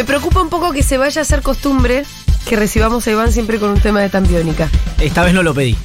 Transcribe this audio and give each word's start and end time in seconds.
Me 0.00 0.04
preocupa 0.06 0.40
un 0.40 0.48
poco 0.48 0.72
que 0.72 0.82
se 0.82 0.96
vaya 0.96 1.20
a 1.20 1.24
hacer 1.24 1.42
costumbre 1.42 2.06
que 2.48 2.56
recibamos 2.56 3.06
a 3.06 3.10
Iván 3.10 3.32
siempre 3.32 3.58
con 3.58 3.68
un 3.68 3.80
tema 3.80 4.00
de 4.00 4.08
tambiónica. 4.08 4.70
Esta 4.98 5.22
vez 5.22 5.34
no 5.34 5.42
lo 5.42 5.52
pedí. 5.52 5.76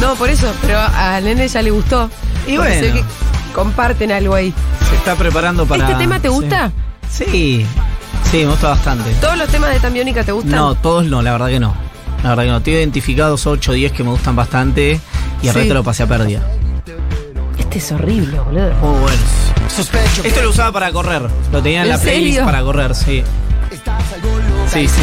No, 0.00 0.14
por 0.14 0.30
eso, 0.30 0.50
pero 0.62 0.78
a 0.80 1.20
Nene 1.20 1.46
ya 1.48 1.60
le 1.60 1.70
gustó. 1.70 2.08
Y 2.46 2.56
bueno. 2.56 2.80
que 2.80 3.04
comparten 3.54 4.10
algo 4.10 4.34
ahí. 4.34 4.54
Se 4.88 4.96
está 4.96 5.16
preparando 5.16 5.66
para. 5.66 5.84
¿Este 5.84 5.98
tema 5.98 6.18
te 6.18 6.30
gusta? 6.30 6.72
Sí. 7.10 7.26
Sí, 7.30 7.66
sí, 8.30 8.38
me 8.38 8.46
gusta 8.46 8.68
bastante. 8.70 9.10
¿Todos 9.20 9.36
los 9.36 9.48
temas 9.48 9.68
de 9.68 9.80
tambiónica 9.80 10.24
te 10.24 10.32
gustan? 10.32 10.52
No, 10.54 10.74
todos 10.74 11.04
no, 11.04 11.20
la 11.20 11.32
verdad 11.32 11.48
que 11.48 11.60
no. 11.60 11.74
La 12.22 12.30
verdad 12.30 12.44
que 12.44 12.50
no. 12.52 12.62
Tengo 12.62 12.78
identificados 12.78 13.46
8 13.46 13.70
o 13.70 13.74
10 13.74 13.92
que 13.92 14.02
me 14.02 14.08
gustan 14.12 14.34
bastante 14.34 14.98
y 15.42 15.46
el 15.48 15.52
Sí. 15.52 15.58
resto 15.58 15.74
lo 15.74 15.84
pasé 15.84 16.04
a 16.04 16.06
pérdida. 16.06 16.40
Este 17.58 17.80
es 17.80 17.92
horrible, 17.92 18.40
boludo. 18.40 18.72
Muy 18.80 18.98
bueno. 19.00 19.22
Esto 20.24 20.42
lo 20.42 20.48
usaba 20.48 20.72
para 20.72 20.90
correr. 20.90 21.20
Lo 21.52 21.62
tenía 21.62 21.80
en, 21.80 21.84
¿En 21.84 21.90
la 21.90 21.98
playlist 21.98 22.28
serio? 22.36 22.44
para 22.46 22.62
correr, 22.62 22.94
sí. 22.94 23.22
Sí, 24.72 24.86
sí. 24.88 25.00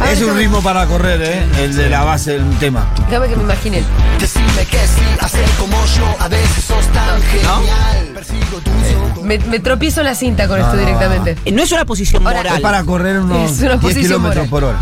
A 0.00 0.10
Es 0.12 0.20
ver, 0.20 0.30
un 0.30 0.36
ritmo 0.36 0.62
para 0.62 0.86
correr, 0.86 1.20
¿eh? 1.22 1.46
El 1.64 1.76
de 1.76 1.88
la 1.90 2.04
base 2.04 2.32
del 2.38 2.58
tema. 2.58 2.88
Déjame 3.08 3.28
que 3.28 3.36
me 3.36 3.42
imagine. 3.44 3.84
Decime 4.18 4.66
que 4.70 4.78
sí, 4.78 5.02
hacer 5.20 5.44
como 5.58 5.76
yo, 5.96 6.16
a 6.18 6.28
veces 6.28 6.64
sos 6.64 6.86
tan 6.88 7.20
genial. 7.22 8.24
Tus 8.50 9.12
ojos. 9.12 9.24
Me, 9.24 9.38
me 9.38 9.60
tropiezo 9.60 10.02
la 10.02 10.14
cinta 10.14 10.48
con 10.48 10.58
esto 10.58 10.72
no, 10.74 10.78
directamente. 10.80 11.36
Eh, 11.44 11.52
No 11.52 11.62
es 11.62 11.70
una 11.72 11.84
posición 11.84 12.26
Ahora- 12.26 12.38
moral. 12.40 12.56
Es 12.56 12.60
para 12.62 12.82
correr 12.84 13.20
unos 13.20 13.50
Es 13.52 13.58
una 13.60 13.68
10 13.76 13.80
posición 13.80 14.04
kilómetros 14.06 14.48
por 14.48 14.64
hora. 14.64 14.78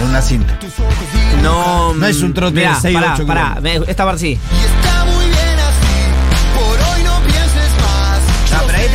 En 0.00 0.08
una 0.08 0.22
cinta. 0.22 0.58
No, 1.42 1.92
No 1.94 2.06
es 2.06 2.22
un 2.22 2.32
trote 2.32 2.54
de 2.54 2.66
mirá, 2.66 2.78
seis, 2.80 2.94
pará, 2.94 3.14
ocho 3.14 3.26
pará, 3.26 3.58
ve, 3.60 3.82
esta 3.86 4.04
parte 4.04 4.20
sí. 4.20 4.28
Y 4.28 4.36
está 4.64 5.04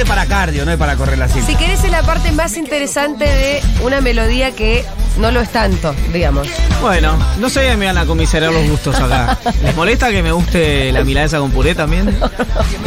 es 0.01 0.07
para 0.07 0.25
cardio, 0.27 0.63
no 0.65 0.71
es 0.71 0.77
para 0.77 0.95
correr 0.95 1.17
la 1.17 1.27
cinta. 1.27 1.47
Si 1.47 1.55
querés 1.55 1.83
es 1.83 1.91
la 1.91 2.03
parte 2.03 2.31
más 2.31 2.55
interesante 2.55 3.25
de 3.25 3.61
una 3.81 3.99
melodía 3.99 4.51
que 4.51 4.85
no 5.17 5.31
lo 5.31 5.41
es 5.41 5.49
tanto, 5.49 5.95
digamos. 6.13 6.47
Bueno, 6.81 7.17
no 7.39 7.49
sé 7.49 7.75
me 7.77 7.87
van 7.87 7.97
a 7.97 8.05
comisarar 8.05 8.51
los 8.53 8.69
gustos 8.69 8.99
acá. 8.99 9.37
¿Les 9.63 9.75
molesta 9.75 10.09
que 10.11 10.21
me 10.21 10.31
guste 10.31 10.91
la 10.91 11.03
milanesa 11.03 11.39
con 11.39 11.51
puré 11.51 11.73
también? 11.73 12.15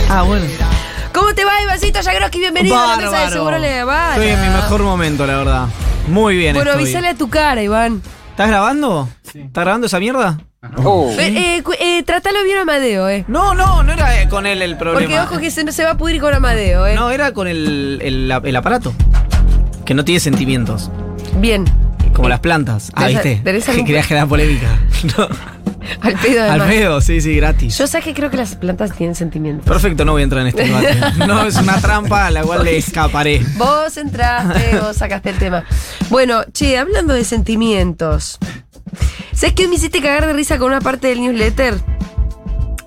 Ah, 0.09 0.23
bueno. 0.23 0.47
¿Cómo 1.13 1.35
te 1.35 1.45
va, 1.45 1.61
Ivancito 1.63 2.01
Yagroski? 2.01 2.39
Bienvenido 2.39 2.79
a 2.79 2.87
la 2.87 2.97
mesa 2.97 3.09
de 3.09 3.11
Bárbaro. 3.11 3.33
Seguro 3.33 3.59
Le. 3.59 3.81
Estoy 3.81 4.29
en 4.29 4.41
mi 4.43 4.49
mejor 4.49 4.83
momento, 4.83 5.27
la 5.27 5.37
verdad. 5.37 5.67
Muy 6.07 6.37
bien 6.37 6.55
Bueno, 6.55 6.71
estoy. 6.71 6.85
avísale 6.85 7.09
a 7.09 7.15
tu 7.15 7.29
cara, 7.29 7.63
Iván. 7.63 8.03
¿Estás 8.41 8.53
grabando? 8.53 9.07
¿Estás 9.23 9.65
grabando 9.65 9.87
esa 9.87 9.99
mierda? 10.01 10.39
Eh, 10.63 11.57
eh, 11.59 11.63
cu- 11.63 11.75
eh, 11.79 12.03
trátalo 12.05 12.43
bien 12.43 12.57
a 12.57 12.63
Amadeo, 12.63 13.07
eh. 13.11 13.27
No, 13.29 13.53
no, 13.55 13.83
no 13.83 13.93
era 13.93 14.23
eh, 14.23 14.31
con 14.31 14.47
él 14.47 14.63
el 14.63 14.79
problema. 14.79 14.99
Porque 15.01 15.21
ojo 15.21 15.39
que 15.43 15.51
se, 15.51 15.63
no 15.63 15.73
se 15.73 15.85
va 15.85 15.91
a 15.91 15.97
pudrir 15.99 16.23
con 16.23 16.33
Amadeo, 16.33 16.87
eh. 16.87 16.95
No, 16.95 17.11
era 17.11 17.33
con 17.35 17.47
el, 17.49 17.99
el, 18.01 18.33
el 18.43 18.57
aparato. 18.57 18.95
Que 19.85 19.93
no 19.93 20.07
tiene 20.07 20.21
sentimientos. 20.21 20.91
Bien. 21.37 21.67
Como 22.15 22.31
las 22.31 22.41
plantas. 22.41 22.91
Ah, 22.95 23.11
¿Tenés- 23.11 23.43
¿viste? 23.45 23.73
Que 23.75 23.85
querías 23.85 24.07
generar 24.07 24.27
polémica. 24.27 24.69
No. 25.19 25.29
Al 26.01 26.15
pedo 26.15 26.43
Al 26.43 26.51
además. 26.51 26.69
pedo, 26.69 27.01
sí, 27.01 27.21
sí, 27.21 27.35
gratis. 27.37 27.77
Yo 27.79 27.87
sé 27.87 28.01
que 28.01 28.15
creo 28.15 28.31
que 28.31 28.37
las 28.37 28.55
plantas 28.57 28.93
tienen 28.97 29.15
sentimientos. 29.15 29.67
Perfecto, 29.67 30.05
no 30.05 30.13
voy 30.13 30.21
a 30.23 30.25
entrar 30.25 30.43
en 30.43 30.49
este 30.49 30.65
debate. 30.67 30.97
No, 31.27 31.45
es 31.47 31.57
una 31.57 31.81
trampa 31.81 32.27
a 32.27 32.31
la 32.31 32.43
cual 32.43 32.65
le 32.65 32.77
escaparé. 32.77 33.43
Vos 33.57 33.97
entraste, 33.97 34.79
vos 34.81 34.97
sacaste 34.97 35.31
el 35.31 35.39
tema. 35.39 35.65
Bueno, 36.11 36.43
che, 36.53 36.79
hablando 36.79 37.15
de 37.15 37.25
sentimientos. 37.25 38.39
¿Sabes 39.33 39.55
que 39.55 39.63
hoy 39.63 39.69
me 39.69 39.77
hiciste 39.77 40.01
cagar 40.03 40.27
de 40.27 40.33
risa 40.33 40.59
con 40.59 40.69
una 40.69 40.81
parte 40.81 41.09
del 41.09 41.21
newsletter? 41.21 41.75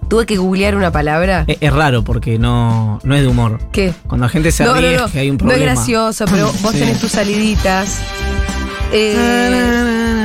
Tuve 0.09 0.25
que 0.27 0.35
googlear 0.37 0.75
una 0.75 0.91
palabra. 0.91 1.45
Es, 1.47 1.57
es 1.61 1.73
raro 1.73 2.03
porque 2.03 2.37
no, 2.37 2.99
no 3.03 3.15
es 3.15 3.21
de 3.21 3.27
humor. 3.27 3.59
¿Qué? 3.71 3.93
Cuando 4.07 4.25
la 4.27 4.29
gente 4.29 4.51
se 4.51 4.63
no, 4.65 4.75
ríe 4.75 4.93
no, 4.93 4.99
no. 4.99 5.05
es 5.07 5.11
que 5.11 5.19
hay 5.19 5.29
un 5.31 5.37
no 5.37 5.45
es 5.45 5.53
problema. 5.53 5.71
gracioso, 5.73 6.25
pero 6.29 6.51
vos 6.61 6.71
Sí. 6.73 6.79
tenés 6.79 6.99
tus 6.99 7.11
saliditas. 7.13 7.97
Eh, 8.91 10.22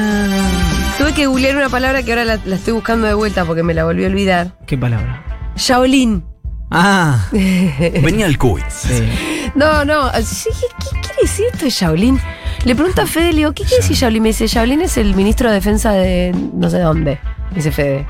tuve 0.98 1.12
que 1.14 1.26
googlear 1.26 1.56
una 1.56 1.68
palabra 1.68 2.02
que 2.02 2.12
ahora 2.12 2.24
la, 2.24 2.38
la 2.44 2.56
estoy 2.56 2.72
buscando 2.74 3.06
de 3.06 3.14
vuelta 3.14 3.44
porque 3.44 3.62
me 3.62 3.74
la 3.74 3.84
volví 3.84 4.04
a 4.04 4.08
olvidar. 4.08 4.52
¿Qué 4.66 4.76
palabra? 4.76 5.22
Shaolin. 5.56 6.24
Ah, 6.70 7.26
Venía 7.32 8.26
al 8.26 8.36
quiz. 8.36 8.62
sí. 8.68 9.08
No, 9.54 9.84
no. 9.84 10.10
sí, 10.22 10.50
¿Qué, 10.60 10.66
qué 10.84 11.00
quiere 11.00 11.22
decir 11.22 11.46
esto 11.52 11.64
de 11.64 11.70
Shaolin? 11.70 12.20
Le 12.64 12.74
pregunto 12.74 13.00
a 13.02 13.06
Fede, 13.06 13.30
le 13.32 13.38
digo, 13.38 13.52
¿qué 13.52 13.62
quiere 13.64 13.78
decir 13.82 13.96
Shaolin? 13.96 14.22
Me 14.22 14.28
dice, 14.30 14.46
Shaolin 14.46 14.82
es 14.82 14.96
el 14.98 15.14
ministro 15.14 15.48
de 15.48 15.54
defensa 15.54 15.92
de 15.92 16.34
no 16.52 16.68
sé 16.68 16.80
dónde. 16.80 17.18
Dice 17.54 17.72
Fede. 17.72 18.06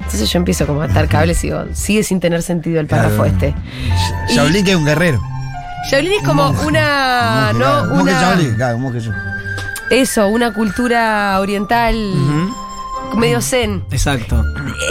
Entonces 0.00 0.30
yo 0.30 0.38
empiezo 0.38 0.66
como 0.66 0.82
a 0.82 0.84
atar 0.84 1.08
cables 1.08 1.42
y 1.42 1.48
digo, 1.48 1.64
sigue 1.72 2.02
sin 2.04 2.20
tener 2.20 2.42
sentido 2.42 2.80
el 2.80 2.86
párrafo 2.86 3.22
Claro. 3.24 3.30
este. 3.32 3.54
Shaolin 4.28 4.64
que 4.64 4.72
es 4.72 4.76
un 4.76 4.84
guerrero. 4.84 5.20
Shaolin 5.90 6.12
es 6.12 6.22
como 6.22 6.50
una. 6.66 7.50
Monje, 7.52 7.52
no, 7.54 7.58
claro, 7.58 7.84
monje 7.94 8.02
una. 8.02 8.20
Shaolin, 8.20 8.54
claro, 8.56 8.78
monje 8.78 9.00
yo. 9.00 9.12
Eso, 9.90 10.28
una 10.28 10.52
cultura 10.52 11.38
oriental 11.40 11.94
medio 13.16 13.40
zen. 13.40 13.84
Exacto, 13.90 14.42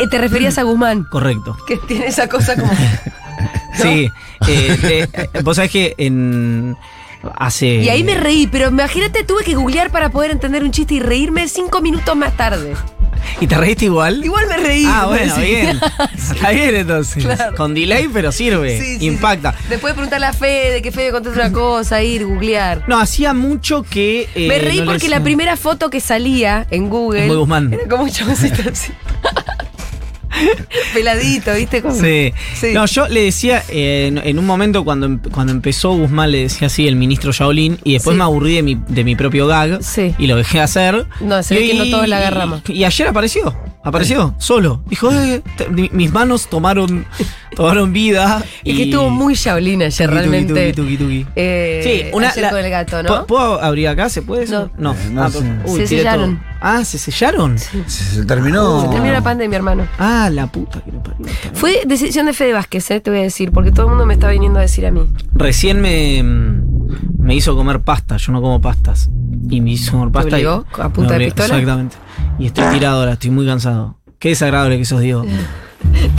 Eh, 0.02 0.08
te 0.10 0.18
referías 0.18 0.58
a 0.58 0.64
Guzmán, 0.64 1.04
correcto. 1.04 1.56
que 1.68 1.78
tiene 1.78 2.08
esa 2.08 2.28
cosa 2.28 2.56
como. 2.56 2.72
Sí, 3.78 4.10
eh, 4.48 5.06
eh, 5.14 5.42
vos 5.44 5.58
sabés 5.58 5.70
que 5.72 5.96
en. 5.98 6.78
Hace. 7.36 7.68
Y 7.76 7.90
ahí 7.90 8.06
me 8.06 8.14
reí, 8.16 8.48
pero 8.48 8.70
imagínate, 8.70 9.26
tuve 9.26 9.44
que 9.44 9.54
googlear 9.56 9.90
para 9.92 10.12
poder 10.12 10.32
entender 10.32 10.64
un 10.64 10.72
chiste 10.72 10.94
y 10.94 11.00
reírme 11.02 11.48
cinco 11.50 11.82
minutos 11.82 12.16
más 12.16 12.38
tarde. 12.38 12.74
¿Y 13.42 13.48
te 13.48 13.58
reíste 13.58 13.86
igual? 13.86 14.24
Igual 14.24 14.48
me 14.48 14.58
reí. 14.58 14.86
Ah, 14.88 15.06
bueno, 15.08 15.36
bien. 15.38 15.80
Está 16.18 16.52
bien 16.52 16.76
entonces. 16.76 17.24
Claro. 17.24 17.56
Con 17.56 17.74
delay, 17.74 18.08
pero 18.12 18.32
sirve. 18.32 18.80
Sí, 18.80 19.00
sí, 19.00 19.06
Impacta. 19.08 19.54
sí. 19.54 19.66
Después 19.70 19.92
de 19.92 19.96
preguntarle 19.96 20.26
a 20.28 20.34
Fede, 20.34 20.82
que 20.82 20.92
Fede 20.92 21.12
conteste 21.12 21.40
una 21.40 21.52
cosa, 21.52 22.02
ir, 22.04 22.26
googlear. 22.26 22.84
No, 22.88 23.00
hacía 23.00 23.34
mucho 23.34 23.84
que. 23.84 24.30
eh, 24.36 24.48
me 24.48 24.60
reí 24.60 24.80
no 24.80 24.86
porque 24.86 25.10
la 25.10 25.22
primera 25.24 25.58
foto 25.58 25.90
que 25.90 26.00
salía 26.00 26.66
en 26.72 26.90
Google. 26.90 27.28
Muy 27.28 27.36
Guzmán. 27.36 27.74
Era 27.74 27.88
como 27.88 28.04
un 28.04 28.10
chaboncito 28.10 28.70
así. 28.72 28.92
Peladito, 30.94 31.54
¿viste? 31.54 31.82
Como- 31.82 31.96
Sí. 31.96 32.34
Sí. 32.56 32.74
No, 32.74 32.86
yo 32.86 33.08
le 33.08 33.22
decía, 33.24 33.64
eh, 33.70 34.08
en, 34.08 34.18
en 34.18 34.40
un 34.40 34.46
momento 34.46 34.84
cuando, 34.84 35.06
em- 35.06 35.20
cuando 35.32 35.52
empezó 35.54 35.92
Guzmán, 35.96 36.32
le 36.32 36.40
decía 36.44 36.68
así 36.68 36.88
el 36.88 36.96
ministro 36.96 37.32
Shaolin, 37.32 37.80
y 37.84 37.94
después 37.94 38.14
Sí. 38.14 38.18
me 38.18 38.24
aburrí 38.24 38.56
de 38.56 38.64
mi, 38.64 38.76
de 38.88 39.04
mi 39.04 39.16
propio 39.16 39.48
gag, 39.48 39.82
Sí. 39.84 40.14
y 40.18 40.28
lo 40.28 40.36
dejé 40.36 40.60
hacer. 40.62 41.06
No, 41.22 41.42
se 41.44 41.56
y, 41.56 41.58
ve 41.60 41.68
que 41.68 41.74
no 41.78 41.86
todos 41.90 42.08
la 42.08 42.18
agarramos. 42.18 42.62
Y, 42.70 42.84
ayer 42.84 43.08
apareció, 43.08 43.56
apareció, 43.84 44.36
solo. 44.38 44.84
Dijo, 44.88 45.12
eh, 45.12 45.42
te- 45.58 45.68
mis 45.70 46.12
manos 46.12 46.48
tomaron, 46.50 47.06
tomaron 47.56 47.94
vida. 47.94 48.44
Y 48.64 48.76
que 48.76 48.84
estuvo 48.84 49.10
muy 49.10 49.36
Shaolin 49.36 49.84
ayer, 49.84 49.92
Tuki, 49.92 50.06
tuki, 50.08 50.30
realmente. 50.30 50.74
tuki, 50.74 50.98
tuki, 50.98 51.22
tuki. 51.24 51.26
Eh, 51.36 51.82
Sí, 51.84 52.10
una. 52.14 52.30
ayer 52.30 52.42
la- 52.44 52.50
con 52.50 52.60
el 52.60 52.70
gato, 52.70 53.04
¿no? 53.04 53.08
¿Puedo- 53.10 53.28
¿Puedo 53.28 53.62
abrir 53.64 53.88
acá? 53.88 54.10
¿Se 54.10 54.22
puede 54.22 54.44
eso? 54.44 54.70
No. 54.78 54.94
Eh, 54.94 54.98
no 55.12 55.24
Ah, 55.24 55.30
sé. 55.32 55.40
uy, 55.66 55.80
Se 55.82 55.88
sellaron. 55.88 56.38
todo. 56.38 56.46
Ah, 56.62 56.84
¿se 56.84 56.98
sellaron? 56.98 57.60
Se, 57.60 57.88
se 57.88 58.26
terminó. 58.26 58.82
Se 58.82 58.88
terminó 58.90 59.14
la 59.14 59.22
pandemia, 59.22 59.58
hermano. 59.58 59.88
Ah, 60.00 60.25
la 60.30 60.48
puta 60.48 60.82
que 60.82 60.92
lo 60.92 61.02
parió. 61.04 61.26
Fue 61.54 61.82
decisión 61.86 62.26
de 62.26 62.34
Fede 62.34 62.54
Vázquez, 62.54 62.90
eh, 62.92 63.00
te 63.02 63.10
voy 63.10 63.20
a 63.20 63.24
decir, 63.24 63.52
porque 63.52 63.72
todo 63.72 63.84
el 63.86 63.90
mundo 63.90 64.06
me 64.06 64.14
está 64.14 64.30
viniendo 64.30 64.60
a 64.60 64.62
decir 64.62 64.86
a 64.86 64.92
mí. 64.92 65.02
Recién 65.34 65.82
me, 65.82 66.24
me 67.18 67.36
hizo 67.36 67.56
comer 67.56 67.82
pasta, 67.82 68.18
yo 68.18 68.32
no 68.32 68.42
como 68.42 68.62
pastas. 68.62 69.10
Y 69.50 69.62
me 69.62 69.72
hizo 69.72 69.92
comer 69.94 70.12
pasta. 70.12 70.40
y- 70.40 70.46
obligó 70.46 70.66
a 70.82 70.90
punta 70.90 71.14
de 71.18 71.26
pistola? 71.26 71.46
Exactamente. 71.48 71.96
Y 72.40 72.48
estoy 72.48 72.66
tirado 72.74 73.00
ahora, 73.00 73.14
estoy 73.14 73.30
muy 73.32 73.46
cansado. 73.46 73.98
Qué 74.20 74.30
desagradable 74.30 74.78
que 74.78 74.86
sos, 74.86 75.02
Diego. 75.02 75.24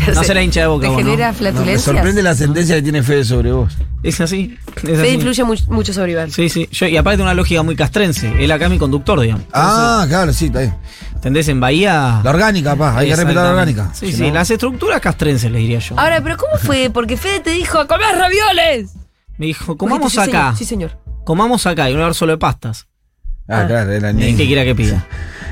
Te 0.06 0.12
No 0.12 0.20
hace- 0.20 0.28
será 0.28 0.42
hincha 0.42 0.60
de 0.60 0.66
boca, 0.68 0.88
¿Te 0.88 0.94
genera 0.94 1.32
No, 1.52 1.64
me 1.64 1.78
sorprende 1.78 2.22
la 2.22 2.34
sentencia 2.34 2.76
que 2.76 2.82
tiene 2.82 3.02
Fede 3.02 3.24
sobre 3.24 3.50
vos. 3.50 3.76
Es 4.02 4.20
así. 4.20 4.56
Es 4.76 4.82
Fede 4.82 5.02
así. 5.02 5.14
influye 5.14 5.42
mu- 5.42 5.54
mucho 5.74 5.92
sobre 5.92 6.12
Iván. 6.12 6.30
Sí, 6.30 6.48
sí. 6.48 6.68
Yo, 6.70 6.86
y 6.86 6.96
aparte 6.96 7.20
una 7.20 7.34
lógica 7.34 7.62
muy 7.64 7.74
castrense. 7.74 8.32
Él 8.38 8.52
acá 8.52 8.66
es 8.66 8.70
mi 8.70 8.78
conductor, 8.78 9.18
digamos. 9.18 9.44
Ah, 9.52 10.04
claro, 10.08 10.32
sí, 10.32 10.46
está 10.46 10.60
bien. 10.60 10.74
¿Entendés? 11.16 11.48
En 11.48 11.58
Bahía. 11.60 12.20
La 12.22 12.30
orgánica, 12.30 12.76
pa, 12.76 12.96
hay 12.96 13.08
que 13.08 13.16
respetar 13.16 13.44
la 13.44 13.50
orgánica. 13.50 13.90
Sí, 13.94 14.06
Si 14.06 14.12
sí. 14.18 14.28
no- 14.28 14.34
Las 14.34 14.50
estructuras 14.50 15.00
castrenses, 15.00 15.50
le 15.50 15.58
diría 15.58 15.80
yo. 15.80 15.98
Ahora, 15.98 16.20
pero 16.22 16.36
¿cómo 16.36 16.56
fue? 16.58 16.88
Porque 16.90 17.16
Fede 17.16 17.40
te 17.40 17.50
dijo, 17.50 17.78
¡a 17.80 17.86
comer 17.88 18.16
ravioles! 18.16 18.90
Me 19.38 19.46
dijo, 19.46 19.76
comamos 19.76 20.12
sí, 20.12 20.18
acá. 20.20 20.30
señor, 20.54 20.56
Sí, 20.56 20.64
señor. 20.64 20.98
Comamos 21.24 21.66
acá 21.66 21.90
y 21.90 21.94
un 21.94 22.14
solo 22.14 22.32
de 22.32 22.38
pastas. 22.38 22.86
Ah, 23.48 23.64
claro, 23.66 23.90
era 23.92 24.08
¿Qué 24.08 24.14
niño. 24.14 24.36
quiera 24.38 24.64
que 24.64 24.74
pida? 24.74 25.04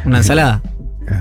¿Una 0.05 0.19
ensalada? 0.19 0.63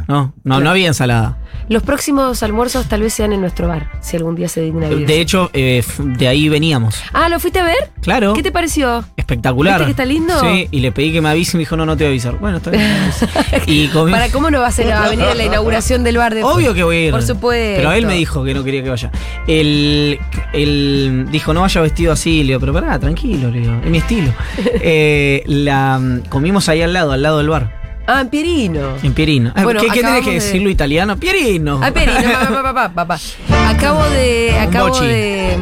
No, 0.08 0.34
no, 0.44 0.60
no 0.60 0.70
había 0.70 0.88
ensalada. 0.88 1.38
Los 1.70 1.84
próximos 1.84 2.44
almuerzos 2.44 2.88
tal 2.88 3.02
vez 3.02 3.14
sean 3.14 3.32
en 3.32 3.40
nuestro 3.40 3.68
bar, 3.68 3.90
si 4.02 4.18
algún 4.18 4.36
día 4.36 4.50
se 4.50 4.62
digna 4.62 4.90
ir. 4.90 5.06
De 5.06 5.22
hecho, 5.22 5.50
eh, 5.54 5.84
de 5.98 6.28
ahí 6.28 6.50
veníamos. 6.50 7.02
Ah, 7.14 7.30
¿lo 7.30 7.40
fuiste 7.40 7.60
a 7.60 7.64
ver? 7.64 7.92
Claro. 8.02 8.34
¿Qué 8.34 8.44
te 8.44 8.52
pareció? 8.52 9.06
Espectacular. 9.16 9.80
¿Viste 9.80 9.86
que 9.86 9.92
está 9.92 10.06
lindo? 10.06 10.40
Sí, 10.42 10.68
y 10.72 10.80
le 10.82 10.92
pedí 10.92 11.14
que 11.14 11.22
me 11.22 11.30
avise 11.30 11.56
y 11.56 11.58
me 11.58 11.62
dijo, 11.62 11.78
no, 11.78 11.86
no 11.86 11.96
te 11.96 12.04
voy 12.04 12.08
a 12.08 12.12
avisar. 12.12 12.38
Bueno, 12.38 12.58
está 12.58 12.72
bien. 12.72 12.86
y 13.66 13.88
comí. 13.88 14.12
¿Para 14.12 14.30
cómo 14.30 14.52
no 14.52 14.60
vas 14.60 14.78
a, 14.78 14.84
ir 14.84 14.92
a 14.92 15.10
venir 15.10 15.26
a 15.26 15.36
la 15.36 15.46
inauguración 15.46 16.04
del 16.04 16.18
bar 16.18 16.34
de 16.34 16.44
Obvio 16.44 16.74
que 16.74 16.84
voy 16.84 16.96
a 16.98 17.06
ir. 17.06 17.12
Por 17.12 17.24
supuesto. 17.24 17.78
Pero 17.78 17.92
él 17.94 18.06
me 18.06 18.16
dijo 18.16 18.44
que 18.44 18.54
no 18.54 18.64
quería 18.64 18.84
que 18.84 18.90
vaya. 18.90 19.12
Él, 19.48 20.20
él 20.52 21.28
dijo, 21.32 21.54
no 21.54 21.62
vaya 21.62 21.82
vestido 21.82 22.12
así. 22.12 22.44
Le 22.44 22.50
digo, 22.50 22.60
pero 22.60 22.74
pará, 22.74 23.00
tranquilo, 23.00 23.50
le 23.50 23.62
digo, 23.62 23.80
es 23.84 23.90
mi 23.90 23.98
estilo. 24.00 24.34
Eh, 24.86 25.44
la, 25.46 26.20
comimos 26.30 26.68
ahí 26.68 26.82
al 26.82 26.94
lado, 26.94 27.12
al 27.12 27.22
lado 27.22 27.38
del 27.38 27.48
bar, 27.48 27.83
Ah, 28.06 28.22
en 28.22 28.30
Pierino. 28.30 28.82
en 29.02 29.14
Pierino. 29.14 29.52
Ah, 29.56 29.64
Bueno, 29.64 29.80
¿Qué, 29.80 29.88
qué 29.88 30.02
tenés 30.02 30.24
que 30.24 30.30
de- 30.32 30.36
decirlo 30.36 30.70
italiano? 30.70 31.16
Pierino. 31.18 31.80
Ah, 31.82 31.92
Pierino, 31.92 32.22
papá, 32.32 32.64
papá, 32.64 32.90
papá. 32.94 33.20
Acabo 33.70 34.04
de. 34.10 34.54
Un 34.58 34.62
Acabo 34.68 34.90
bochi. 34.90 35.06
de. 35.08 35.58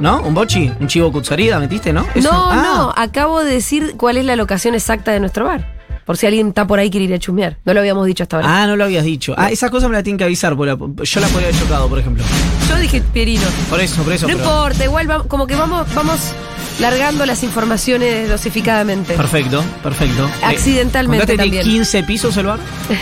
¿No? 0.00 0.20
¿Un 0.22 0.34
bochi? 0.34 0.70
¿Un 0.80 0.86
chivo 0.88 1.10
cutsarida 1.10 1.58
metiste, 1.58 1.92
no? 1.92 2.04
Eso. 2.14 2.30
No, 2.30 2.50
Ah, 2.50 2.62
no, 2.62 2.92
acabo 3.02 3.42
de 3.42 3.52
decir 3.54 3.94
cuál 3.96 4.18
es 4.18 4.24
la 4.26 4.36
locación 4.36 4.74
exacta 4.74 5.12
de 5.12 5.20
nuestro 5.20 5.46
bar. 5.46 5.72
Por 6.04 6.18
si 6.18 6.26
alguien 6.26 6.48
está 6.48 6.66
por 6.66 6.78
ahí 6.78 6.90
quiere 6.90 7.06
ir 7.06 7.14
a 7.14 7.18
chusmear. 7.18 7.56
No 7.64 7.72
lo 7.72 7.80
habíamos 7.80 8.04
dicho 8.06 8.24
hasta 8.24 8.36
ahora. 8.36 8.62
Ah, 8.62 8.66
no 8.66 8.76
lo 8.76 8.84
habías 8.84 9.04
dicho. 9.04 9.34
Ah, 9.38 9.50
esa 9.50 9.70
cosa 9.70 9.88
me 9.88 9.94
la 9.94 10.02
tienen 10.02 10.18
que 10.18 10.24
avisar. 10.24 10.52
la- 10.54 10.76
yo 10.76 11.20
la 11.20 11.28
podría 11.28 11.48
haber 11.48 11.58
chocado, 11.58 11.88
por 11.88 11.98
ejemplo. 11.98 12.22
Yo 12.68 12.76
dije 12.76 13.00
Pierino. 13.14 13.40
Por 13.70 13.80
eso, 13.80 14.02
por 14.02 14.12
eso. 14.12 14.28
No 14.28 14.36
pero- 14.36 14.44
importa, 14.46 14.84
igual 14.84 15.06
vamos- 15.06 15.26
como 15.28 15.46
que 15.46 15.56
vamos, 15.56 15.86
vamos 15.94 16.34
largando 16.80 17.26
las 17.26 17.42
informaciones 17.42 18.28
dosificadamente. 18.28 19.14
Perfecto, 19.14 19.64
perfecto. 19.82 20.26
Eh, 20.26 20.44
Accidentalmente 20.44 21.26
¿contaste 21.26 21.42
que 21.44 21.50
tiene 21.50 21.64
también. 21.64 21.84
15 21.84 22.02
pisos 22.04 22.36
el 22.36 22.46
bar? 22.46 22.58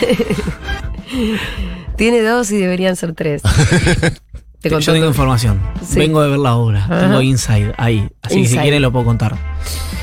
Tiene 1.96 2.22
dos 2.22 2.50
y 2.50 2.56
deberían 2.56 2.96
ser 2.96 3.14
tres. 3.14 3.42
Te 4.60 4.70
Yo 4.70 4.78
tengo 4.78 4.98
todo. 5.00 5.08
información. 5.08 5.60
Sí. 5.86 5.98
Vengo 5.98 6.22
de 6.22 6.30
ver 6.30 6.38
la 6.38 6.54
obra. 6.54 6.84
Ajá. 6.84 7.00
Tengo 7.00 7.20
inside 7.20 7.74
ahí. 7.78 8.08
Así 8.22 8.42
que 8.42 8.48
si 8.48 8.58
quieren 8.58 8.80
lo 8.80 8.92
puedo 8.92 9.04
contar. 9.04 9.36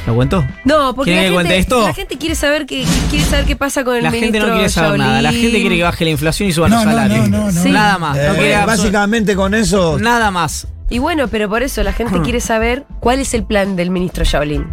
¿Lo 0.06 0.16
cuento? 0.16 0.46
No, 0.66 0.94
porque 0.96 1.12
la 1.12 1.18
¿Quieren 1.22 1.34
que 1.38 1.44
gente, 1.44 1.58
esto? 1.60 1.88
la 1.88 1.94
gente 1.94 2.18
quiere 2.18 2.36
saber 2.36 2.66
qué, 2.66 2.86
quiere 3.10 3.26
saber 3.26 3.46
qué 3.46 3.56
pasa 3.56 3.84
con 3.86 3.96
el 3.96 4.04
La 4.04 4.12
gente 4.12 4.26
ministro 4.28 4.50
no 4.50 4.54
quiere 4.56 4.70
saber 4.70 5.00
nada. 5.00 5.22
La 5.22 5.32
gente 5.32 5.62
quiere 5.62 5.78
que 5.78 5.84
baje 5.84 6.04
la 6.04 6.12
inflación 6.12 6.50
y 6.50 6.54
suban 6.54 6.72
No, 6.72 6.78
los 6.78 6.86
salarios. 6.86 7.30
no, 7.30 7.38
no, 7.46 7.52
no. 7.52 7.64
Sí. 7.64 7.70
Nada 7.70 7.98
más. 8.00 8.18
Eh, 8.18 8.58
básicamente 8.66 9.36
con 9.36 9.54
eso. 9.54 9.98
Nada 10.00 10.30
más. 10.30 10.68
Y 10.90 11.00
bueno, 11.00 11.28
pero 11.28 11.48
por 11.50 11.62
eso 11.64 11.84
la 11.84 11.94
gente 11.94 12.20
quiere 12.24 12.40
saber 12.40 12.86
cuál 13.00 13.20
es 13.20 13.34
el 13.34 13.44
plan 13.44 13.76
del 13.76 13.90
ministro 13.92 14.24
Shaolin. 14.24 14.66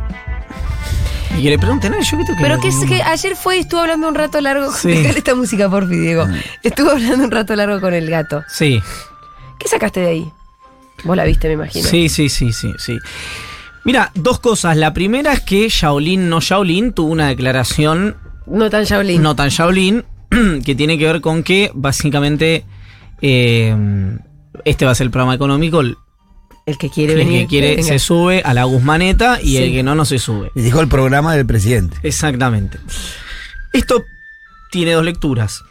Y 1.38 1.42
que 1.42 1.50
le 1.50 1.58
pregunten, 1.58 1.92
"Ay, 1.92 2.02
¿yo 2.02 2.16
que 2.16 2.24
Pero 2.40 2.56
que, 2.60 2.70
con 2.70 2.82
es 2.82 2.88
que 2.88 3.02
ayer 3.02 3.36
fue 3.36 3.58
y 3.58 3.60
estuvo 3.60 3.80
hablando 3.80 4.08
un 4.08 4.14
rato 4.14 4.40
largo. 4.40 4.72
Sí. 4.72 4.88
Dejale 4.88 5.18
esta 5.18 5.34
música, 5.34 5.68
por 5.68 5.86
Diego. 5.88 6.26
Estuvo 6.62 6.90
hablando 6.90 7.24
un 7.24 7.30
rato 7.30 7.54
largo 7.54 7.80
con 7.80 7.92
el 7.92 8.08
gato. 8.08 8.42
Sí. 8.48 8.80
¿Qué 9.58 9.68
sacaste 9.68 10.00
de 10.00 10.08
ahí? 10.08 10.32
Vos 11.04 11.16
la 11.16 11.24
viste, 11.24 11.48
me 11.48 11.54
imagino. 11.54 11.86
Sí, 11.86 12.08
sí, 12.08 12.30
sí, 12.30 12.52
sí, 12.52 12.72
sí. 12.78 12.98
Mira, 13.84 14.10
dos 14.14 14.40
cosas. 14.40 14.76
La 14.78 14.94
primera 14.94 15.32
es 15.34 15.40
que 15.42 15.68
Shaolin 15.68 16.28
no 16.30 16.40
Shaolin 16.40 16.92
tuvo 16.92 17.10
una 17.12 17.28
declaración 17.28 18.16
No 18.46 18.70
tan 18.70 18.84
Shaolin. 18.84 19.20
no 19.22 19.36
tan 19.36 19.50
Shaolin 19.50 20.04
que 20.64 20.74
tiene 20.74 20.96
que 20.98 21.04
ver 21.04 21.20
con 21.20 21.42
que 21.42 21.70
básicamente 21.74 22.64
eh, 23.20 23.76
este 24.64 24.84
va 24.86 24.92
a 24.92 24.94
ser 24.94 25.04
el 25.06 25.10
programa 25.10 25.34
económico. 25.34 25.82
El 26.66 26.72
El 26.72 26.78
que 26.78 26.90
quiere 26.90 27.12
el 27.12 27.18
venir. 27.20 27.42
que 27.42 27.46
quiere 27.46 27.76
venga. 27.76 27.88
se 27.88 27.98
sube 28.00 28.42
a 28.44 28.52
la 28.52 28.64
Guzmaneta 28.64 29.40
y 29.40 29.50
Sí. 29.50 29.56
el 29.58 29.72
que 29.72 29.82
no, 29.82 29.94
no 29.94 30.04
se 30.04 30.18
sube. 30.18 30.50
Y 30.54 30.62
dijo 30.62 30.80
el 30.80 30.88
programa 30.88 31.34
del 31.36 31.46
presidente. 31.46 31.96
Exactamente. 32.02 32.78
Esto 33.72 34.02
tiene 34.72 34.92
dos 34.92 35.04
lecturas. 35.04 35.62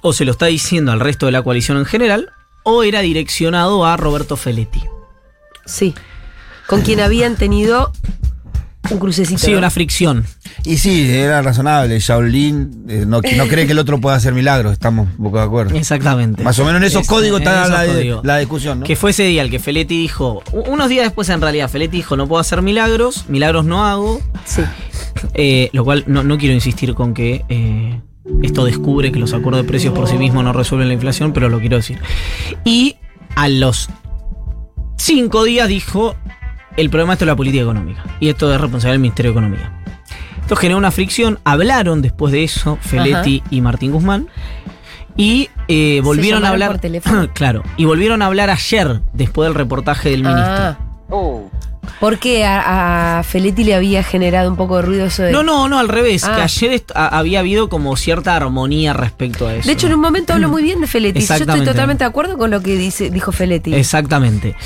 O 0.00 0.12
se 0.12 0.24
lo 0.24 0.32
está 0.32 0.46
diciendo 0.46 0.92
al 0.92 1.00
resto 1.00 1.26
de 1.26 1.32
la 1.32 1.42
coalición 1.42 1.78
en 1.78 1.84
general, 1.84 2.30
o 2.62 2.82
era 2.82 3.00
direccionado 3.00 3.84
a 3.86 3.96
Roberto 3.96 4.36
Feletti. 4.36 4.82
Sí. 5.66 5.94
Con 6.66 6.80
quien 6.82 7.00
habían 7.00 7.36
tenido 7.36 7.92
un 8.90 8.98
crucecito. 8.98 9.38
Sí, 9.40 9.52
¿no? 9.52 9.58
una 9.58 9.70
fricción. 9.70 10.24
Y 10.64 10.76
sí, 10.78 11.10
era 11.10 11.42
razonable. 11.42 11.98
Shaolin 11.98 12.84
eh, 12.88 13.04
no, 13.06 13.20
no 13.20 13.46
cree 13.48 13.66
que 13.66 13.72
el 13.72 13.78
otro 13.78 14.00
pueda 14.00 14.16
hacer 14.16 14.32
milagros. 14.34 14.72
Estamos 14.72 15.08
un 15.18 15.24
poco 15.24 15.38
de 15.38 15.44
acuerdo. 15.44 15.76
Exactamente. 15.76 16.42
Más 16.42 16.58
o 16.58 16.64
menos 16.64 16.80
en 16.80 16.84
esos 16.84 17.02
Es- 17.02 17.08
códigos 17.08 17.40
en 17.40 17.46
está 17.48 17.62
esos 17.64 17.70
la, 17.72 17.86
códigos. 17.86 18.24
la 18.24 18.38
discusión, 18.38 18.80
¿no? 18.80 18.86
Que 18.86 18.96
fue 18.96 19.10
ese 19.10 19.24
día 19.24 19.42
el 19.42 19.50
que 19.50 19.58
Feletti 19.58 19.98
dijo, 20.00 20.42
unos 20.52 20.88
días 20.88 21.04
después 21.04 21.28
en 21.28 21.40
realidad, 21.40 21.68
Feletti 21.68 21.96
dijo, 21.98 22.16
no 22.16 22.26
puedo 22.28 22.40
hacer 22.40 22.62
milagros, 22.62 23.24
milagros 23.28 23.64
no 23.64 23.84
hago, 23.86 24.20
Sí. 24.44 24.62
eh, 25.34 25.70
lo 25.72 25.84
cual 25.84 26.04
no, 26.06 26.22
no 26.22 26.38
quiero 26.38 26.54
insistir 26.54 26.94
con 26.94 27.14
que 27.14 27.44
eh, 27.48 28.00
esto 28.42 28.64
descubre 28.64 29.12
que 29.12 29.18
los 29.18 29.34
acuerdos 29.34 29.62
de 29.62 29.68
precios 29.68 29.92
por 29.92 30.08
sí 30.08 30.16
mismos 30.16 30.44
no 30.44 30.52
resuelven 30.52 30.88
la 30.88 30.94
inflación, 30.94 31.32
pero 31.32 31.48
lo 31.48 31.60
quiero 31.60 31.76
decir. 31.76 31.98
Y 32.64 32.96
a 33.36 33.48
los 33.48 33.88
cinco 34.96 35.44
días 35.44 35.68
dijo, 35.68 36.14
el 36.76 36.90
problema 36.90 37.12
esto 37.14 37.24
es 37.24 37.28
la 37.28 37.36
política 37.36 37.62
económica, 37.64 38.02
y 38.20 38.28
esto 38.28 38.52
es 38.52 38.60
responsabilidad 38.60 38.94
del 38.94 39.00
Ministerio 39.00 39.32
de 39.32 39.38
Economía. 39.38 39.80
Esto 40.44 40.56
generó 40.56 40.76
una 40.78 40.90
fricción, 40.90 41.38
hablaron 41.44 42.02
después 42.02 42.30
de 42.32 42.44
eso 42.44 42.76
Feletti 42.82 43.42
y 43.50 43.62
Martín 43.62 43.92
Guzmán. 43.92 44.28
Y 45.16 45.48
eh, 45.68 46.00
volvieron 46.04 46.44
a 46.44 46.48
hablar. 46.50 46.72
por 46.72 46.80
teléfono? 46.80 47.28
claro. 47.32 47.62
Y 47.78 47.86
volvieron 47.86 48.20
a 48.20 48.26
hablar 48.26 48.50
ayer, 48.50 49.00
después 49.14 49.46
del 49.48 49.54
reportaje 49.54 50.10
del 50.10 50.22
ministro. 50.22 50.44
Ah. 50.46 50.78
Porque 52.00 52.44
a, 52.44 53.18
a 53.18 53.22
Feletti 53.22 53.62
le 53.64 53.74
había 53.74 54.02
generado 54.02 54.50
un 54.50 54.56
poco 54.56 54.76
de 54.76 54.82
ruido 54.82 55.06
eso 55.06 55.22
de. 55.22 55.32
No, 55.32 55.42
no, 55.42 55.68
no, 55.68 55.78
al 55.78 55.88
revés. 55.88 56.24
Ah. 56.24 56.34
Que 56.36 56.42
ayer 56.42 56.72
est- 56.72 56.90
a- 56.94 57.16
había 57.18 57.40
habido 57.40 57.68
como 57.68 57.96
cierta 57.96 58.34
armonía 58.36 58.92
respecto 58.92 59.46
a 59.46 59.54
eso. 59.54 59.66
De 59.66 59.72
hecho, 59.72 59.86
en 59.86 59.94
un 59.94 60.00
momento 60.00 60.32
hablo 60.34 60.48
muy 60.48 60.62
bien 60.62 60.80
de 60.80 60.86
Feletti. 60.86 61.20
Yo 61.20 61.22
estoy 61.22 61.34
Exactamente. 61.36 61.70
totalmente 61.70 62.04
de 62.04 62.08
acuerdo 62.08 62.36
con 62.36 62.50
lo 62.50 62.60
que 62.62 62.76
dice, 62.76 63.10
dijo 63.10 63.32
Feletti. 63.32 63.74
Exactamente. 63.74 64.56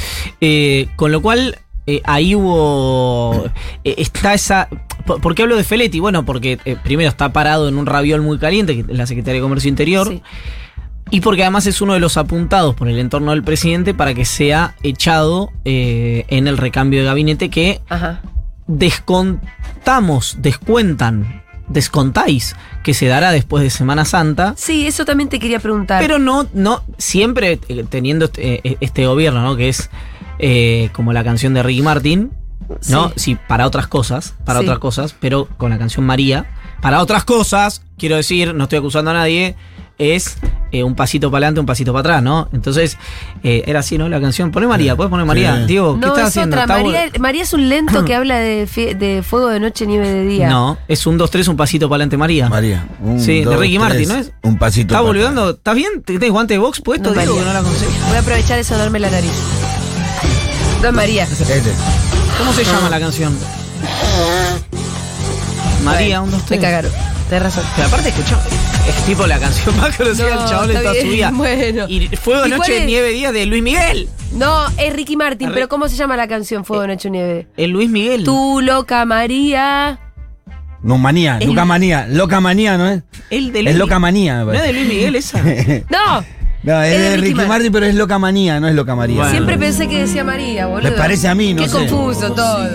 Eh, 0.40 0.88
con 0.96 1.12
lo 1.12 1.20
cual, 1.20 1.58
eh, 1.88 2.02
ahí 2.05 2.35
hubo. 2.35 3.46
eh, 3.82 3.94
está 3.96 4.35
esa. 4.35 4.69
¿Por 5.06 5.35
qué 5.35 5.43
hablo 5.43 5.56
de 5.56 5.64
Feletti? 5.64 6.00
Bueno, 6.00 6.25
porque 6.26 6.58
eh, 6.67 6.76
primero 6.85 7.08
está 7.08 7.32
parado 7.32 7.67
en 7.67 7.79
un 7.79 7.87
raviol 7.87 8.20
muy 8.20 8.38
caliente, 8.38 8.75
que 8.75 8.81
es 8.93 8.96
la 8.99 9.06
Secretaría 9.06 9.40
de 9.40 9.43
Comercio 9.43 9.70
Interior. 9.70 10.06
Sí. 10.08 10.23
Y 11.11 11.23
porque 11.23 11.43
además 11.43 11.64
es 11.67 11.81
uno 11.81 11.94
de 11.94 12.00
los 12.00 12.19
apuntados 12.19 12.75
por 12.75 12.88
el 12.88 12.99
entorno 12.99 13.31
del 13.31 13.43
presidente 13.43 13.94
para 13.94 14.12
que 14.12 14.26
sea 14.26 14.75
echado 14.82 15.50
en 15.64 16.46
el 16.46 16.58
recambio 16.58 17.00
de 17.00 17.06
gabinete 17.06 17.49
que 17.49 17.81
Ajá. 17.88 18.20
descontamos, 18.67 20.37
descuentan, 20.41 21.43
descontáis 21.69 22.55
que 22.82 22.93
se 22.93 23.06
dará 23.06 23.31
después 23.32 23.62
de 23.64 23.70
Semana 23.70 24.05
Santa. 24.05 24.52
Sí, 24.58 24.87
eso 24.87 25.06
también 25.06 25.31
te 25.31 25.38
quería 25.38 25.61
preguntar. 25.61 26.02
Pero 26.02 26.19
no, 26.19 26.46
no, 26.52 26.82
siempre 26.99 27.56
teniendo 27.56 28.26
este, 28.26 28.76
este 28.81 29.06
gobierno, 29.06 29.41
¿no? 29.43 29.56
Que 29.56 29.70
es 29.70 29.88
eh, 30.38 30.90
como 30.93 31.12
la 31.12 31.25
canción 31.25 31.55
de 31.55 31.62
Ricky 31.62 31.82
Martin, 31.82 32.31
¿no? 32.88 33.08
Sí. 33.11 33.14
Sí, 33.17 33.38
para 33.49 33.67
otras 33.67 33.87
cosas, 33.87 34.35
para 34.44 34.61
Sí. 34.61 34.67
otras 34.67 34.79
cosas, 34.79 35.14
pero 35.19 35.49
con 35.56 35.70
la 35.70 35.79
canción 35.79 36.05
María. 36.05 36.46
Para 36.81 37.00
otras 37.02 37.25
cosas, 37.25 37.82
quiero 37.96 38.17
decir, 38.17 38.55
no 38.55 38.64
estoy 38.64 38.79
acusando 38.79 39.11
a 39.11 39.14
nadie, 39.14 39.56
es 39.99 40.37
eh, 40.70 40.85
un 40.85 40.94
pasito 40.94 41.29
para 41.29 41.38
adelante, 41.46 41.58
un 41.61 41.67
pasito 41.67 41.93
para 41.93 42.00
atrás, 42.00 42.23
¿no? 42.23 42.49
Entonces, 42.52 42.96
eh, 43.43 43.64
era 43.67 43.81
así, 43.81 43.99
¿no? 43.99 44.08
La 44.08 44.20
canción. 44.20 44.52
Poné 44.52 44.69
María, 44.69 44.94
¿puedes 44.94 45.11
poner 45.11 45.26
María? 45.26 45.56
Sí. 45.62 45.67
Diego, 45.67 45.94
¿qué 45.94 46.00
no, 46.02 46.06
estás 46.08 46.23
es 46.23 46.29
haciendo? 46.29 46.55
otra. 46.56 46.62
¿Está 46.76 46.84
María, 46.84 47.11
María 47.19 47.43
es 47.43 47.52
un 47.52 47.69
lento 47.69 48.05
que 48.05 48.14
habla 48.14 48.38
de, 48.38 49.23
fuego 49.26 49.49
de 49.49 49.58
noche, 49.58 49.87
nieve 49.87 50.08
de 50.08 50.25
día. 50.26 50.49
No, 50.49 50.79
es 50.87 51.05
un 51.06 51.19
2-3, 51.19 51.49
un 51.49 51.56
pasito 51.56 51.88
para 51.88 51.96
adelante, 51.96 52.17
María. 52.17 52.49
María. 52.49 52.87
Un, 53.02 53.19
Sí, 53.19 53.44
de 53.44 53.56
Ricky 53.56 53.79
Martin, 53.81 54.08
¿no 54.08 54.14
es? 54.17 54.31
Un 54.43 54.56
pasito. 54.56 54.94
¿Estás 54.94 55.02
volviendo? 55.02 55.50
¿Estás 55.50 55.74
bien? 55.74 56.03
¿Tienes 56.05 56.31
guante 56.31 56.55
de 56.55 56.58
box 56.58 56.81
puesto? 56.81 57.12
No, 57.12 57.20
Diego, 57.20 57.41
no 57.41 57.53
la 57.53 57.62
conseguí. 57.62 57.93
Voy 58.06 58.17
a 58.17 58.20
aprovechar 58.20 58.58
eso 58.58 58.74
de 58.74 58.81
darme 58.81 59.01
la 59.01 59.10
nariz. 59.10 59.32
No 60.82 60.89
es 60.89 60.94
María. 60.94 61.27
¿Cómo 62.39 62.53
se 62.53 62.65
llama 62.65 62.89
la 62.91 63.01
canción? 63.01 63.37
María, 65.85 66.20
un, 66.20 66.31
dos, 66.31 66.41
Me 66.43 66.47
tres. 66.49 66.61
cagaron. 66.61 66.91
Tenés 67.29 67.43
razón. 67.44 67.65
Pero 67.77 67.89
aparte, 67.89 68.08
escuchá, 68.08 68.39
es 68.89 68.94
tipo 69.05 69.27
la 69.27 69.39
canción 69.39 69.77
más 69.81 69.97
conocida 69.97 70.35
No, 70.35 70.41
del 70.41 70.49
chabón 70.49 70.70
en 70.70 70.77
está 70.77 70.91
toda 70.91 71.03
su 71.03 71.08
vida. 71.08 71.31
bueno. 71.35 71.85
Y 71.89 72.08
Fuego, 72.17 72.47
¿Y 72.47 72.51
Noche? 72.51 72.87
Nieve, 72.87 73.11
Día 73.11 73.32
de 73.32 73.47
Luis 73.47 73.63
Miguel. 73.63 74.08
No, 74.32 74.67
es 74.77 74.93
Ricky 74.93 75.17
Martin, 75.17 75.49
Arre- 75.49 75.55
pero 75.55 75.69
¿cómo 75.69 75.89
se 75.89 75.97
llama 75.97 76.17
la 76.17 76.27
canción 76.29 76.65
Fuego 76.65 76.82
de 76.82 76.89
Noche 76.89 77.11
Nieve? 77.11 77.47
El 77.56 77.70
Luis 77.70 77.91
Miguel. 77.91 78.25
Tú, 78.25 78.61
loca 78.63 79.05
María. 79.05 79.99
No, 80.82 80.97
manía. 80.97 81.39
El- 81.41 81.49
Loca 81.49 81.65
manía. 81.65 82.06
Loca 82.08 82.41
manía, 82.41 82.79
¿no 82.79 82.89
es? 82.89 83.03
El 83.31 83.53
de 83.53 83.63
Luis 83.63 83.73
Es 83.75 83.79
loca 83.79 83.99
manía, 83.99 84.44
me 84.44 84.44
¿No 84.44 84.53
es 84.53 84.63
de 84.63 84.69
parece. 84.69 84.75
Luis 84.85 84.89
Miguel 84.89 85.17
esa? 85.17 85.43
No, 85.91 86.25
No, 86.62 86.82
es, 86.82 86.93
Es 86.93 86.98
de 87.00 87.08
Ricky 87.10 87.20
Ricky 87.22 87.34
Martin. 87.34 87.48
Martin, 87.48 87.72
pero 87.72 87.86
es 87.86 87.94
loca 87.94 88.19
manía, 88.19 88.58
no 88.60 88.69
es 88.69 88.74
loca 88.74 88.94
María. 88.94 89.17
Bueno. 89.17 89.31
siempre 89.31 89.58
pensé 89.58 89.88
que 89.88 90.00
decía 90.00 90.24
María, 90.24 90.67
boludo. 90.67 90.91
Me 90.91 90.96
parece 90.96 91.29
a 91.29 91.34
mí, 91.34 91.55
no 91.55 91.62
Qué 91.62 91.69
sé. 91.69 91.77
confuso 91.86 92.32
todo. 92.32 92.69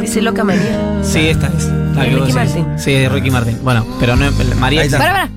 Dice 0.00 0.22
loca 0.22 0.42
María. 0.44 0.98
sí, 1.02 1.28
esta 1.28 1.48
es. 1.48 1.64
La 1.94 2.06
¿Es 2.06 2.16
vos 2.16 2.26
Ricky 2.26 2.32
decís. 2.32 2.34
Martin? 2.34 2.66
Sí, 2.78 2.92
de 2.92 3.08
Ricky 3.08 3.30
Martin. 3.30 3.58
Bueno, 3.62 3.86
pero 4.00 4.16
no 4.16 4.24
es 4.26 4.56
María. 4.56 4.80
Ahí 4.80 4.86
está. 4.86 4.98
Para, 4.98 5.12
para. 5.12 5.28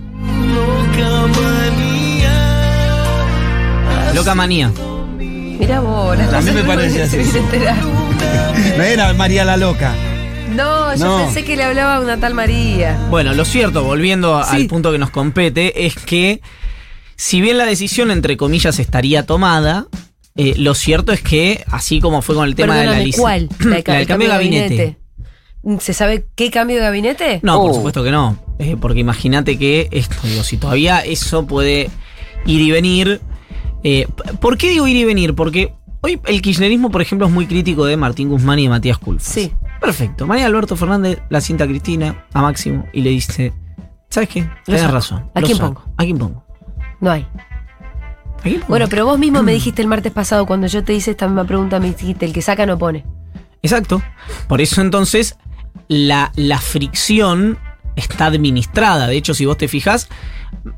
Loca 4.13 4.36
Manía. 4.36 4.72
Mira 5.17 5.79
vos, 5.79 6.17
las 6.17 6.29
También 6.29 6.55
cosas 6.55 6.55
me 6.55 6.62
que 6.62 6.67
parece 6.77 7.03
así, 7.03 7.12
se 7.12 7.17
viene 7.24 7.29
a 7.29 7.32
sí. 7.32 7.38
enterar. 7.39 8.77
No 8.77 8.84
era 8.84 9.13
María 9.13 9.43
la 9.46 9.58
loca. 9.58 9.91
No, 10.55 10.95
yo 10.95 11.05
No. 11.05 11.17
pensé 11.25 11.43
que 11.43 11.55
le 11.55 11.63
hablaba 11.63 11.95
a 11.95 12.00
una 12.00 12.19
tal 12.19 12.33
María. 12.33 13.07
Bueno, 13.10 13.33
lo 13.33 13.45
cierto, 13.45 13.83
volviendo 13.83 14.43
Sí. 14.43 14.55
al 14.55 14.67
punto 14.67 14.91
que 14.91 14.98
nos 14.98 15.10
compete, 15.10 15.86
es 15.86 15.95
que 15.95 16.41
si 17.15 17.41
bien 17.41 17.57
la 17.57 17.65
decisión, 17.65 18.12
entre 18.12 18.38
comillas, 18.38 18.79
estaría 18.79 19.25
tomada, 19.25 19.88
eh, 20.36 20.53
lo 20.57 20.74
cierto 20.75 21.12
es 21.12 21.22
que, 21.22 21.63
así 21.72 22.00
como 22.00 22.22
fue 22.22 22.36
con 22.36 22.45
el 22.48 22.55
tema 22.55 22.77
de 22.77 22.86
la 22.86 23.00
lic- 23.01 23.17
¿cuál? 23.17 23.50
la 23.60 23.81
ca- 23.81 23.93
del 23.93 24.01
el 24.01 24.07
cambio 24.07 24.27
de 24.29 24.33
gabinete. 24.33 24.98
¿Se 25.79 25.93
sabe 25.93 26.25
qué 26.36 26.51
cambio 26.51 26.75
de 26.77 26.81
gabinete? 26.81 27.39
No, 27.41 27.62
por 27.62 27.72
Oh. 27.72 27.74
supuesto 27.75 28.03
que 28.03 28.12
no. 28.12 28.38
Eh, 28.60 28.75
porque 28.79 29.00
imagínate 29.00 29.57
que 29.57 29.88
esto, 29.91 30.15
digo, 30.24 30.43
si 30.43 30.57
todavía 30.57 31.00
eso 31.00 31.48
puede 31.48 31.89
ir 32.45 32.62
y 32.62 32.72
venir. 32.72 33.22
eh, 33.86 34.07
¿Por 34.39 34.57
qué 34.57 34.69
digo 34.69 34.88
ir 34.88 34.95
y 34.98 35.03
venir? 35.05 35.36
Porque 35.36 35.74
hoy 36.01 36.19
el 36.27 36.41
kirchnerismo, 36.41 36.89
por 36.89 37.01
ejemplo, 37.01 37.27
es 37.27 37.33
muy 37.33 37.48
crítico 37.48 37.86
de 37.86 37.98
Martín 37.98 38.29
Guzmán 38.29 38.60
y 38.60 38.63
de 38.63 38.69
Matías 38.69 38.98
Culfas. 38.98 39.27
Sí. 39.33 39.51
Perfecto. 39.84 40.25
María 40.25 40.46
Alberto 40.48 40.75
Fernández 40.75 41.20
la 41.30 41.42
sienta 41.42 41.66
a 41.66 41.68
Cristina, 41.68 42.25
a 42.34 42.42
Máximo, 42.42 42.88
y 42.94 43.02
le 43.02 43.10
dice: 43.12 43.54
¿Sabes 44.10 44.30
qué? 44.30 44.50
Tienes 44.66 44.90
razón. 44.90 45.30
¿A 45.36 45.42
quién 45.42 45.58
saco. 45.58 45.74
pongo? 45.75 45.94
¿A 45.98 46.04
quién 46.04 46.18
pongo? 46.18 46.44
No 47.02 47.12
hay. 47.12 47.28
Aquí 48.40 48.54
pongo. 48.56 48.66
Bueno, 48.70 48.88
pero 48.90 49.06
vos 49.06 49.20
mismo 49.20 49.44
me 49.44 49.52
dijiste 49.54 49.82
el 49.82 49.88
martes 49.88 50.12
pasado, 50.12 50.46
cuando 50.46 50.68
yo 50.68 50.84
te 50.84 50.94
hice 50.94 51.12
esta 51.12 51.28
misma 51.28 51.46
pregunta, 51.46 51.80
me 51.80 51.88
dijiste, 51.92 52.25
el 52.25 52.34
que 52.34 52.42
saca 52.42 52.66
no 52.66 52.78
pone. 52.78 53.06
Exacto. 53.62 54.02
Por 54.48 54.62
eso 54.62 54.82
entonces 54.82 55.38
la, 55.88 56.32
la 56.36 56.60
fricción 56.60 57.58
está 57.96 58.25
administrada. 58.25 59.08
De 59.08 59.16
hecho, 59.18 59.34
si 59.34 59.46
vos 59.46 59.58
te 59.58 59.68
fijas, 59.68 60.10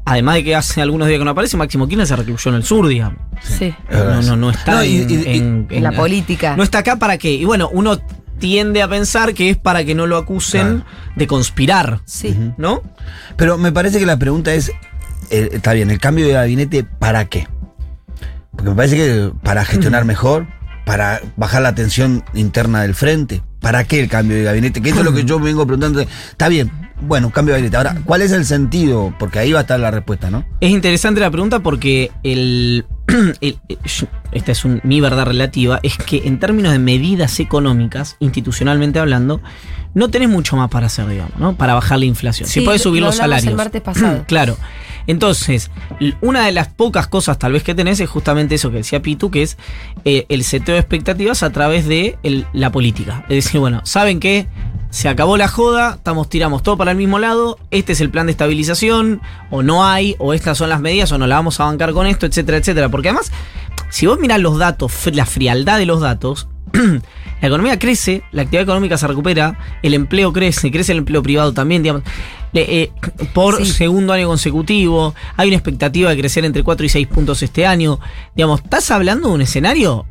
además 0.06 0.36
de 0.36 0.44
que 0.44 0.56
hace 0.56 0.82
algunos 0.82 1.08
días 1.08 1.20
que 1.20 1.26
no 1.26 1.32
aparece, 1.32 1.58
Máximo 1.58 1.88
Kirchner 1.88 2.06
se 2.08 2.16
recluyó 2.16 2.50
en 2.50 2.56
el 2.56 2.64
sur, 2.64 2.88
digamos. 2.88 3.20
Sí. 3.42 3.74
No, 3.92 4.22
no, 4.22 4.36
no 4.36 4.50
está 4.50 4.74
No, 4.76 4.84
y- 4.84 4.98
en, 4.98 5.10
y- 5.10 5.14
y- 5.14 5.38
en- 5.38 5.68
en 5.70 5.84
la 5.84 5.92
política. 5.92 6.56
No 6.58 6.64
está 6.64 6.80
acá 6.80 6.98
para 6.98 7.18
qué. 7.18 7.32
Y 7.34 7.46
bueno, 7.46 7.70
uno 7.72 7.98
tiende 8.40 8.82
a 8.82 8.88
pensar 8.88 9.34
que 9.34 9.50
es 9.50 9.58
para 9.58 9.84
que 9.84 9.96
no 9.96 10.08
lo 10.08 10.18
acusen 10.18 10.84
de 11.16 11.28
conspirar. 11.28 12.02
Sí. 12.06 12.36
¿No? 12.58 12.82
Pero 13.38 13.58
me 13.58 13.72
parece 13.72 14.00
que 14.00 14.06
la 14.06 14.18
pregunta 14.18 14.54
es, 14.54 14.70
eh, 15.30 15.50
está 15.54 15.74
bien, 15.74 15.90
el 15.90 16.00
cambio 16.00 16.28
de 16.28 16.34
gabinete, 16.34 16.84
¿para 16.84 17.26
qué? 17.26 17.48
Porque 18.52 18.70
me 18.70 18.76
parece 18.76 18.96
que 18.96 19.32
para 19.44 19.66
gestionar 19.66 20.06
mejor, 20.06 20.48
para 20.86 21.22
bajar 21.36 21.62
la 21.62 21.76
tensión 21.76 22.24
interna 22.34 22.84
del 22.84 22.96
frente, 22.96 23.42
¿para 23.60 23.84
qué 23.84 24.00
el 24.00 24.10
cambio 24.10 24.38
de 24.38 24.44
gabinete? 24.44 24.82
Que 24.82 24.90
eso 24.90 25.00
es 25.00 25.06
lo 25.06 25.14
que 25.14 25.26
yo 25.26 25.40
me 25.40 25.46
vengo 25.46 25.66
preguntando. 25.66 26.02
Está 26.02 26.48
bien, 26.48 26.72
bueno, 27.02 27.32
cambio 27.32 27.54
de 27.54 27.62
gabinete. 27.62 27.78
Ahora, 27.78 28.02
¿cuál 28.06 28.22
es 28.22 28.32
el 28.32 28.46
sentido? 28.46 29.14
Porque 29.20 29.40
ahí 29.40 29.52
va 29.52 29.60
a 29.60 29.62
estar 29.62 29.80
la 29.80 29.92
respuesta, 29.92 30.30
¿no? 30.30 30.46
Es 30.62 30.72
interesante 30.72 31.20
la 31.20 31.32
pregunta 31.32 31.60
porque 31.60 32.12
el, 32.24 32.86
esta 34.32 34.52
es 34.52 34.66
un- 34.66 34.82
mi 34.84 35.02
verdad 35.02 35.26
relativa, 35.26 35.80
es 35.84 35.98
que 35.98 36.24
en 36.26 36.40
términos 36.40 36.72
de 36.72 36.80
medidas 36.80 37.40
económicas, 37.40 38.18
institucionalmente 38.20 39.00
hablando, 39.00 39.42
no 39.94 40.10
tenés 40.10 40.30
mucho 40.30 40.58
más 40.58 40.70
para 40.70 40.88
hacer, 40.88 41.08
digamos, 41.08 41.38
¿no? 41.38 41.56
Para 41.56 41.74
bajar 41.74 42.00
la 42.00 42.06
inflación. 42.06 42.48
si 42.50 42.60
Sí, 42.60 42.66
podés 42.66 42.82
subir 42.82 43.02
lo 43.02 43.08
los 43.08 43.16
el 43.16 43.22
salarios. 43.22 43.54
martes 43.56 43.82
pasado. 43.82 44.24
claro. 44.28 44.58
Entonces, 45.08 45.70
una 46.22 46.46
de 46.46 46.52
las 46.52 46.68
pocas 46.68 47.08
cosas 47.08 47.38
tal 47.38 47.52
vez 47.54 47.62
que 47.64 47.76
tenés 47.76 48.00
es 48.00 48.10
justamente 48.10 48.56
eso 48.56 48.72
que 48.72 48.78
decía 48.78 49.02
Pitu, 49.04 49.30
que 49.30 49.44
es 49.44 49.56
eh, 50.04 50.26
el 50.30 50.44
seteo 50.44 50.74
de 50.74 50.80
expectativas 50.82 51.44
a 51.44 51.52
través 51.52 51.86
de 51.88 52.18
el- 52.24 52.46
la 52.54 52.72
política. 52.72 53.24
Es 53.30 53.46
decir, 53.46 53.60
bueno, 53.62 53.82
¿saben 53.86 54.20
qué? 54.20 54.48
Se 54.96 55.10
acabó 55.10 55.36
la 55.36 55.50
joda, 55.50 55.96
estamos, 55.96 56.30
tiramos 56.30 56.64
todo 56.64 56.78
para 56.78 56.92
el 56.92 56.98
mismo 56.98 57.20
lado, 57.20 57.60
este 57.70 57.92
es 57.92 58.00
el 58.00 58.10
plan 58.10 58.28
de 58.28 58.32
estabilización, 58.32 59.22
o 59.52 59.62
no 59.62 59.86
hay, 59.86 60.16
o 60.20 60.34
estas 60.34 60.58
son 60.58 60.70
las 60.70 60.80
medidas, 60.80 61.12
o 61.12 61.18
no 61.18 61.28
la 61.28 61.36
vamos 61.36 61.60
a 61.60 61.66
bancar 61.66 61.92
con 61.92 62.08
esto, 62.08 62.26
etcétera, 62.26 62.60
etcétera. 62.60 62.88
Porque 62.88 63.10
además, 63.10 63.30
si 63.90 64.06
vos 64.06 64.18
mirás 64.22 64.40
los 64.40 64.58
datos, 64.58 64.94
la 65.12 65.26
frialdad 65.26 65.80
de 65.80 65.86
los 65.86 66.00
datos, 66.00 66.48
la 66.72 67.46
economía 67.46 67.78
crece, 67.78 68.24
la 68.32 68.44
actividad 68.44 68.64
económica 68.64 68.98
se 68.98 69.06
recupera, 69.06 69.60
el 69.84 69.96
empleo 69.96 70.32
crece, 70.32 70.72
crece 70.72 70.94
el 70.94 71.00
empleo 71.00 71.22
privado 71.22 71.52
también, 71.52 71.84
digamos, 71.84 72.04
eh, 72.54 72.90
por 73.34 73.58
Sí. 73.58 73.66
segundo 73.66 74.14
año 74.14 74.30
consecutivo, 74.30 75.14
hay 75.36 75.50
una 75.50 75.58
expectativa 75.58 76.10
de 76.10 76.18
crecer 76.18 76.46
entre 76.46 76.64
4 76.64 76.86
y 76.86 76.90
6 76.90 77.08
puntos 77.08 77.44
este 77.44 77.66
año. 77.66 78.00
Digamos, 78.34 78.62
estás 78.64 78.90
hablando 78.92 79.28
de 79.28 79.34
un 79.34 79.42
escenario 79.42 80.06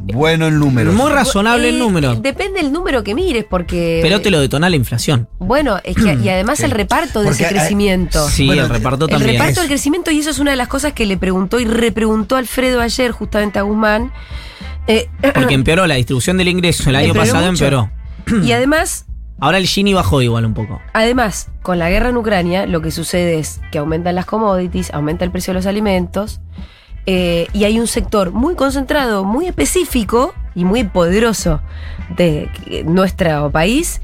Bueno 0.00 0.48
en 0.48 0.58
números. 0.58 0.94
muy 0.94 1.10
razonable 1.10 1.70
en 1.70 1.76
Eh, 1.76 1.78
números, 1.78 2.20
Depende 2.22 2.60
del 2.60 2.72
número 2.72 3.02
que 3.02 3.14
mires, 3.14 3.44
porque. 3.48 4.00
pero 4.02 4.20
te 4.20 4.30
lo 4.30 4.38
detona 4.40 4.68
la 4.68 4.76
inflación. 4.76 5.28
Bueno, 5.38 5.78
es 5.82 5.96
que, 5.96 6.14
y 6.22 6.28
además 6.28 6.60
el 6.60 6.70
reparto 6.72 7.20
de 7.20 7.26
Porque 7.28 7.44
ese 7.44 7.54
hay- 7.54 7.58
crecimiento. 7.60 8.28
Sí, 8.28 8.46
Bueno, 8.46 8.64
el 8.64 8.68
reparto 8.68 9.06
El 9.06 9.10
también. 9.12 9.32
reparto 9.32 9.52
Eso. 9.52 9.60
del 9.62 9.68
crecimiento, 9.70 10.10
y 10.10 10.18
eso 10.18 10.30
es 10.30 10.38
una 10.38 10.50
de 10.50 10.56
las 10.58 10.68
cosas 10.68 10.92
que 10.92 11.06
le 11.06 11.16
preguntó 11.16 11.58
y 11.58 11.64
repreguntó 11.64 12.36
Alfredo 12.36 12.80
ayer, 12.82 13.12
justamente 13.12 13.58
a 13.58 13.62
Guzmán. 13.62 14.12
Eh, 14.86 15.08
Porque 15.34 15.54
empeoró 15.54 15.86
la 15.86 15.94
distribución 15.94 16.36
del 16.36 16.48
ingreso 16.48 16.90
el 16.90 16.96
año 16.96 17.06
Empeoró 17.08 17.30
pasado, 17.32 17.50
mucho. 17.50 17.64
empeoró. 17.64 17.90
y 18.46 18.52
además, 18.52 19.06
Ahora 19.40 19.58
el 19.58 19.66
Gini 19.66 19.92
bajó 19.94 20.22
igual 20.22 20.44
un 20.44 20.54
poco. 20.54 20.80
además, 20.92 21.48
con 21.62 21.78
la 21.80 21.88
guerra 21.90 22.10
en 22.10 22.16
Ucrania, 22.16 22.66
lo 22.66 22.80
que 22.82 22.90
sucede 22.92 23.38
es 23.40 23.60
que 23.72 23.78
aumentan 23.78 24.14
las 24.14 24.24
commodities, 24.26 24.92
aumenta 24.94 25.24
el 25.24 25.32
precio 25.32 25.52
de 25.52 25.58
los 25.58 25.66
alimentos, 25.66 26.40
eh, 27.06 27.46
y 27.52 27.64
hay 27.64 27.80
un 27.80 27.86
sector 27.86 28.30
muy 28.32 28.54
concentrado, 28.54 29.24
muy 29.24 29.46
específico 29.46 30.34
y 30.54 30.64
muy 30.64 30.84
poderoso 30.84 31.60
de 32.16 32.48
eh, 32.66 32.84
nuestro 32.84 33.50
país 33.50 34.00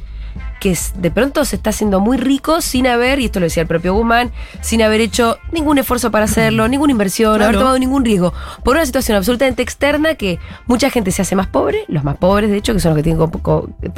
que 0.60 0.76
de 0.96 1.12
pronto 1.12 1.44
se 1.44 1.54
está 1.54 1.70
haciendo 1.70 2.00
muy 2.00 2.16
rico 2.16 2.60
sin 2.60 2.88
haber, 2.88 3.20
y 3.20 3.26
esto 3.26 3.38
lo 3.38 3.44
decía 3.44 3.60
el 3.60 3.68
propio 3.68 3.94
Guzmán, 3.94 4.32
sin 4.60 4.82
haber 4.82 5.00
hecho 5.00 5.38
ningún 5.52 5.78
esfuerzo 5.78 6.10
para 6.10 6.24
hacerlo, 6.24 6.66
ninguna 6.66 6.90
inversión, 6.90 7.36
Claro. 7.36 7.44
haber 7.44 7.58
tomado 7.60 7.78
ningún 7.78 8.04
riesgo, 8.04 8.32
por 8.64 8.74
una 8.74 8.84
situación 8.84 9.16
absolutamente 9.16 9.62
externa 9.62 10.16
que 10.16 10.40
mucha 10.66 10.90
gente 10.90 11.12
se 11.12 11.22
hace 11.22 11.36
más 11.36 11.46
pobre, 11.46 11.84
los 11.86 12.02
más 12.02 12.16
pobres 12.16 12.50
de 12.50 12.56
hecho, 12.56 12.74
que 12.74 12.80
son 12.80 12.90
los 12.90 12.96
que 12.96 13.04
tienen 13.04 13.24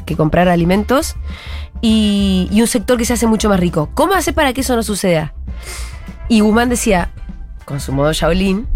que 0.05 0.17
comprar 0.17 0.49
alimentos, 0.49 1.17
y, 1.81 2.47
y 2.53 2.61
un 2.61 2.67
sector 2.67 2.99
que 2.99 3.07
se 3.07 3.15
hace 3.15 3.27
mucho 3.27 3.49
más 3.49 3.59
rico. 3.59 3.89
¿Cómo 3.95 4.13
hace 4.13 4.35
para 4.35 4.53
que 4.53 4.61
eso 4.61 4.77
no 4.77 4.83
suceda? 4.83 5.33
Y 6.29 6.41
Guzmán 6.41 6.69
decía, 6.69 7.11
con 7.65 7.81
su 7.81 7.93
modo 7.93 8.13
Shaolin, 8.13 8.69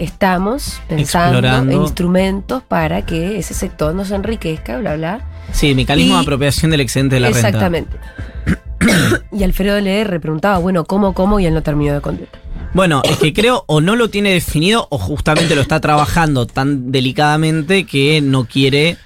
estamos 0.00 0.80
pensando 0.88 1.38
Explorando. 1.38 1.72
en 1.72 1.82
instrumentos 1.82 2.62
para 2.62 3.04
que 3.06 3.38
ese 3.38 3.54
sector 3.54 3.94
no 3.94 4.04
se 4.04 4.14
enriquezca, 4.14 4.78
bla, 4.78 4.96
bla. 4.96 5.20
Sí, 5.52 5.74
mecanismo 5.74 6.14
Y- 6.14 6.16
de 6.16 6.22
apropiación 6.22 6.70
del 6.70 6.80
excedente 6.80 7.16
de 7.16 7.20
la 7.20 7.28
renta. 7.30 7.48
Exactamente. 7.48 7.96
y 9.32 9.42
Alfredo 9.44 9.76
LR 9.78 10.20
preguntaba, 10.20 10.58
bueno, 10.58 10.84
¿cómo, 10.84 11.12
cómo? 11.12 11.38
Y 11.40 11.46
él 11.46 11.54
no 11.54 11.62
terminó 11.62 11.92
de 11.94 12.00
contestar. 12.00 12.40
Bueno, 12.72 13.02
es 13.04 13.18
que 13.18 13.32
creo 13.32 13.64
o 13.66 13.80
no 13.80 13.96
lo 13.96 14.10
tiene 14.10 14.30
definido 14.32 14.86
o 14.90 14.98
justamente 14.98 15.56
lo 15.56 15.60
está 15.60 15.80
trabajando 15.80 16.46
tan 16.46 16.92
delicadamente 16.92 17.84
que 17.84 18.20
no 18.20 18.44
quiere 18.44 18.96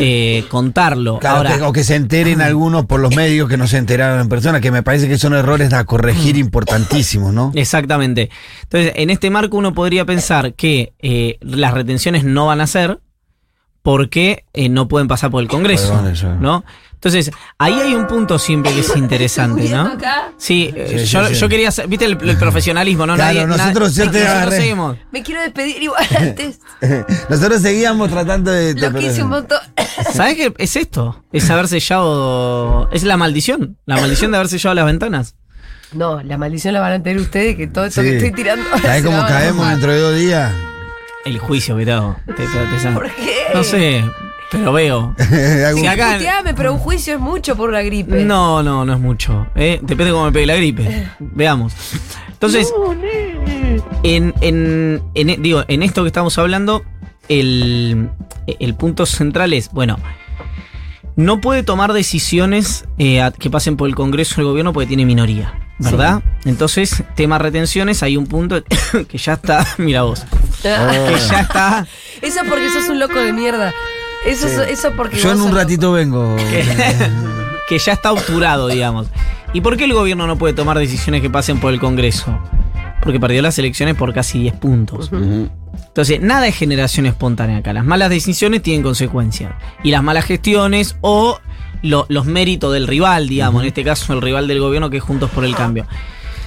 eh, 0.00 0.44
contarlo. 0.48 1.18
Claro, 1.18 1.36
Ahora, 1.38 1.56
que- 1.56 1.62
o 1.62 1.72
que 1.72 1.84
se 1.84 1.94
enteren 1.94 2.40
algunos 2.40 2.86
por 2.86 3.00
los 3.00 3.14
medios 3.14 3.48
que 3.48 3.56
no 3.56 3.66
se 3.66 3.76
enteraron 3.78 4.20
en 4.20 4.28
persona, 4.28 4.60
que 4.60 4.70
me 4.70 4.82
parece 4.82 5.08
que 5.08 5.18
son 5.18 5.34
errores 5.34 5.72
a 5.72 5.84
corregir 5.84 6.36
importantísimos, 6.36 7.32
¿no? 7.32 7.52
Exactamente. 7.54 8.30
Entonces, 8.62 8.92
en 8.96 9.10
este 9.10 9.30
marco 9.30 9.56
uno 9.56 9.74
podría 9.74 10.04
pensar 10.04 10.54
que 10.54 10.92
eh, 11.00 11.38
las 11.40 11.74
retenciones 11.74 12.24
no 12.24 12.46
van 12.46 12.60
a 12.60 12.66
ser 12.66 13.00
porque 13.88 14.44
eh, 14.52 14.68
no 14.68 14.86
pueden 14.86 15.08
pasar 15.08 15.30
por 15.30 15.42
el 15.42 15.48
Congreso, 15.48 15.98
Perdón. 16.02 16.42
¿no? 16.42 16.62
Entonces, 16.92 17.30
ahí 17.58 17.72
hay 17.72 17.94
un 17.94 18.06
punto 18.06 18.38
siempre 18.38 18.70
que 18.74 18.80
es 18.80 18.94
interesante, 18.96 19.66
¿no? 19.70 19.80
acá? 19.92 20.32
Sí, 20.36 20.70
eh, 20.76 20.88
Sí, 20.90 20.98
sí, 20.98 21.04
yo, 21.06 21.26
sí. 21.28 21.34
yo 21.36 21.48
quería 21.48 21.70
hacer, 21.70 21.86
viste 21.88 22.04
el, 22.04 22.18
el 22.20 22.36
profesionalismo, 22.38 23.06
¿no? 23.06 23.14
Claro, 23.14 23.46
nosotros 23.46 23.94
ya 23.94 24.10
te 24.10 24.22
nosotros 24.22 24.54
seguimos. 24.56 24.98
Me 25.10 25.22
quiero 25.22 25.40
despedir 25.40 25.82
igual 25.82 26.04
antes. 26.18 26.60
Nosotros 27.30 27.62
seguíamos 27.62 28.10
tratando 28.10 28.50
de... 28.50 28.74
Lo 28.74 28.92
que 28.92 29.06
hice 29.06 29.22
un 29.22 29.30
montón. 29.30 29.58
¿Sabes 30.12 30.34
qué 30.36 30.52
es 30.58 30.76
esto? 30.76 31.24
Es 31.32 31.48
haber 31.48 31.66
sellado. 31.68 32.90
Es 32.92 33.04
la 33.04 33.16
maldición. 33.16 33.78
La 33.86 33.96
maldición 33.96 34.32
de 34.32 34.36
haber 34.36 34.48
sellado 34.50 34.74
las 34.74 34.84
ventanas. 34.84 35.34
No, 35.94 36.22
la 36.22 36.36
maldición 36.36 36.74
la 36.74 36.80
van 36.80 36.92
a 36.92 37.02
tener 37.02 37.18
ustedes, 37.22 37.56
que 37.56 37.68
todo 37.68 37.86
esto 37.86 38.02
Sí. 38.02 38.08
que 38.08 38.16
estoy 38.18 38.32
tirando. 38.32 38.68
¿Sabés 38.82 39.00
se 39.00 39.08
cómo 39.08 39.26
caemos 39.26 39.66
dentro 39.70 39.92
de 39.92 39.98
dos 40.00 40.14
días? 40.14 40.52
El 41.24 41.38
juicio. 41.38 41.76
Te- 41.76 41.84
te- 41.86 42.34
te- 42.34 42.90
¿Por 42.92 43.10
qué? 43.14 43.37
No 43.54 43.64
sé, 43.64 44.04
pero 44.50 44.72
veo. 44.72 45.14
Si 45.74 45.86
acá- 45.86 46.14
Puteame, 46.14 46.54
pero 46.54 46.72
un 46.72 46.78
juicio 46.78 47.14
es 47.14 47.20
mucho 47.20 47.56
por 47.56 47.68
una 47.70 47.82
gripe. 47.82 48.24
No, 48.24 48.62
no, 48.62 48.84
no 48.84 48.92
es 48.94 49.00
mucho. 49.00 49.46
¿eh? 49.54 49.78
Depende 49.82 50.06
de 50.06 50.12
cómo 50.12 50.24
me 50.26 50.32
pegue 50.32 50.46
la 50.46 50.56
gripe. 50.56 51.08
Veamos. 51.18 51.72
Entonces, 52.30 52.72
en, 54.02 54.32
en- 54.40 55.02
en- 55.14 55.42
digo, 55.42 55.64
en 55.68 55.82
esto 55.82 56.02
que 56.02 56.08
estamos 56.08 56.38
hablando, 56.38 56.84
el, 57.28 58.08
el 58.46 58.74
punto 58.74 59.06
central 59.06 59.52
es, 59.52 59.70
bueno, 59.72 59.98
no 61.16 61.40
puede 61.40 61.62
tomar 61.64 61.92
decisiones 61.92 62.84
eh, 62.98 63.20
a- 63.20 63.32
que 63.32 63.50
pasen 63.50 63.76
por 63.76 63.88
el 63.88 63.94
Congreso 63.96 64.36
o 64.36 64.40
el 64.42 64.46
gobierno 64.48 64.72
porque 64.72 64.86
tiene 64.86 65.04
minoría, 65.04 65.52
¿verdad? 65.78 66.22
Entonces, 66.44 67.02
tema 67.14 67.38
retenciones, 67.38 68.02
hay 68.02 68.16
un 68.16 68.26
punto 68.26 68.62
que 69.08 69.18
ya 69.18 69.34
está, 69.34 69.66
mira 69.78 70.02
vos, 70.02 70.24
que 70.62 71.16
ya 71.28 71.40
está, 71.40 71.86
Eso 72.22 72.40
porque 72.48 72.70
sos 72.70 72.88
un 72.88 72.98
loco 72.98 73.18
de 73.18 73.32
mierda. 73.32 73.72
Eso, 74.26 74.62
eso 74.62 74.92
porque. 74.96 75.16
Yo 75.16 75.32
en 75.32 75.40
un 75.40 75.54
ratito 75.54 75.92
vengo. 75.92 76.36
que 77.68 77.78
ya 77.78 77.92
está 77.92 78.12
obturado, 78.12 78.68
digamos. 78.68 79.06
¿Y 79.52 79.60
por 79.60 79.76
qué 79.76 79.84
el 79.84 79.92
gobierno 79.92 80.26
no 80.26 80.36
puede 80.36 80.54
tomar 80.54 80.78
decisiones 80.78 81.22
que 81.22 81.30
pasen 81.30 81.60
por 81.60 81.72
el 81.72 81.80
Congreso? 81.80 82.38
Porque 83.02 83.20
perdió 83.20 83.42
las 83.42 83.58
elecciones 83.58 83.94
por 83.94 84.12
casi 84.12 84.40
10 84.40 84.54
puntos. 84.56 85.10
Entonces, 85.12 86.20
nada 86.20 86.46
es 86.46 86.56
generación 86.56 87.06
espontánea 87.06 87.58
acá. 87.58 87.72
Las 87.72 87.84
malas 87.84 88.10
decisiones 88.10 88.62
tienen 88.62 88.82
consecuencias. 88.82 89.52
Y 89.82 89.90
las 89.90 90.02
malas 90.02 90.24
gestiones 90.24 90.96
o 91.00 91.38
lo- 91.82 92.06
los 92.08 92.26
méritos 92.26 92.72
del 92.72 92.86
rival, 92.86 93.28
digamos, 93.28 93.62
en 93.62 93.68
este 93.68 93.84
caso 93.84 94.12
el 94.12 94.22
rival 94.22 94.48
del 94.48 94.60
gobierno 94.60 94.90
que 94.90 94.98
es 94.98 95.02
Juntos 95.02 95.30
por 95.30 95.44
el 95.44 95.54
Cambio. 95.54 95.86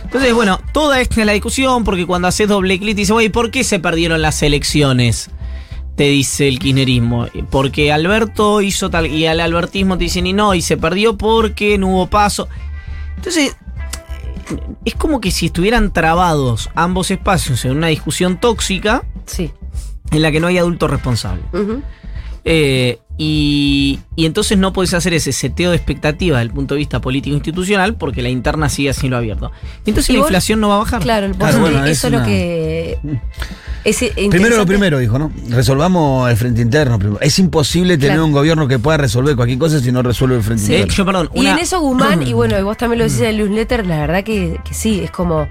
Entonces, 0.03 0.33
bueno, 0.33 0.59
toda 0.73 0.99
esta 0.99 1.21
es 1.21 1.25
la 1.25 1.33
discusión 1.33 1.83
porque 1.83 2.05
cuando 2.05 2.27
haces 2.27 2.47
doble 2.47 2.79
clic 2.79 2.95
dices, 2.95 3.11
oye, 3.11 3.29
¿por 3.29 3.51
qué 3.51 3.63
se 3.63 3.79
perdieron 3.79 4.21
las 4.21 4.41
elecciones? 4.43 5.29
Te 5.95 6.03
dice 6.05 6.47
el 6.47 6.57
kirchnerismo. 6.59 7.27
Porque 7.49 7.91
Alberto 7.91 8.61
hizo 8.61 8.89
tal. 8.89 9.07
Y 9.07 9.25
al 9.27 9.39
albertismo 9.39 9.97
te 9.97 10.05
dicen, 10.05 10.25
y 10.25 10.33
no, 10.33 10.55
y 10.55 10.61
se 10.61 10.75
perdió 10.77 11.17
porque 11.17 11.77
no 11.77 11.89
hubo 11.89 12.07
paso. 12.07 12.47
Entonces, 13.17 13.55
es 14.83 14.95
como 14.95 15.21
que 15.21 15.31
si 15.31 15.45
estuvieran 15.47 15.93
trabados 15.93 16.69
ambos 16.75 17.11
espacios 17.11 17.63
en 17.65 17.71
una 17.77 17.87
discusión 17.87 18.37
tóxica 18.39 19.03
Sí. 19.25 19.51
en 20.11 20.21
la 20.21 20.31
que 20.31 20.39
no 20.39 20.47
hay 20.47 20.57
adulto 20.57 20.87
responsable. 20.87 21.43
Eh, 22.43 22.99
y, 23.23 23.99
y 24.15 24.25
entonces 24.25 24.57
no 24.57 24.73
podés 24.73 24.95
hacer 24.95 25.13
ese 25.13 25.31
seteo 25.31 25.69
de 25.69 25.75
expectativas 25.77 26.39
desde 26.39 26.49
el 26.49 26.55
punto 26.55 26.73
de 26.73 26.79
vista 26.79 27.01
político 27.01 27.35
institucional 27.35 27.93
porque 27.93 28.23
la 28.23 28.29
interna 28.29 28.67
sigue 28.67 28.89
así 28.89 29.09
lo 29.09 29.17
abierto. 29.17 29.51
Y 29.85 29.91
entonces 29.91 30.09
Y 30.09 30.13
la 30.13 30.19
vos- 30.21 30.29
inflación 30.29 30.59
no 30.59 30.69
va 30.69 30.75
a 30.77 30.79
bajar. 30.79 31.03
Claro, 31.03 31.27
el 31.27 31.35
Claro, 31.35 31.59
bueno, 31.59 31.85
eso 31.85 32.07
es 32.07 32.11
lo 32.13 32.17
una- 32.17 32.25
que. 32.25 32.97
es 33.83 34.03
Primero 34.31 34.57
lo 34.57 34.65
primero, 34.65 34.97
dijo, 34.97 35.19
¿no? 35.19 35.31
Resolvamos 35.49 36.31
el 36.31 36.35
frente 36.35 36.61
interno. 36.63 36.97
primero. 36.97 37.21
Es 37.21 37.37
imposible 37.37 37.95
tener 37.99 38.13
Claro. 38.13 38.25
un 38.25 38.31
gobierno 38.31 38.67
que 38.67 38.79
pueda 38.79 38.97
resolver 38.97 39.35
cualquier 39.35 39.59
cosa 39.59 39.79
si 39.79 39.91
no 39.91 40.01
resuelve 40.01 40.37
el 40.37 40.41
frente 40.43 40.63
Sí. 40.65 40.73
Interno. 40.73 40.93
yo, 40.95 41.05
perdón, 41.05 41.29
Y 41.35 41.41
una- 41.41 41.51
en 41.51 41.59
eso 41.59 41.79
Guzmán, 41.79 42.23
y 42.27 42.33
bueno, 42.33 42.57
y 42.57 42.63
vos 42.63 42.75
también 42.75 42.97
lo 42.97 43.05
decís 43.05 43.19
en 43.21 43.27
el 43.27 43.37
newsletter, 43.37 43.85
la 43.85 43.99
verdad 43.99 44.23
que, 44.23 44.59
que 44.67 44.73
sí, 44.73 44.99
es 45.03 45.11
como, 45.11 45.47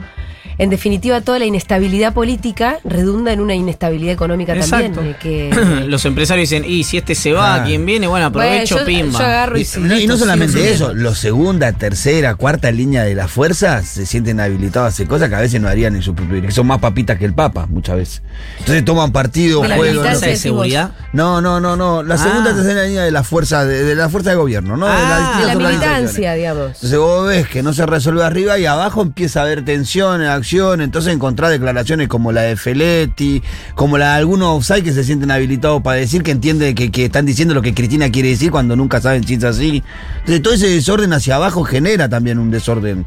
en 0.63 0.71
definitiva, 0.71 1.21
toda 1.23 1.39
la 1.39 1.47
inestabilidad 1.47 2.13
política 2.13 2.79
redunda 2.85 3.33
en 3.33 3.41
una 3.41 3.55
inestabilidad 3.55 4.13
económica 4.13 4.55
Exacto. 4.55 4.97
también. 4.97 5.17
que, 5.21 5.51
los 5.87 6.05
empresarios 6.05 6.49
dicen, 6.51 6.65
y 6.71 6.85
si 6.85 6.99
este 6.99 7.15
se 7.15 7.33
va, 7.33 7.55
Claro. 7.55 7.65
¿quién 7.67 7.87
viene? 7.87 8.07
Bueno, 8.07 8.27
aprovecho, 8.27 8.77
Bueno, 8.77 8.91
yo- 8.91 9.05
pimba. 9.05 9.19
yo 9.19 9.25
agarro 9.25 9.59
y 9.59 9.67
no, 9.79 9.79
y 9.79 9.89
no 9.89 9.95
listo, 9.97 10.17
solamente 10.19 10.53
sí, 10.59 10.63
sí. 10.63 10.69
eso, 10.69 10.93
los 10.95 11.19
segunda, 11.19 11.73
tercera, 11.73 12.35
cuarta 12.35 12.71
línea 12.71 13.05
de 13.05 13.15
la 13.15 13.27
fuerza 13.27 13.83
se 13.83 14.05
sienten 14.07 14.39
habilitados 14.39 14.85
a 14.87 14.89
hacer 14.89 15.07
cosas 15.09 15.29
que 15.31 15.35
a 15.37 15.41
veces 15.41 15.61
no 15.61 15.69
harían 15.69 15.97
en 15.97 16.03
su 16.03 16.15
propio 16.15 16.35
dirección. 16.35 16.57
Son 16.57 16.67
más 16.67 16.79
papitas 16.79 17.19
que 17.19 17.25
el 17.25 17.33
Papa, 17.35 17.67
muchas 17.71 17.97
veces. 17.97 18.23
Entonces 18.59 18.85
toman 18.85 19.13
partido, 19.13 19.63
De 19.63 19.69
la 19.69 19.77
juegan. 19.77 19.97
militancia 19.97 20.29
de 20.29 20.37
seguridad. 20.37 20.91
No, 21.15 21.41
no, 21.41 21.59
no, 21.61 21.77
no. 21.77 22.03
La 22.03 22.17
Ah. 22.17 22.19
segunda, 22.19 22.55
tercera 22.55 22.85
línea 22.85 23.03
de 23.03 23.11
la 23.11 23.25
fuerza 23.25 23.65
de, 23.65 23.83
de 23.85 23.95
la 23.95 24.09
fuerza 24.11 24.31
de 24.31 24.37
gobierno, 24.37 24.77
¿no? 24.77 24.87
Ah. 24.87 24.91
de 24.95 25.03
las 25.09 25.19
de 25.19 25.25
distintas 25.25 25.63
la 25.63 25.69
militancia, 25.71 26.35
digamos. 26.35 26.67
Entonces 26.75 26.99
vos 26.99 27.29
ves 27.29 27.49
que 27.49 27.63
no 27.63 27.73
se 27.73 27.87
resuelve 27.87 28.23
arriba 28.25 28.59
y 28.59 28.67
abajo 28.67 29.01
empieza 29.03 29.41
a 29.41 29.45
haber 29.45 29.65
tensiones, 29.65 30.29
acción, 30.29 30.50
entonces 30.59 31.15
encontrar 31.15 31.51
declaraciones 31.51 32.09
como 32.09 32.33
la 32.33 32.43
de 32.43 32.57
Feletti, 32.57 33.43
como 33.75 33.97
la 33.99 34.13
de 34.13 34.19
algunos 34.19 34.49
offside 34.59 34.83
que 34.83 34.93
se 34.93 35.05
sienten 35.05 35.31
habilitados 35.31 35.83
para 35.83 35.97
decir 35.99 36.23
que 36.23 36.31
entienden 36.31 36.75
que, 36.75 36.91
que 36.91 37.05
están 37.07 37.27
diciendo 37.27 37.55
lo 37.55 37.63
que 37.63 37.75
Cristina 37.75 38.11
quiere 38.11 38.31
decir 38.31 38.51
cuando 38.51 38.77
nunca 38.77 39.01
saben 39.01 39.25
si 39.27 39.35
es 39.35 39.45
así. 39.45 39.83
Entonces 40.21 40.43
todo 40.43 40.55
ese 40.55 40.69
desorden 40.69 41.13
hacia 41.13 41.37
abajo 41.37 41.63
genera 41.65 42.09
también 42.09 42.39
un 42.39 42.51
desorden 42.51 43.07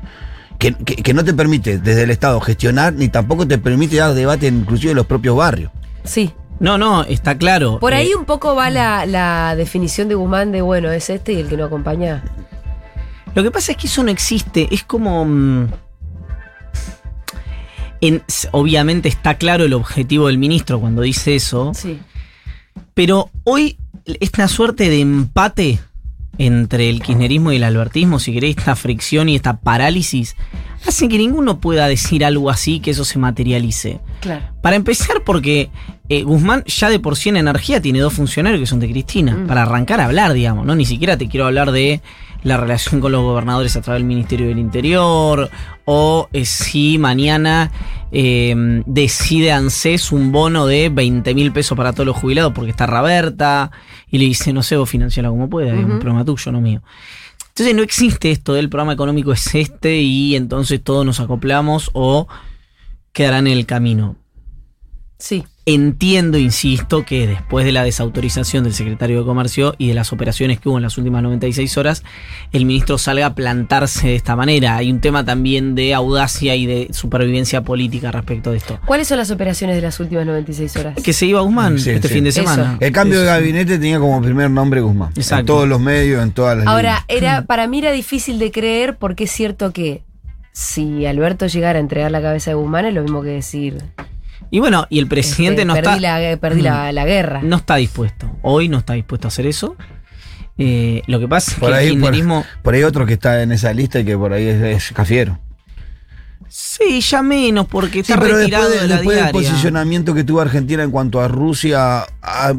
que, 0.59 0.73
que- 0.73 0.95
que 0.95 1.13
no 1.13 1.23
te 1.23 1.33
permite 1.33 1.77
desde 1.79 2.03
el 2.03 2.09
Estado 2.11 2.39
gestionar 2.39 2.93
ni 2.93 3.09
tampoco 3.09 3.47
te 3.47 3.57
permite 3.57 3.97
dar 3.97 4.13
debate 4.13 4.47
inclusive 4.47 4.91
en 4.91 4.97
los 4.97 5.05
propios 5.05 5.35
barrios. 5.35 5.71
Sí. 6.03 6.33
No, 6.59 6.77
no, 6.77 7.03
está 7.03 7.37
claro. 7.37 7.79
Por 7.79 7.93
ahí 7.93 8.11
Eh, 8.11 8.15
un 8.15 8.25
poco 8.25 8.55
va 8.55 8.69
la, 8.69 9.05
la 9.05 9.55
definición 9.55 10.07
de 10.07 10.15
Guzmán 10.15 10.51
de, 10.51 10.61
bueno, 10.61 10.91
es 10.91 11.09
este 11.09 11.33
y 11.33 11.39
el 11.39 11.47
que 11.49 11.57
no 11.57 11.65
acompaña. 11.65 12.23
Lo 13.35 13.41
que 13.43 13.49
pasa 13.51 13.71
es 13.71 13.77
que 13.79 13.87
eso 13.87 14.03
no 14.03 14.11
existe. 14.11 14.67
Es 14.71 14.83
como. 14.83 15.25
En- 18.07 18.21
obviamente 18.51 19.09
está 19.09 19.35
claro 19.35 19.63
el 19.65 19.73
objetivo 19.73 20.27
del 20.27 20.37
ministro 20.37 20.79
cuando 20.79 21.01
dice 21.01 21.35
eso. 21.35 21.71
Sí. 21.73 21.99
Pero 22.93 23.29
hoy 23.43 23.77
esta 24.19 24.47
suerte 24.47 24.89
de 24.89 24.99
empate 24.99 25.79
entre 26.39 26.89
el 26.89 27.01
kirchnerismo 27.01 27.51
y 27.51 27.57
el 27.57 27.63
albertismo, 27.63 28.19
si 28.19 28.33
queréis, 28.33 28.57
esta 28.57 28.75
fricción 28.75 29.29
y 29.29 29.35
esta 29.35 29.59
parálisis, 29.59 30.35
hace 30.87 31.07
que 31.07 31.17
ninguno 31.19 31.59
pueda 31.59 31.87
decir 31.87 32.25
algo 32.25 32.49
así, 32.49 32.79
que 32.79 32.91
eso 32.91 33.05
se 33.05 33.19
materialice. 33.19 33.99
Claro. 34.19 34.43
Para 34.61 34.75
empezar, 34.75 35.23
porque 35.23 35.69
eh, 36.09 36.23
Guzmán 36.23 36.63
ya 36.65 36.89
de 36.89 36.99
por 36.99 37.15
sí 37.17 37.29
en 37.29 37.37
energía 37.37 37.81
tiene 37.81 37.99
dos 37.99 38.13
funcionarios 38.13 38.59
que 38.61 38.65
son 38.67 38.79
de 38.79 38.89
Cristina. 38.89 39.35
Mm. 39.35 39.47
Para 39.47 39.61
arrancar 39.61 39.99
a 40.01 40.05
hablar, 40.05 40.33
digamos, 40.33 40.65
¿no? 40.65 40.75
Ni 40.75 40.85
siquiera 40.85 41.17
te 41.17 41.27
quiero 41.27 41.45
hablar 41.45 41.71
de 41.71 42.01
la 42.43 42.57
relación 42.57 43.01
con 43.01 43.11
los 43.11 43.21
gobernadores 43.21 43.75
a 43.75 43.81
través 43.81 43.99
del 43.99 44.07
Ministerio 44.07 44.47
del 44.47 44.59
Interior. 44.59 45.49
O 45.85 46.29
eh, 46.31 46.45
si 46.45 46.97
mañana 46.97 47.71
eh, 48.11 48.81
decide 48.85 49.51
ANSES 49.51 50.11
un 50.11 50.31
bono 50.31 50.67
de 50.67 50.89
20 50.89 51.33
mil 51.33 51.51
pesos 51.51 51.75
para 51.77 51.93
todos 51.93 52.05
los 52.05 52.17
jubilados 52.17 52.53
porque 52.53 52.71
está 52.71 52.85
Raberta. 52.85 53.71
Y 54.09 54.19
le 54.19 54.25
dice, 54.25 54.53
no 54.53 54.63
sé, 54.63 54.77
vos 54.77 54.89
financiala 54.89 55.29
como 55.29 55.49
pueda, 55.49 55.73
es 55.73 55.83
un 55.83 55.99
problema 55.99 56.23
tuyo, 56.23 56.51
no 56.51 56.61
mío. 56.61 56.81
Entonces 57.49 57.75
no 57.75 57.83
existe 57.83 58.31
esto 58.31 58.53
del 58.53 58.69
programa 58.69 58.93
económico 58.93 59.31
es 59.31 59.53
este 59.53 59.97
y 59.97 60.35
entonces 60.35 60.83
todos 60.83 61.05
nos 61.05 61.19
acoplamos 61.19 61.91
o 61.93 62.27
quedarán 63.11 63.45
en 63.47 63.53
el 63.53 63.65
camino. 63.65 64.15
Sí. 65.19 65.45
Entiendo, 65.65 66.37
insisto, 66.37 67.05
que 67.05 67.25
después 67.25 67.65
de 67.65 67.71
la 67.71 67.85
desautorización 67.85 68.65
del 68.65 68.73
secretario 68.73 69.19
de 69.19 69.25
Comercio 69.25 69.75
y 69.77 69.87
de 69.87 69.93
las 69.93 70.11
operaciones 70.11 70.59
que 70.59 70.67
hubo 70.67 70.75
en 70.77 70.83
las 70.83 70.97
últimas 70.97 71.23
96 71.23 71.77
horas, 71.77 72.03
el 72.51 72.65
ministro 72.65 72.97
salga 72.97 73.27
a 73.27 73.33
plantarse 73.33 74.07
de 74.07 74.15
esta 74.15 74.35
manera. 74.35 74.75
Hay 74.75 74.91
un 74.91 74.99
tema 74.99 75.23
también 75.23 75.73
de 75.73 75.93
audacia 75.93 76.57
y 76.57 76.65
de 76.65 76.89
supervivencia 76.91 77.61
política 77.61 78.11
respecto 78.11 78.51
de 78.51 78.57
esto. 78.57 78.77
¿Cuáles 78.85 79.07
son 79.07 79.17
las 79.19 79.31
operaciones 79.31 79.77
de 79.77 79.81
las 79.83 79.97
últimas 80.01 80.25
96 80.25 80.75
horas? 80.75 80.95
Que 81.01 81.13
se 81.13 81.27
iba 81.27 81.39
Guzmán 81.39 81.79
Sí, 81.79 81.91
este 81.91 82.09
sí. 82.09 82.13
fin 82.15 82.25
de 82.25 82.31
Eso. 82.31 82.41
semana. 82.41 82.77
El 82.81 82.91
cambio 82.91 83.21
de 83.21 83.25
gabinete 83.25 83.77
tenía 83.79 83.99
como 83.99 84.21
primer 84.21 84.51
nombre 84.51 84.81
Guzmán. 84.81 85.11
En 85.15 85.21
Exacto. 85.21 85.45
todos 85.53 85.69
los 85.69 85.79
medios, 85.79 86.21
en 86.21 86.33
todas 86.33 86.57
las 86.57 86.67
Ahora, 86.67 87.05
líneas. 87.07 87.23
era, 87.37 87.45
para 87.45 87.67
mí 87.67 87.79
era 87.79 87.93
difícil 87.93 88.37
de 88.37 88.51
creer 88.51 88.97
porque 88.97 89.23
es 89.23 89.31
cierto 89.31 89.71
que 89.71 90.03
si 90.51 91.05
Alberto 91.05 91.47
llegara 91.47 91.79
a 91.79 91.81
entregar 91.81 92.11
la 92.11 92.21
cabeza 92.21 92.51
de 92.51 92.55
Guzmán 92.55 92.85
es 92.85 92.93
lo 92.93 93.01
mismo 93.01 93.21
que 93.21 93.29
decir. 93.29 93.77
Y 94.51 94.59
bueno, 94.59 94.85
y 94.89 94.99
el 94.99 95.07
presidente 95.07 95.61
este, 95.61 95.65
no 95.65 95.73
perdí 95.73 95.95
está. 95.95 96.19
La, 96.19 96.37
perdí 96.37 96.61
la, 96.61 96.91
la 96.91 97.05
guerra. 97.05 97.41
No 97.43 97.57
está 97.57 97.75
dispuesto. 97.75 98.31
Hoy 98.41 98.69
no 98.69 98.77
está 98.77 98.93
dispuesto 98.93 99.27
a 99.27 99.29
hacer 99.29 99.47
eso. 99.47 99.75
Eh, 100.57 101.01
lo 101.07 101.19
que 101.19 101.27
pasa 101.27 101.51
es 101.51 101.57
que 101.57 101.65
ahí, 101.65 101.87
el 101.87 101.93
por, 101.93 102.11
kirchnerismo. 102.11 102.45
por 102.61 102.73
ahí 102.75 102.83
otro 102.83 103.05
que 103.05 103.13
está 103.13 103.41
en 103.41 103.51
esa 103.51 103.73
lista 103.73 103.99
y 103.99 104.05
que 104.05 104.17
por 104.17 104.33
ahí 104.33 104.45
es, 104.45 104.61
es 104.61 104.91
Cafiero. 104.91 105.39
Sí, 106.55 107.01
ya 107.01 107.23
menos, 107.23 107.65
porque 107.65 108.03
Sí, 108.03 108.11
está 108.11 108.19
pero 108.21 108.37
retirado 108.37 108.65
después, 108.69 108.81
de- 108.81 108.87
de 108.87 108.87
la 108.89 108.95
después 108.97 109.17
del 109.17 109.31
posicionamiento 109.31 110.13
que 110.13 110.23
tuvo 110.23 110.39
Argentina 110.39 110.83
en 110.83 110.91
cuanto 110.91 111.19
a 111.19 111.27
Rusia, 111.27 112.05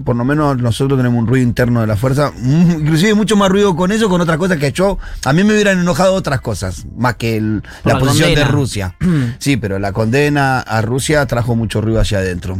por 0.04 0.16
lo 0.16 0.24
menos 0.24 0.58
nosotros 0.58 0.98
tenemos 0.98 1.16
un 1.20 1.28
ruido 1.28 1.44
interno 1.46 1.80
de 1.80 1.86
la 1.86 1.96
fuerza, 1.96 2.32
mm, 2.36 2.80
inclusive 2.80 3.14
mucho 3.14 3.36
más 3.36 3.50
ruido 3.50 3.76
con 3.76 3.92
eso, 3.92 4.08
con 4.08 4.20
otras 4.20 4.36
cosas 4.36 4.58
que 4.58 4.72
yo, 4.72 4.98
a 5.24 5.32
mí 5.32 5.44
me 5.44 5.52
hubieran 5.54 5.78
enojado 5.78 6.14
otras 6.14 6.40
cosas, 6.40 6.86
más 6.96 7.14
que 7.14 7.36
el- 7.36 7.62
la, 7.84 7.92
la 7.92 7.98
posición 8.00 8.30
condena. 8.30 8.46
de 8.46 8.52
Rusia. 8.52 8.96
sí, 9.38 9.56
pero 9.56 9.78
la 9.78 9.92
condena 9.92 10.58
a 10.58 10.82
Rusia 10.82 11.24
trajo 11.26 11.54
mucho 11.54 11.80
ruido 11.80 12.00
hacia 12.00 12.18
adentro. 12.18 12.58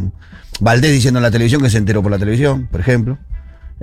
Valdés 0.60 0.92
diciendo 0.92 1.18
en 1.18 1.24
la 1.24 1.32
televisión 1.32 1.60
que 1.62 1.68
se 1.70 1.78
enteró 1.78 2.00
por 2.00 2.12
la 2.12 2.18
televisión, 2.20 2.68
por 2.70 2.78
ejemplo. 2.80 3.18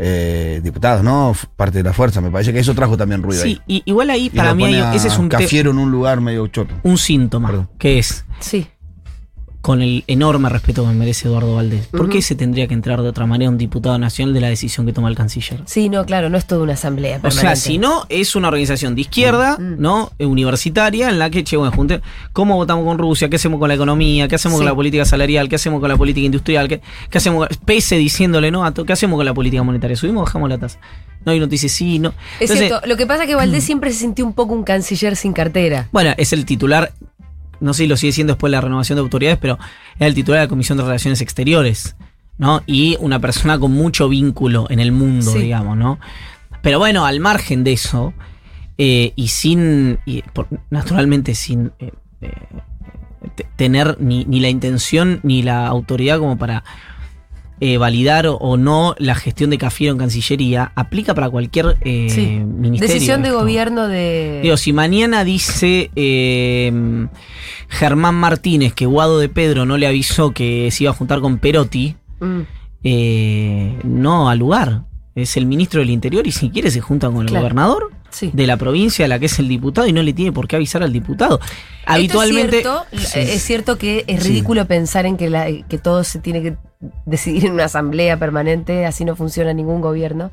Eh, 0.04 0.62
diputados, 0.64 1.04
¿no? 1.04 1.36
Parte 1.56 1.78
de 1.78 1.84
la 1.84 1.94
fuerza, 1.94 2.22
me 2.22 2.32
parece 2.32 2.52
que 2.52 2.58
eso 2.60 2.74
trajo 2.74 2.98
también 2.98 3.22
ruido 3.22 3.44
Sí, 3.44 3.50
ahí. 3.68 3.84
y, 3.86 3.90
igual 3.92 4.10
ahí 4.10 4.26
Y 4.26 4.30
para 4.32 4.56
mí 4.56 4.64
hay- 4.66 4.96
ese 4.98 5.10
es 5.10 5.18
un, 5.20 5.30
Cafiero 5.30 5.70
en 5.70 5.78
un 5.78 5.92
lugar 5.92 6.22
medio 6.22 6.48
choto. 6.48 6.74
un 6.82 6.98
síntoma, 6.98 7.50
Perdón. 7.50 7.70
que 7.78 8.00
es, 8.00 8.26
Sí. 8.40 8.68
Con 9.62 9.82
el 9.84 10.04
enorme 10.08 10.50
respeto 10.50 10.82
que 10.82 10.88
me 10.90 10.96
merece 10.96 11.28
Eduardo 11.28 11.54
Valdés, 11.56 11.86
¿por 11.88 12.10
qué 12.10 12.22
se 12.24 12.34
tendría 12.36 12.68
que 12.68 12.74
entrar 12.74 13.02
de 13.04 13.08
otra 13.10 13.28
manera 13.28 13.50
un 13.52 13.60
diputado 13.60 13.98
nacional 14.00 14.34
de 14.34 14.42
la 14.42 14.48
decisión 14.50 14.88
que 14.88 14.94
toma 14.94 15.08
el 15.08 15.16
canciller? 15.16 15.62
Sí, 15.66 15.88
no, 15.88 16.04
claro, 16.06 16.30
no 16.30 16.38
es 16.38 16.46
toda 16.48 16.64
una 16.64 16.74
asamblea. 16.74 17.18
O 17.18 17.22
sea, 17.30 17.30
permanente. 17.30 17.60
si 17.62 17.78
no, 17.78 18.06
es 18.10 18.36
una 18.36 18.48
organización 18.48 18.96
de 18.96 19.02
izquierda, 19.02 19.58
Mm. 19.60 19.76
¿no? 19.80 20.12
Eh, 20.18 20.26
Universitaria, 20.26 21.10
en 21.10 21.20
la 21.20 21.30
que, 21.30 21.44
che, 21.44 21.58
bueno, 21.58 21.72
junte, 21.72 22.02
¿cómo 22.34 22.56
votamos 22.56 22.86
con 22.86 22.98
Rusia? 22.98 23.30
¿Qué 23.30 23.36
hacemos 23.36 23.60
con 23.60 23.68
la 23.68 23.76
economía? 23.76 24.28
¿Qué 24.28 24.36
hacemos 24.36 24.56
Sí. 24.58 24.60
con 24.62 24.66
la 24.66 24.76
política 24.76 25.06
salarial? 25.06 25.48
¿Qué 25.48 25.56
hacemos 25.58 25.80
con 25.80 25.90
la 25.90 25.96
política 25.98 26.26
industrial? 26.26 26.68
¿Qué, 26.68 26.82
qué 27.10 27.18
hacemos? 27.20 27.48
con- 27.48 27.58
Pese 27.66 27.98
diciéndole, 27.98 28.50
¿no? 28.50 28.66
A 28.66 28.74
¿Qué 28.74 28.92
hacemos 28.94 29.18
con 29.18 29.26
la 29.26 29.34
política 29.34 29.62
monetaria? 29.62 29.96
¿Subimos 29.96 30.22
o 30.22 30.26
bajamos 30.26 30.50
la 30.50 30.58
tasa? 30.58 30.80
No, 31.24 31.36
y 31.36 31.40
no 31.40 31.46
te 31.46 31.52
dice 31.52 31.70
sí, 31.70 32.00
no. 32.00 32.10
Es 32.40 32.50
Entonces, 32.50 32.68
cierto, 32.70 32.88
lo 32.88 32.98
que 32.98 33.06
pasa 33.06 33.24
es 33.24 33.28
que 33.30 33.36
Mm. 33.36 33.38
Valdés 33.38 33.64
siempre 33.64 33.92
se 33.92 34.00
sintió 34.00 34.26
un 34.26 34.34
poco 34.34 34.56
un 34.56 34.64
canciller 34.64 35.16
sin 35.16 35.34
cartera. 35.34 35.88
Bueno, 35.92 36.16
es 36.18 36.34
el 36.34 36.46
titular, 36.46 36.94
no 37.62 37.74
sé 37.74 37.84
si 37.84 37.88
lo 37.88 37.96
sigue 37.98 38.12
siendo 38.12 38.34
después 38.34 38.52
de 38.52 38.58
la 38.58 38.62
renovación 38.62 38.98
de 38.98 39.02
autoridades, 39.02 39.40
pero 39.40 39.58
era 39.98 40.08
el 40.08 40.14
titular 40.14 40.40
de 40.42 40.46
la 40.46 40.50
Comisión 40.50 40.78
de 40.78 40.84
Relaciones 40.84 41.22
Exteriores, 41.22 41.96
¿no? 42.38 42.62
Y 42.66 42.98
una 43.00 43.20
persona 43.20 43.58
con 43.60 43.72
mucho 43.72 44.10
vínculo 44.10 44.68
en 44.70 44.80
el 44.80 44.92
mundo, 44.92 45.32
Sí. 45.32 45.40
digamos, 45.40 45.78
¿no? 45.78 46.00
Pero 46.62 46.80
bueno, 46.80 47.06
al 47.06 47.20
margen 47.20 47.64
de 47.64 47.74
eso, 47.74 48.14
eh, 48.78 49.14
y 49.16 49.28
sin, 49.30 50.00
y 50.06 50.22
por- 50.34 50.48
naturalmente 50.70 51.36
sin 51.36 51.72
eh, 51.80 51.92
eh, 52.22 52.32
te- 53.36 53.48
tener 53.56 53.98
ni, 54.00 54.26
ni 54.26 54.40
la 54.40 54.50
intención 54.50 55.20
ni 55.24 55.44
la 55.44 55.68
autoridad 55.68 56.18
como 56.20 56.38
para 56.38 56.64
eh, 57.64 57.78
validar 57.78 58.26
o, 58.28 58.58
no 58.58 58.96
la 58.98 59.16
gestión 59.16 59.52
de 59.52 59.58
Cafiero 59.58 59.94
en 59.94 60.00
Cancillería, 60.00 60.72
aplica 60.76 61.14
para 61.16 61.30
cualquier 61.30 61.78
eh, 61.82 62.08
Sí. 62.10 62.26
ministerio. 62.44 62.94
Decisión 62.96 63.22
de 63.22 63.30
esto. 63.30 63.40
gobierno 63.40 63.88
de. 63.88 64.40
Digo, 64.44 64.58
si 64.58 64.74
mañana 64.74 65.24
dice 65.24 65.92
eh, 65.96 67.08
Germán 67.70 68.16
Martínez 68.16 68.74
que 68.74 68.86
Guado 68.86 69.20
de 69.20 69.30
Pedro 69.30 69.66
no 69.66 69.78
le 69.78 69.88
avisó 69.88 70.32
que 70.32 70.70
se 70.72 70.84
iba 70.84 70.92
a 70.92 70.96
juntar 70.96 71.22
con 71.22 71.38
Perotti, 71.38 71.96
Mm, 72.20 72.42
eh, 72.84 73.78
no 73.84 74.30
al 74.30 74.40
lugar. 74.40 74.84
Es 75.16 75.36
el 75.38 75.46
ministro 75.46 75.80
del 75.82 75.90
Interior 75.90 76.26
y 76.28 76.32
si 76.32 76.50
quiere 76.52 76.72
se 76.72 76.82
junta 76.82 77.08
con 77.10 77.22
el 77.22 77.28
Claro. 77.28 77.42
gobernador 77.44 77.92
sí. 78.12 78.30
de 78.34 78.48
la 78.48 78.58
provincia 78.58 79.06
a 79.06 79.08
la 79.08 79.20
que 79.20 79.26
es 79.26 79.40
el 79.40 79.48
diputado 79.48 79.88
y 79.88 79.92
no 79.94 80.02
le 80.04 80.14
tiene 80.14 80.32
por 80.32 80.48
qué 80.48 80.56
avisar 80.56 80.82
al 80.84 80.94
diputado. 80.94 81.40
Habitualmente. 81.86 82.58
Es, 82.60 82.64
cierto, 82.64 82.86
Sí. 82.94 83.20
es 83.20 83.44
cierto 83.44 83.78
que 83.78 84.04
es 84.08 84.24
Sí. 84.24 84.30
ridículo 84.30 84.66
pensar 84.68 85.06
en 85.06 85.18
que, 85.18 85.30
la- 85.30 85.48
que 85.68 85.78
todo 85.78 86.04
se 86.04 86.20
tiene 86.20 86.42
que 86.42 86.56
decidir 87.06 87.46
en 87.46 87.54
una 87.54 87.66
asamblea 87.66 88.18
permanente, 88.18 88.86
así 88.86 89.06
no 89.06 89.16
funciona 89.16 89.54
ningún 89.54 89.82
gobierno. 89.82 90.32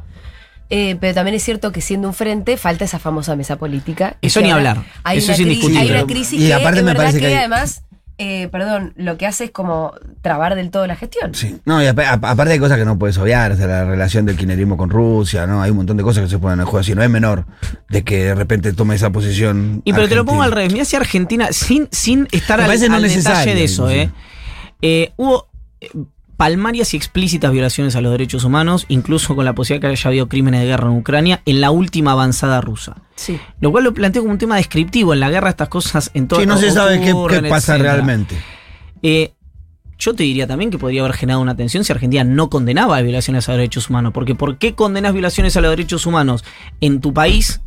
Eh, 0.70 0.96
pero 1.00 1.14
también 1.14 1.34
es 1.34 1.42
cierto 1.42 1.72
que 1.72 1.80
siendo 1.80 2.08
un 2.08 2.14
frente 2.14 2.56
falta 2.58 2.84
esa 2.84 2.98
famosa 2.98 3.34
mesa 3.37 3.56
política. 3.56 4.16
Y 4.20 4.26
Eso 4.26 4.40
ni 4.42 4.50
hablar. 4.50 4.82
Hay 5.02 5.18
Eso 5.18 5.28
una 5.28 5.34
es 5.34 5.40
crisis, 5.40 5.40
indiscutible. 5.64 5.80
hay 5.80 5.90
una 5.98 6.06
crisis 6.06 6.40
y 6.42 6.46
que 6.46 6.54
aparte 6.54 6.78
es 6.80 6.84
me 6.84 6.90
verdad 6.90 7.02
parece 7.04 7.18
que, 7.20 7.24
que 7.26 7.32
hay- 7.32 7.38
además 7.38 7.82
eh, 8.20 8.48
perdón, 8.48 8.92
lo 8.96 9.16
que 9.16 9.26
hace 9.28 9.44
es 9.44 9.50
como 9.52 9.92
trabar 10.22 10.56
del 10.56 10.70
todo 10.72 10.84
la 10.88 10.96
gestión. 10.96 11.34
Sí. 11.37 11.56
No, 11.64 11.80
y 11.80 11.87
a- 11.87 11.90
aparte 11.90 12.50
hay 12.52 12.58
cosas 12.58 12.76
que 12.76 12.84
no 12.84 12.98
puedes 12.98 13.16
obviar, 13.16 13.52
o 13.52 13.56
sea, 13.56 13.68
la 13.68 13.84
relación 13.84 14.26
del 14.26 14.37
kirchnerismo 14.37 14.76
con 14.76 14.90
Rusia, 14.90 15.46
¿no? 15.46 15.62
Hay 15.62 15.70
un 15.70 15.76
montón 15.76 15.96
de 15.96 16.02
cosas 16.02 16.24
que 16.24 16.28
se 16.28 16.38
ponen 16.40 16.58
en 16.58 16.64
juego 16.66 16.80
así, 16.80 16.96
no 16.96 17.02
es 17.04 17.08
menor 17.11 17.46
de 17.88 18.02
que 18.02 18.24
de 18.24 18.34
repente 18.34 18.72
tome 18.72 18.96
esa 18.96 19.11
posición. 19.11 19.82
Y 19.84 19.92
pero 19.92 20.08
te 20.08 20.16
lo 20.16 20.24
pongo 20.24 20.42
al 20.42 20.50
revés. 20.50 20.72
Mira 20.72 20.84
si 20.84 20.96
Argentina, 20.96 21.48
sin, 21.52 21.87
sin 21.92 22.26
estar 22.32 22.58
Me 22.58 22.64
al, 22.64 22.68
parece 22.70 22.88
no 22.88 22.96
al 22.96 23.02
detalle 23.02 23.16
necesario, 23.16 23.54
de 23.54 23.64
eso. 23.64 23.88
¿eh? 23.88 24.11
Eh, 24.82 25.12
hubo 25.16 25.46
eh, 25.80 25.88
palmarias 26.38 26.94
y 26.94 26.96
explícitas 26.96 27.51
violaciones 27.51 27.96
a 27.96 28.01
los 28.01 28.12
derechos 28.12 28.44
humanos, 28.44 28.87
incluso 28.88 29.35
con 29.35 29.44
la 29.44 29.55
posibilidad 29.57 29.88
de 29.88 29.94
que 29.94 30.01
haya 30.01 30.09
habido 30.09 30.29
crímenes 30.29 30.61
de 30.61 30.68
guerra 30.68 30.87
en 30.87 30.96
Ucrania 30.96 31.42
en 31.44 31.61
la 31.61 31.72
última 31.72 32.12
avanzada 32.12 32.61
rusa. 32.61 32.94
Sí. 33.16 33.40
Lo 33.61 33.72
cual 33.72 33.83
lo 33.83 33.92
planteo 33.92 34.22
como 34.22 34.33
un 34.33 34.38
tema 34.38 34.57
descriptivo. 34.57 35.12
En 35.12 35.18
la 35.18 35.31
guerra 35.31 35.51
estas 35.51 35.68
cosas 35.68 36.12
en 36.14 36.29
todo 36.29 36.38
Sí, 36.38 36.46
no 36.46 36.57
se 36.57 36.70
sabe 36.70 37.01
qué, 37.01 37.07
qué 37.29 37.42
pasa 37.48 37.74
etcétera. 37.74 37.94
realmente. 37.94 38.37
Eh, 39.03 39.33
yo 39.98 40.14
te 40.14 40.22
diría 40.22 40.46
también 40.46 40.70
que 40.70 40.79
podría 40.79 41.01
haber 41.01 41.14
generado 41.14 41.42
una 41.42 41.57
tensión 41.57 41.83
si 41.83 41.90
Argentina 41.92 42.22
no 42.22 42.48
condenaba 42.48 43.01
violaciones 43.03 43.48
a 43.48 43.53
los 43.53 43.59
derechos 43.59 43.90
humanos. 43.90 44.12
Porque 44.14 44.37
¿por 44.37 44.59
qué 44.59 44.77
condenas 44.77 45.12
violaciones 45.12 45.57
a 45.57 45.61
los 45.61 45.70
derechos 45.70 46.07
humanos 46.07 46.44
en 46.81 47.01
tu 47.01 47.12
país 47.12 47.61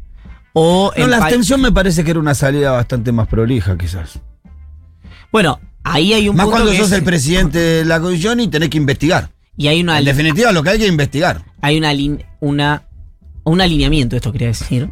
o 0.54 0.94
No, 0.96 1.04
en 1.04 1.12
la 1.12 1.18
abstención 1.18 1.60
me 1.60 1.74
parece 1.74 2.06
que 2.06 2.12
era 2.12 2.22
una 2.22 2.36
salida 2.36 2.72
bastante 2.72 3.12
más 3.12 3.28
prolija, 3.28 3.78
quizás. 3.78 4.20
Bueno, 5.30 5.60
ahí 5.84 6.14
hay 6.14 6.30
un 6.30 6.36
Más 6.36 6.46
punto 6.46 6.58
cuando 6.58 6.72
que 6.72 6.78
sos 6.78 6.92
es- 6.92 6.98
el 6.98 7.04
presidente 7.04 7.58
de 7.60 7.86
la 7.86 8.00
comisión 8.00 8.40
y 8.40 8.48
tenés 8.48 8.70
que 8.70 8.78
investigar. 8.78 9.30
y 9.58 9.68
hay 9.68 9.82
una 9.82 10.00
En 10.00 10.06
definitiva, 10.06 10.52
lo 10.52 10.64
que 10.64 10.70
hay 10.72 10.80
que 10.80 10.88
investigar. 10.88 11.44
hay 11.62 11.78
una, 11.78 11.92
una 12.40 12.84
un 13.44 13.60
alineamiento, 13.62 14.16
esto 14.16 14.32
quería 14.32 14.48
decir, 14.50 14.90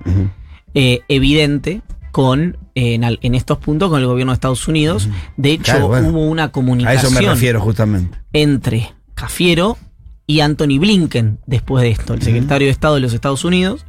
eh, 0.73 1.01
evidente 1.07 1.81
con 2.11 2.57
eh, 2.75 2.95
en, 2.95 3.03
al- 3.03 3.19
en 3.21 3.35
estos 3.35 3.57
puntos 3.59 3.89
con 3.89 3.99
el 3.99 4.07
gobierno 4.07 4.31
de 4.31 4.35
Estados 4.35 4.67
Unidos. 4.67 5.07
De 5.37 5.51
hecho, 5.51 5.63
Claro, 5.73 5.87
bueno. 5.89 6.09
hubo 6.09 6.25
una 6.27 6.45
A 6.45 6.51
comunicación 6.51 7.11
eso 7.13 7.21
me 7.21 7.27
refiero 7.27 7.61
justamente. 7.61 8.17
entre 8.33 8.91
Cafiero 9.15 9.77
y 10.25 10.39
Anthony 10.39 10.79
Blinken 10.79 11.39
después 11.45 11.83
de 11.83 11.89
esto, 11.91 12.13
el 12.13 12.21
secretario 12.21 12.67
de 12.67 12.71
Estado 12.71 12.95
de 12.95 13.01
los 13.01 13.13
Estados 13.13 13.43
Unidos, 13.45 13.85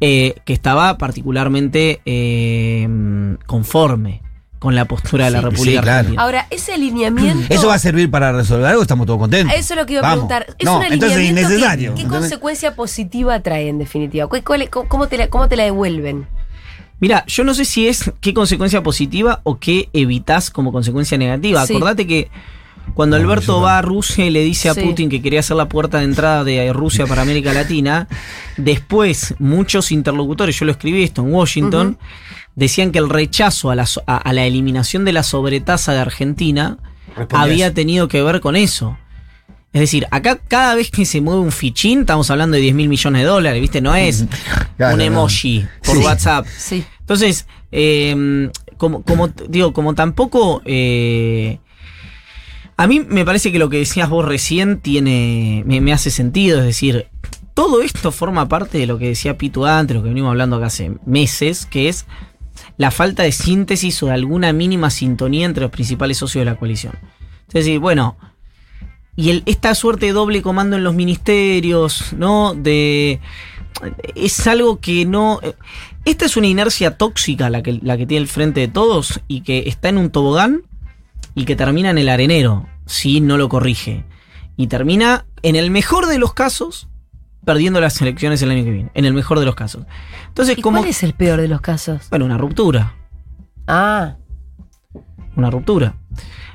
eh, 0.00 0.34
que 0.44 0.52
estaba 0.52 0.96
particularmente 0.98 2.00
conforme 3.46 4.22
con 4.60 4.74
la 4.76 4.84
postura 4.84 5.24
de 5.24 5.30
la 5.32 5.38
Sí, 5.40 5.44
República 5.46 5.78
sí, 5.80 5.82
claro. 5.82 5.98
Argentina. 5.98 6.22
Ahora, 6.22 6.46
ese 6.50 6.74
alineamiento. 6.74 7.52
¿Eso 7.52 7.66
va 7.68 7.74
a 7.74 7.78
servir 7.80 8.08
para 8.10 8.30
resolver 8.30 8.66
algo? 8.66 8.82
¿Estamos 8.82 9.06
todos 9.06 9.18
contentos? 9.18 9.52
Eso 9.56 9.74
es 9.74 9.80
lo 9.80 9.86
que 9.86 9.94
iba 9.94 10.00
a 10.02 10.14
Vamos. 10.14 10.26
preguntar. 10.28 10.54
¿Es 10.58 10.64
no, 10.66 10.76
un 10.78 10.84
entonces 10.84 11.18
es 11.18 11.30
innecesario. 11.30 11.94
¿Qué, 11.96 12.04
consecuencia 12.04 12.76
positiva 12.76 13.40
trae 13.40 13.68
en 13.68 13.78
definitiva? 13.78 14.26
¿Cuál- 14.28 14.44
cuál- 14.44 14.68
cómo, 14.70 15.08
te 15.08 15.16
la, 15.18 15.26
¿Cómo 15.28 15.48
te 15.48 15.56
la 15.56 15.64
devuelven? 15.64 16.26
Mira, 17.00 17.24
yo 17.26 17.42
no 17.44 17.54
sé 17.54 17.64
si 17.64 17.88
es 17.88 18.12
qué 18.20 18.34
consecuencia 18.34 18.82
positiva 18.82 19.40
o 19.44 19.58
qué 19.58 19.88
evitas 19.94 20.50
como 20.50 20.70
consecuencia 20.70 21.16
negativa. 21.16 21.66
Sí. 21.66 21.74
Acordate 21.74 22.06
que 22.06 22.30
cuando 22.92 23.16
No, 23.18 23.22
Alberto 23.24 23.60
va 23.62 23.78
a 23.78 23.82
Rusia 23.82 24.26
y 24.26 24.30
le 24.30 24.42
dice 24.42 24.68
a 24.68 24.74
Sí. 24.74 24.82
Putin 24.82 25.08
que 25.08 25.22
quería 25.22 25.42
ser 25.42 25.56
la 25.56 25.68
puerta 25.70 25.98
de 25.98 26.04
entrada 26.04 26.44
de 26.44 26.70
Rusia 26.74 27.06
para 27.06 27.22
América 27.22 27.54
Latina, 27.54 28.08
después 28.58 29.34
muchos 29.38 29.92
interlocutores, 29.92 30.58
yo 30.58 30.66
lo 30.66 30.72
escribí 30.72 31.02
esto 31.02 31.22
en 31.22 31.32
Washington, 31.32 31.98
decían 32.56 32.92
que 32.92 32.98
el 32.98 33.08
rechazo 33.08 33.70
a 33.70 33.74
la, 33.74 33.86
so- 33.86 34.02
a, 34.06 34.16
a 34.16 34.32
la 34.32 34.44
eliminación 34.44 35.04
de 35.04 35.12
la 35.12 35.22
sobretasa 35.22 35.92
de 35.92 35.98
Argentina 36.00 36.78
había 37.32 37.72
tenido 37.74 38.08
que 38.08 38.22
ver 38.22 38.40
con 38.40 38.56
eso. 38.56 38.96
Es 39.72 39.80
decir, 39.80 40.06
acá 40.10 40.36
cada 40.48 40.74
vez 40.74 40.90
que 40.90 41.04
se 41.04 41.20
mueve 41.20 41.40
un 41.42 41.52
fichín, 41.52 42.00
estamos 42.00 42.28
hablando 42.30 42.56
de 42.56 42.62
10 42.62 42.74
mil 42.74 42.88
millones 42.88 43.22
de 43.22 43.28
dólares, 43.28 43.60
¿viste? 43.60 43.80
No 43.80 43.94
es 43.94 44.24
Claro, 44.76 44.94
un 44.94 44.98
no. 44.98 45.04
emoji 45.04 45.64
por 45.84 45.96
Sí. 45.96 46.02
WhatsApp. 46.04 46.46
Sí. 46.56 46.84
Entonces, 47.00 47.46
eh, 47.70 48.50
como, 48.76 49.04
digo, 49.48 49.72
como 49.72 49.94
tampoco. 49.94 50.62
eh, 50.64 51.58
a 52.76 52.86
mí 52.86 53.00
me 53.00 53.24
parece 53.24 53.52
que 53.52 53.58
lo 53.58 53.68
que 53.68 53.76
decías 53.78 54.08
vos 54.08 54.24
recién 54.24 54.80
tiene. 54.80 55.62
Me, 55.66 55.80
me 55.80 55.92
hace 55.92 56.10
sentido. 56.10 56.60
Es 56.60 56.64
decir, 56.64 57.06
todo 57.54 57.82
esto 57.82 58.10
forma 58.10 58.48
parte 58.48 58.78
de 58.78 58.86
lo 58.86 58.98
que 58.98 59.08
decía 59.08 59.36
Pitu 59.38 59.66
antes, 59.66 59.96
lo 59.96 60.02
que 60.02 60.08
venimos 60.08 60.30
hablando 60.30 60.56
acá 60.56 60.66
hace 60.66 60.92
meses, 61.04 61.66
que 61.66 61.88
es 61.88 62.06
la 62.76 62.90
falta 62.90 63.22
de 63.22 63.32
síntesis 63.32 64.02
o 64.02 64.06
de 64.06 64.12
alguna 64.12 64.52
mínima 64.52 64.90
sintonía 64.90 65.46
entre 65.46 65.62
los 65.62 65.70
principales 65.70 66.18
socios 66.18 66.42
de 66.42 66.50
la 66.50 66.56
coalición. 66.56 66.94
Es 67.48 67.54
decir, 67.54 67.78
bueno. 67.78 68.16
Y 69.16 69.42
esta 69.44 69.74
suerte 69.74 70.06
de 70.06 70.12
doble 70.12 70.40
comando 70.40 70.76
en 70.76 70.84
los 70.84 70.94
ministerios, 70.94 72.12
¿no? 72.16 72.54
De. 72.54 73.20
Es 74.14 74.46
algo 74.46 74.80
que 74.80 75.04
no. 75.04 75.40
Esta 76.04 76.24
es 76.24 76.36
una 76.36 76.46
inercia 76.46 76.96
tóxica 76.96 77.50
la 77.50 77.62
que, 77.62 77.78
la 77.82 77.98
que 77.98 78.06
tiene 78.06 78.22
el 78.22 78.28
frente 78.28 78.60
de 78.60 78.68
todos 78.68 79.20
y 79.28 79.42
que 79.42 79.64
está 79.66 79.90
en 79.90 79.98
un 79.98 80.10
tobogán 80.10 80.62
y 81.34 81.44
que 81.44 81.56
termina 81.56 81.90
en 81.90 81.98
el 81.98 82.08
arenero 82.08 82.66
si 82.86 83.20
no 83.20 83.36
lo 83.36 83.48
corrige. 83.48 84.04
Y 84.56 84.66
termina, 84.66 85.26
en 85.42 85.56
el 85.56 85.70
mejor 85.70 86.06
de 86.06 86.18
los 86.18 86.34
casos, 86.34 86.89
perdiendo 87.44 87.80
las 87.80 88.00
elecciones 88.02 88.40
el 88.42 88.50
año 88.50 88.64
que 88.64 88.70
viene. 88.70 88.90
En 88.94 89.04
el 89.04 89.14
mejor 89.14 89.38
de 89.38 89.46
los 89.46 89.54
casos. 89.54 89.84
Entonces, 90.28 90.58
¿Y 90.58 90.62
como. 90.62 90.78
cuál 90.78 90.90
es 90.90 91.02
el 91.02 91.14
peor 91.14 91.40
de 91.40 91.48
los 91.48 91.60
casos? 91.60 92.08
Bueno, 92.10 92.24
una 92.26 92.38
ruptura. 92.38 92.94
Ah, 93.66 94.16
Una 95.36 95.50
ruptura. 95.50 95.94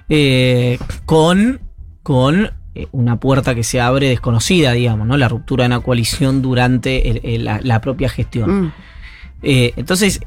Eh, 0.10 0.78
con. 1.06 1.60
Con 2.04 2.52
eh, 2.76 2.88
una 2.92 3.20
puerta 3.20 3.56
que 3.56 3.64
se 3.64 3.82
abre 3.82 4.10
desconocida, 4.10 4.74
digamos, 4.74 5.08
¿no? 5.08 5.18
La 5.18 5.28
ruptura 5.30 5.64
de 5.64 5.68
una 5.68 5.80
coalición 5.80 6.42
durante 6.42 7.10
el- 7.10 7.22
el- 7.24 7.46
la, 7.46 7.60
la 7.64 7.82
propia 7.82 8.10
gestión. 8.10 8.66
mm. 8.66 8.74
Eh, 9.44 9.74
entonces, 9.76 10.22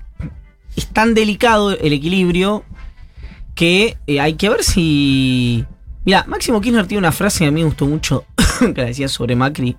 es 0.77 0.87
tan 0.89 1.15
delicado 1.15 1.71
el 1.73 1.93
equilibrio 1.93 2.65
que 3.55 3.97
eh, 4.07 4.21
hay 4.21 4.35
que 4.35 4.49
ver 4.49 4.63
si. 4.65 5.65
Mira, 6.05 6.25
Máximo 6.27 6.61
Kirchner 6.61 6.87
tiene 6.87 7.01
una 7.01 7.13
frase 7.13 7.41
que 7.41 7.47
a 7.47 7.51
mí 7.51 7.61
me 7.61 7.67
gustó 7.67 7.87
mucho, 7.87 8.25
que 8.61 8.81
la 8.81 8.87
decía 8.89 9.09
sobre 9.09 9.37
Macri, 9.37 9.77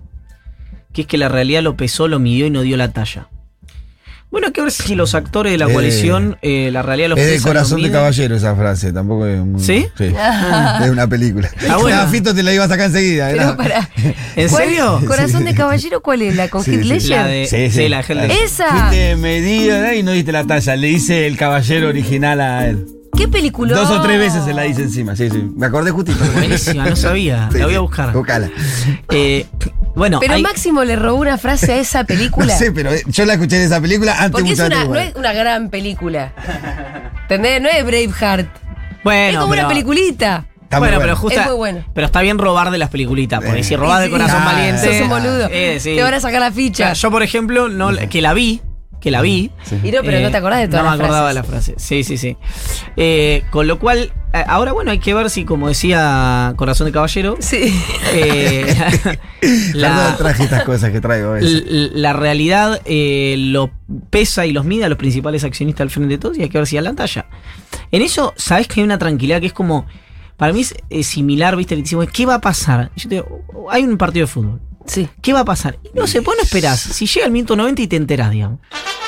que 0.94 1.02
es 1.02 1.08
que 1.08 1.18
la 1.18 1.30
realidad 1.30 1.62
lo 1.64 1.76
pesó, 1.78 2.08
lo 2.08 2.20
midió 2.20 2.46
y 2.48 2.50
no 2.50 2.62
dio 2.62 2.78
la 2.78 2.92
talla. 2.92 3.28
Bueno, 4.32 4.46
hay 4.48 4.54
que 4.54 4.62
ver 4.62 4.72
si 4.72 4.94
los 4.94 5.16
actores 5.16 5.52
de 5.54 5.58
la 5.58 5.66
Eh, 5.66 5.74
coalición, 5.74 6.38
eh, 6.44 6.70
la 6.72 6.84
realidad 6.84 7.10
los 7.10 7.18
Es 7.18 7.26
de 7.26 7.32
pesa, 7.32 7.48
los 7.48 7.52
corazón 7.52 7.82
de 7.82 7.90
caballero 7.90 8.36
esa 8.36 8.56
frase, 8.56 8.94
tampoco 8.94 9.26
es 9.26 9.40
muy- 9.44 9.60
¿Sí? 9.60 9.88
Sí. 9.98 10.04
Es 10.84 10.90
una 10.92 11.08
película. 11.08 11.50
Ah, 11.68 11.78
bueno. 11.78 11.98
Ah, 12.00 12.08
Fito 12.08 12.36
te 12.36 12.44
la 12.44 12.54
iba 12.54 12.64
a 12.64 12.68
sacar 12.68 12.86
enseguida. 12.88 13.30
Pero 13.32 13.58
para. 13.58 13.90
¿En 14.36 14.48
¿Cuál- 14.50 14.64
serio? 14.66 15.02
¿Corazón 15.08 15.46
de 15.46 15.56
caballero 15.56 16.02
cuál 16.02 16.22
es? 16.22 16.36
¿La 16.36 16.48
con 16.48 16.64
Sí, 16.64 16.72
Heath 16.76 16.82
sí. 16.84 16.88
Ledger? 16.90 17.10
La 17.10 17.26
de, 17.28 17.46
Sí, 17.48 17.56
sí, 17.58 17.72
sí. 17.72 17.90
la 17.90 17.98
Ledger. 18.02 18.32
Esa. 18.44 18.68
Fuiste 18.70 19.16
medida 19.16 19.96
y 19.96 20.04
no 20.04 20.12
diste 20.12 20.32
la 20.32 20.44
talla. 20.46 20.76
Le 20.76 20.90
hice 20.90 21.26
el 21.26 21.36
caballero 21.36 21.88
original 21.90 22.40
a 22.40 22.68
él. 22.68 22.86
¿Qué 23.20 23.28
película? 23.28 23.76
Dos 23.76 23.90
o 23.92 24.02
tres 24.02 24.18
veces 24.20 24.44
se 24.46 24.54
la 24.54 24.66
hice 24.66 24.84
encima. 24.84 25.16
Sí, 25.16 25.30
sí. 25.30 25.48
Me 25.56 25.68
acordé 25.68 25.92
justito. 25.92 26.24
Buenísima, 26.34 26.86
no 26.90 26.96
sabía. 26.96 27.50
Sí, 27.52 27.58
La 27.60 27.66
voy 27.66 27.76
a 27.76 27.80
buscar. 27.82 28.14
Búscala. 28.14 28.50
Eh, 29.12 29.46
bueno, 29.96 30.20
Pero 30.20 30.34
hay- 30.36 30.42
Máximo 30.42 30.84
le 30.84 30.96
robó 30.96 31.20
una 31.20 31.38
frase 31.38 31.74
a 31.74 31.78
esa 31.78 32.04
película. 32.06 32.46
No 32.54 32.60
sé, 32.60 32.72
pero 32.72 32.92
eh, 32.92 33.04
yo 33.08 33.26
la 33.26 33.34
escuché 33.34 33.58
en 33.58 33.64
esa 33.64 33.80
película 33.82 34.14
antes 34.18 34.32
Porque 34.32 34.52
es 34.54 34.60
una, 34.60 34.86
no 34.86 34.96
es 34.96 35.14
una 35.16 35.34
gran 35.34 35.70
película. 35.70 36.34
¿Entendés? 37.24 37.62
No 37.62 37.70
es 37.70 37.86
Braveheart. 37.86 38.48
bueno, 39.04 39.30
es 39.30 39.38
como 39.38 39.50
pero- 39.52 39.62
una 39.64 39.70
peliculita. 39.70 40.46
Está 40.64 40.78
muy 40.80 40.88
bueno, 40.90 40.98
bueno. 41.00 41.14
pero 41.14 41.16
justa- 41.16 41.42
Es 41.42 41.48
muy 41.48 41.56
bueno. 41.58 41.86
Pero 41.96 42.06
está 42.06 42.22
bien 42.22 42.38
robar 42.38 42.70
de 42.70 42.78
las 42.78 42.90
peliculitas, 42.90 43.44
porque 43.44 43.62
Eh. 43.62 43.64
si 43.64 43.76
robás 43.76 44.02
de 44.02 44.10
corazón 44.12 44.40
sí. 44.40 44.46
valiente. 44.46 44.94
Sos 44.94 45.02
un 45.02 45.10
boludo. 45.10 45.48
eh, 45.52 45.80
sí. 45.80 45.96
Te 45.96 46.04
van 46.04 46.14
a 46.14 46.20
sacar 46.20 46.40
la 46.42 46.52
ficha. 46.52 46.94
Yo, 46.94 47.10
por 47.10 47.24
ejemplo, 47.24 47.70
no, 47.70 47.90
que 48.10 48.22
la 48.22 48.34
vi, 48.34 48.62
que 49.00 49.12
la 49.12 49.22
vi. 49.22 49.52
Y 49.84 49.92
no, 49.92 50.02
pero 50.04 50.20
no 50.20 50.32
te 50.32 50.38
acordás 50.38 50.60
de 50.60 50.68
todas 50.68 50.84
No 50.84 50.90
me 50.98 51.04
acordaba 51.04 51.34
de 51.34 51.44
frases. 51.44 51.68
la 51.70 51.74
frase. 51.74 51.76
Sí, 51.78 52.04
sí, 52.04 52.18
sí. 52.18 52.38
Eh, 52.98 53.44
con 53.50 53.68
lo 53.68 53.80
cual, 53.80 54.12
eh, 54.34 54.44
ahora 54.48 54.74
bueno, 54.74 54.92
hay 54.92 55.00
que 55.00 55.14
ver 55.14 55.30
si, 55.30 55.46
como 55.46 55.68
decía 55.70 56.54
Corazón 56.58 56.86
de 56.88 56.92
Caballero, 56.92 57.38
Sí. 57.40 57.74
eh, 58.14 58.76
la, 59.74 60.16
traje 60.18 60.44
estas 60.44 60.64
cosas 60.64 60.92
que 60.92 61.02
traigo. 61.02 61.36
la 61.40 62.14
realidad 62.14 62.82
eh, 62.86 63.36
lo 63.38 63.72
pesa 64.10 64.46
y 64.46 64.52
los 64.52 64.66
mide 64.66 64.86
a 64.86 64.90
los 64.90 64.98
principales 64.98 65.44
accionistas 65.44 65.82
al 65.82 65.90
frente 65.90 66.14
de 66.16 66.18
todos 66.18 66.38
y 66.38 66.44
hay 66.44 66.50
que 66.50 66.58
ver 66.58 66.68
si 66.68 66.78
a 66.78 66.82
la 66.82 66.94
talla. 66.94 67.26
En 67.92 68.02
eso, 68.02 68.34
sabes 68.38 68.68
que 68.68 68.82
hay 68.82 68.84
una 68.84 68.98
tranquilidad 68.98 69.40
que 69.40 69.48
es 69.48 69.54
como. 69.54 69.86
Para 70.38 70.54
mí 70.54 70.62
es, 70.62 70.74
eh, 70.90 71.04
similar, 71.04 71.58
¿viste? 71.58 71.76
Le 71.76 71.82
decimos, 71.82 72.08
¿qué 72.14 72.26
va 72.26 72.36
a 72.36 72.40
pasar? 72.42 72.92
Yo 72.96 73.10
te 73.10 73.16
digo, 73.16 73.44
hay 73.70 73.84
un 73.84 73.98
partido 73.98 74.26
de 74.26 74.32
fútbol. 74.32 74.62
Sí. 74.90 75.08
¿Qué 75.22 75.34
va 75.34 75.42
a 75.42 75.46
pasar? 75.46 75.78
Y 75.84 75.90
no 75.98 76.08
sé, 76.08 76.20
vos 76.22 76.36
no 76.36 76.44
esperás. 76.44 76.80
Si 76.80 77.06
llega 77.06 77.26
el 77.28 77.32
minuto 77.32 77.56
90 77.56 77.82
y 77.84 77.88
te 77.88 77.96
enterás, 77.96 78.32
digamos. 78.32 78.60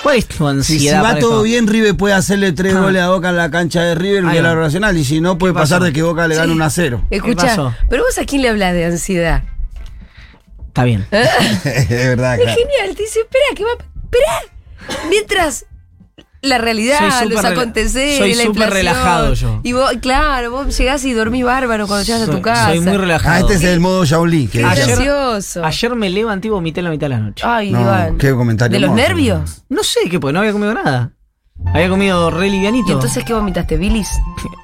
¿Cuál 0.04 0.17
es 0.17 0.28
tu 0.28 0.34
Si, 0.34 0.38
si 0.38 0.44
ansiedad? 0.88 1.04
va 1.04 1.20
todo 1.20 1.32
esto? 1.32 1.44
bien, 1.44 1.67
River 1.67 1.96
puede 1.98 2.13
hacerle 2.13 2.52
tres 2.54 2.74
Ah. 2.76 2.82
goles 2.82 3.02
a 3.02 3.10
Boca 3.10 3.30
en 3.30 3.38
la 3.38 3.52
cancha 3.52 3.82
de 3.84 3.96
River 3.96 4.24
y 4.34 4.39
la 4.41 4.56
Nacional. 4.56 4.98
Y 4.98 5.04
si 5.04 5.22
no, 5.22 5.38
puede 5.38 5.54
pasó? 5.54 5.63
pasar 5.76 5.84
de 5.84 5.94
que 5.94 6.02
Boca 6.04 6.28
le 6.28 6.36
gane 6.36 6.48
Sí. 6.48 6.54
1 6.54 6.65
a 6.65 6.70
0. 6.70 7.04
Escucha, 7.10 7.76
pero 7.89 8.04
vos 8.04 8.17
a 8.17 8.26
quién 8.26 8.41
le 8.44 8.50
hablas 8.50 8.74
de 8.74 8.86
ansiedad. 8.86 9.44
Está 10.67 10.84
bien. 10.86 11.06
es 11.12 11.89
verdad, 11.89 12.36
Es 12.36 12.41
claro. 12.44 12.58
genial, 12.60 12.96
te 12.96 13.04
dice, 13.04 13.20
espera, 13.20 13.46
que 13.56 13.63
va. 13.63 13.72
Espera. 14.04 15.02
Mientras 15.10 15.65
la 16.41 16.58
realidad, 16.58 16.99
los 17.30 17.43
aconteceres, 17.45 18.17
soy 18.17 18.34
la 18.34 18.43
súper 18.45 18.63
inflación, 18.63 18.71
relajado 18.73 19.34
yo. 19.34 19.60
Y 19.63 19.73
vos, 19.73 19.91
claro, 20.01 20.51
vos 20.51 20.75
llegás 20.77 21.06
y 21.06 21.13
dormís 21.13 21.43
bárbaro 21.45 21.88
cuando 21.88 22.04
llegas 22.04 22.27
a 22.27 22.32
tu 22.32 22.41
casa. 22.41 22.67
soy 22.69 22.80
muy 22.80 22.97
relajado. 22.97 23.36
Ah, 23.36 23.39
este 23.39 23.54
es 23.56 23.63
el 23.63 23.80
modo 23.80 24.04
Shaolin. 24.06 24.47
Que 24.47 24.60
Qué 24.60 24.65
Ayer- 24.65 24.88
gracioso. 24.88 25.63
Ayer 25.63 25.95
me 25.95 26.10
levanté 26.10 26.47
y 26.47 26.51
vomité 26.51 26.80
en 26.80 26.86
la 26.86 26.89
mitad 26.89 27.06
de 27.06 27.10
la 27.10 27.19
noche. 27.19 27.43
Ay, 27.47 27.71
No, 27.71 27.82
Iván. 27.82 28.17
qué 28.17 28.32
comentario 28.34 28.73
¿De 28.75 28.80
los 28.80 28.89
hermoso. 28.89 29.08
nervios? 29.08 29.63
No 29.69 29.84
sé 29.84 29.99
qué, 30.10 30.19
porque 30.19 30.34
no 30.34 30.39
había 30.39 30.51
comido 30.51 30.73
nada. 30.73 31.12
Había 31.75 31.89
comido 31.89 32.32
re 32.32 32.49
livianito. 32.49 32.89
¿Y 32.89 32.93
entonces 32.93 33.23
qué 33.23 33.34
vomitaste? 33.36 33.77
¿Bilis? 33.77 34.10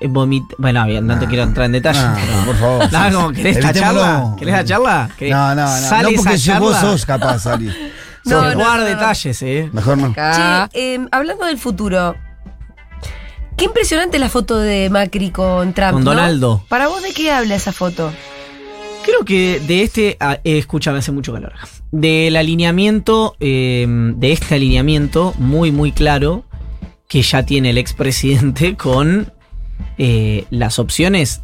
Eh, 0.02 0.08
vomit- 0.08 0.56
Bueno, 0.58 0.84
bien, 0.88 1.06
no 1.06 1.20
te 1.20 1.28
quiero 1.28 1.44
entrar 1.44 1.68
en 1.68 1.74
detalle. 1.74 2.00
Ah, 2.02 2.18
pero- 2.20 2.46
por 2.46 2.56
favor. 2.56 2.92
No, 3.12 3.18
como. 3.22 3.32
¿querés 3.34 3.64
la 3.64 3.72
charla? 3.74 4.36
¿Querés 4.40 4.54
la 4.56 4.66
charla? 4.66 5.10
¿Querés- 5.16 5.32
No, 5.32 5.54
no, 5.54 5.62
no. 5.62 5.68
sale 5.90 6.12
No 6.12 6.18
porque 6.24 6.34
esa 6.36 6.60
vos 6.60 6.76
sos 6.78 7.06
capaz, 7.06 7.46
Ali. 7.46 7.72
No, 8.28 8.42
no, 8.42 8.54
guarda 8.56 8.78
no, 8.78 8.84
no. 8.84 8.96
detalles, 8.96 9.42
eh. 9.42 9.70
Mejor 9.72 9.98
no. 9.98 10.14
Che, 10.14 10.70
eh, 10.74 11.08
hablando 11.12 11.46
del 11.46 11.58
futuro. 11.58 12.16
Qué 13.56 13.66
impresionante 13.66 14.20
la 14.20 14.30
foto 14.30 14.60
de 14.60 14.90
Macri 14.90 15.32
con 15.32 15.74
Trump. 15.74 15.94
Con 15.94 16.04
¿no? 16.04 16.12
Donaldo. 16.12 16.64
¿Para 16.70 16.88
vos 16.88 17.02
de 17.02 17.12
qué 17.14 17.32
habla 17.32 17.56
esa 17.56 17.72
foto? 17.72 18.12
Creo 19.04 19.26
que 19.26 19.60
de 19.60 19.84
este. 19.84 20.18
ah, 20.20 20.40
eh, 20.44 20.58
escúchame, 20.58 21.00
hace 21.00 21.12
mucho 21.12 21.34
calor. 21.34 21.54
Del 21.92 22.36
alineamiento, 22.36 23.36
eh, 23.40 23.86
de 23.88 24.32
este 24.32 24.56
alineamiento 24.56 25.34
muy, 25.38 25.72
muy 25.72 25.92
claro 25.92 26.44
que 27.08 27.22
ya 27.22 27.44
tiene 27.44 27.70
el 27.72 27.78
expresidente 27.78 28.76
con 28.78 29.32
eh, 29.98 30.46
las 30.50 30.78
opciones 30.78 31.42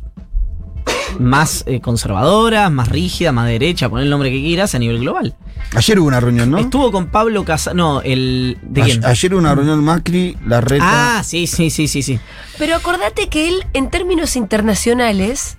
más 1.19 1.63
eh, 1.67 1.79
conservadoras, 1.81 2.71
más 2.71 2.89
rígidas, 2.89 3.33
más 3.33 3.47
derecha, 3.47 3.89
pon 3.89 3.99
el 4.01 4.09
nombre 4.09 4.29
que 4.31 4.41
quieras 4.41 4.73
a 4.75 4.79
nivel 4.79 4.99
global. 4.99 5.35
Ayer 5.75 5.99
hubo 5.99 6.07
una 6.07 6.19
reunión, 6.19 6.51
¿no? 6.51 6.57
Estuvo 6.57 6.91
con 6.91 7.07
Pablo 7.07 7.43
Casado. 7.45 7.75
No, 7.75 8.01
el. 8.01 8.57
¿De 8.61 8.81
A- 8.81 8.85
quién? 8.85 9.05
Ayer 9.05 9.33
hubo 9.33 9.39
una 9.39 9.55
reunión 9.55 9.83
Macri, 9.83 10.37
la 10.45 10.61
reta. 10.61 11.17
Ah, 11.19 11.23
sí, 11.23 11.47
sí, 11.47 11.69
sí, 11.69 11.87
sí, 11.87 12.01
sí. 12.03 12.19
Pero 12.57 12.75
acordate 12.75 13.27
que 13.29 13.49
él, 13.49 13.65
en 13.73 13.89
términos 13.89 14.35
internacionales, 14.35 15.57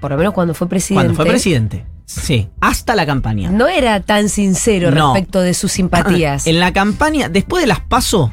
por 0.00 0.10
lo 0.10 0.16
menos 0.18 0.34
cuando 0.34 0.54
fue 0.54 0.68
presidente, 0.68 1.04
Cuando 1.06 1.14
fue 1.14 1.26
presidente. 1.26 1.86
Sí, 2.04 2.48
hasta 2.60 2.94
la 2.94 3.04
campaña. 3.04 3.50
no 3.50 3.66
era 3.66 3.98
tan 4.00 4.28
sincero 4.28 4.92
No. 4.92 5.12
respecto 5.12 5.40
de 5.40 5.54
sus 5.54 5.72
simpatías. 5.72 6.46
En 6.46 6.60
la 6.60 6.72
campaña, 6.72 7.28
después 7.28 7.62
de 7.62 7.66
las 7.66 7.80
PASO, 7.80 8.32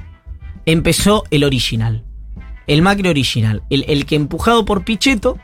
empezó 0.65 1.23
el 1.31 1.43
original. 1.43 2.03
El 2.67 2.81
Macri 2.81 3.09
original. 3.09 3.63
El, 3.71 3.83
el 3.87 4.05
que 4.05 4.15
empujado 4.15 4.63
por 4.65 4.83
Pichetto 4.85 5.37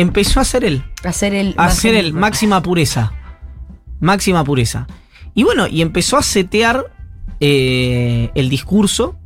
empezó 0.00 0.40
a 0.40 0.44
ser 0.44 0.64
él. 0.64 0.84
hacer 1.04 1.34
el, 1.34 1.54
A 1.56 1.64
más 1.66 1.76
ser 1.76 1.94
el 1.94 2.06
mismo. 2.06 2.20
máxima 2.20 2.62
pureza. 2.62 3.12
Máxima 4.00 4.44
pureza. 4.44 4.86
Y 5.34 5.44
bueno, 5.44 5.66
y 5.66 5.82
empezó 5.82 6.16
a 6.16 6.22
setear 6.22 6.86
eh, 7.40 8.30
el 8.34 8.48
discurso 8.48 9.16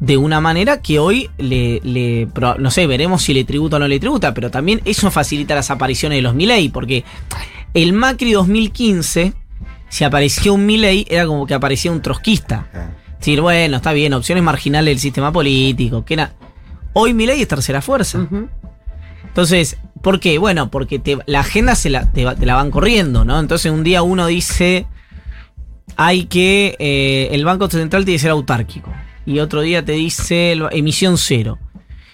de 0.00 0.16
una 0.16 0.40
manera 0.40 0.80
que 0.80 0.98
hoy 1.00 1.28
le, 1.38 2.28
no 2.58 2.70
sé, 2.70 2.86
veremos 2.86 3.22
si 3.22 3.34
le 3.34 3.44
tributa 3.44 3.76
o 3.76 3.78
no 3.80 3.88
le 3.88 3.98
tributa, 3.98 4.32
pero 4.32 4.50
también 4.50 4.80
eso 4.84 5.10
facilita 5.10 5.54
las 5.56 5.70
apariciones 5.72 6.18
de 6.18 6.22
los 6.22 6.34
Milley, 6.34 6.68
porque 6.68 7.04
el 7.74 7.92
Macri 7.92 8.32
2015, 8.32 9.32
si 9.88 10.04
aparecía 10.04 10.52
un 10.52 10.66
Milley, 10.66 11.04
era 11.10 11.26
como 11.26 11.46
que 11.46 11.54
aparecía 11.54 11.90
un 11.90 12.00
trotskista. 12.00 12.68
Decir, 13.18 13.40
bueno, 13.40 13.78
está 13.78 13.92
bien, 13.92 14.14
opciones 14.14 14.44
marginales 14.44 14.92
del 14.92 15.00
sistema 15.00 15.32
político, 15.32 16.04
que 16.04 16.14
era... 16.14 16.32
Hoy 16.92 17.12
Milley 17.14 17.42
es 17.42 17.48
tercera 17.48 17.80
fuerza. 17.82 18.18
Ujú. 18.18 18.48
Entonces, 19.38 19.76
¿por 20.02 20.18
qué? 20.18 20.36
Bueno, 20.38 20.68
porque 20.68 20.98
te- 20.98 21.16
la 21.26 21.38
agenda 21.40 21.76
se 21.76 21.90
la, 21.90 22.10
te, 22.10 22.24
la 22.24 22.54
van 22.56 22.72
corriendo, 22.72 23.24
¿no? 23.24 23.38
Entonces 23.38 23.70
un 23.70 23.84
día 23.84 24.02
uno 24.02 24.26
dice, 24.26 24.86
hay 25.96 26.24
que, 26.24 26.74
eh, 26.80 27.28
el 27.30 27.44
Banco 27.44 27.70
Central 27.70 28.04
tiene 28.04 28.16
que 28.16 28.22
ser 28.22 28.32
autárquico. 28.32 28.92
Y 29.26 29.38
otro 29.38 29.60
día 29.60 29.84
te 29.84 29.92
dice 29.92 30.50
el- 30.50 30.66
emisión 30.72 31.16
cero. 31.18 31.56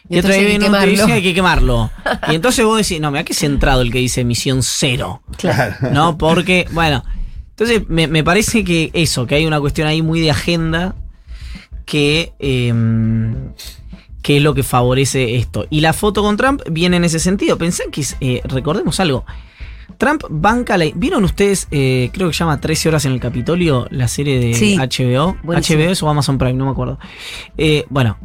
Y, 0.07 0.17
Y 0.17 0.19
otro 0.19 0.35
día 0.35 0.43
viene 0.47 0.69
te 0.69 0.87
dice, 0.87 1.13
hay 1.15 1.23
que 1.23 1.33
quemarlo. 1.33 1.91
y 2.31 2.35
entonces 2.35 2.63
vos 2.63 2.77
decís, 2.77 3.01
no, 3.01 3.11
mira 3.11 3.25
que 3.25 3.33
centrado 3.33 3.81
el 3.81 3.91
que 3.91 4.01
dice 4.01 4.21
emisión 4.21 4.63
cero. 4.63 5.23
Claro. 5.39 5.77
¿No? 5.93 6.19
Porque, 6.19 6.67
bueno, 6.73 7.07
entonces 7.49 7.89
me, 7.89 8.07
me 8.07 8.23
parece 8.23 8.65
que 8.65 8.91
eso, 8.93 9.27
que 9.27 9.37
hay 9.37 9.47
una 9.47 9.61
cuestión 9.61 9.89
ahí 9.89 10.03
muy 10.03 10.21
de 10.21 10.31
agenda 10.31 10.95
que, 11.87 12.35
em, 12.39 13.53
que 14.25 14.39
es 14.39 14.43
lo 14.43 14.55
que 14.55 14.63
favorece 14.63 15.37
esto. 15.37 15.67
Y 15.69 15.83
la 15.83 15.93
foto 15.93 16.23
con 16.23 16.39
Trump 16.39 16.63
viene 16.71 16.97
en 16.97 17.05
ese 17.05 17.19
sentido. 17.19 17.59
Pensé 17.59 17.91
que, 17.93 18.03
eh, 18.23 18.41
recordemos 18.45 18.99
algo, 18.99 19.27
Trump 19.99 20.23
banca 20.31 20.79
la... 20.79 20.87
¿Vieron 20.95 21.25
ustedes, 21.25 21.69
eh, 21.71 22.09
creo 22.11 22.29
que 22.29 22.33
se 22.33 22.39
llama 22.39 22.59
13 22.59 22.89
horas 22.89 23.05
en 23.05 23.13
el 23.13 23.21
Capitolio, 23.21 23.87
la 23.91 24.09
serie 24.09 24.41
de 24.41 24.55
Sí. 24.55 24.79
HBO? 24.79 25.37
Buenísimo. 25.43 25.79
HBO 25.79 25.91
es 25.91 26.03
o 26.03 26.09
Amazon 26.09 26.39
Prime, 26.39 26.55
no 26.55 26.65
me 26.65 26.71
acuerdo. 26.71 26.99
Eh, 27.59 27.85
bueno, 27.91 28.17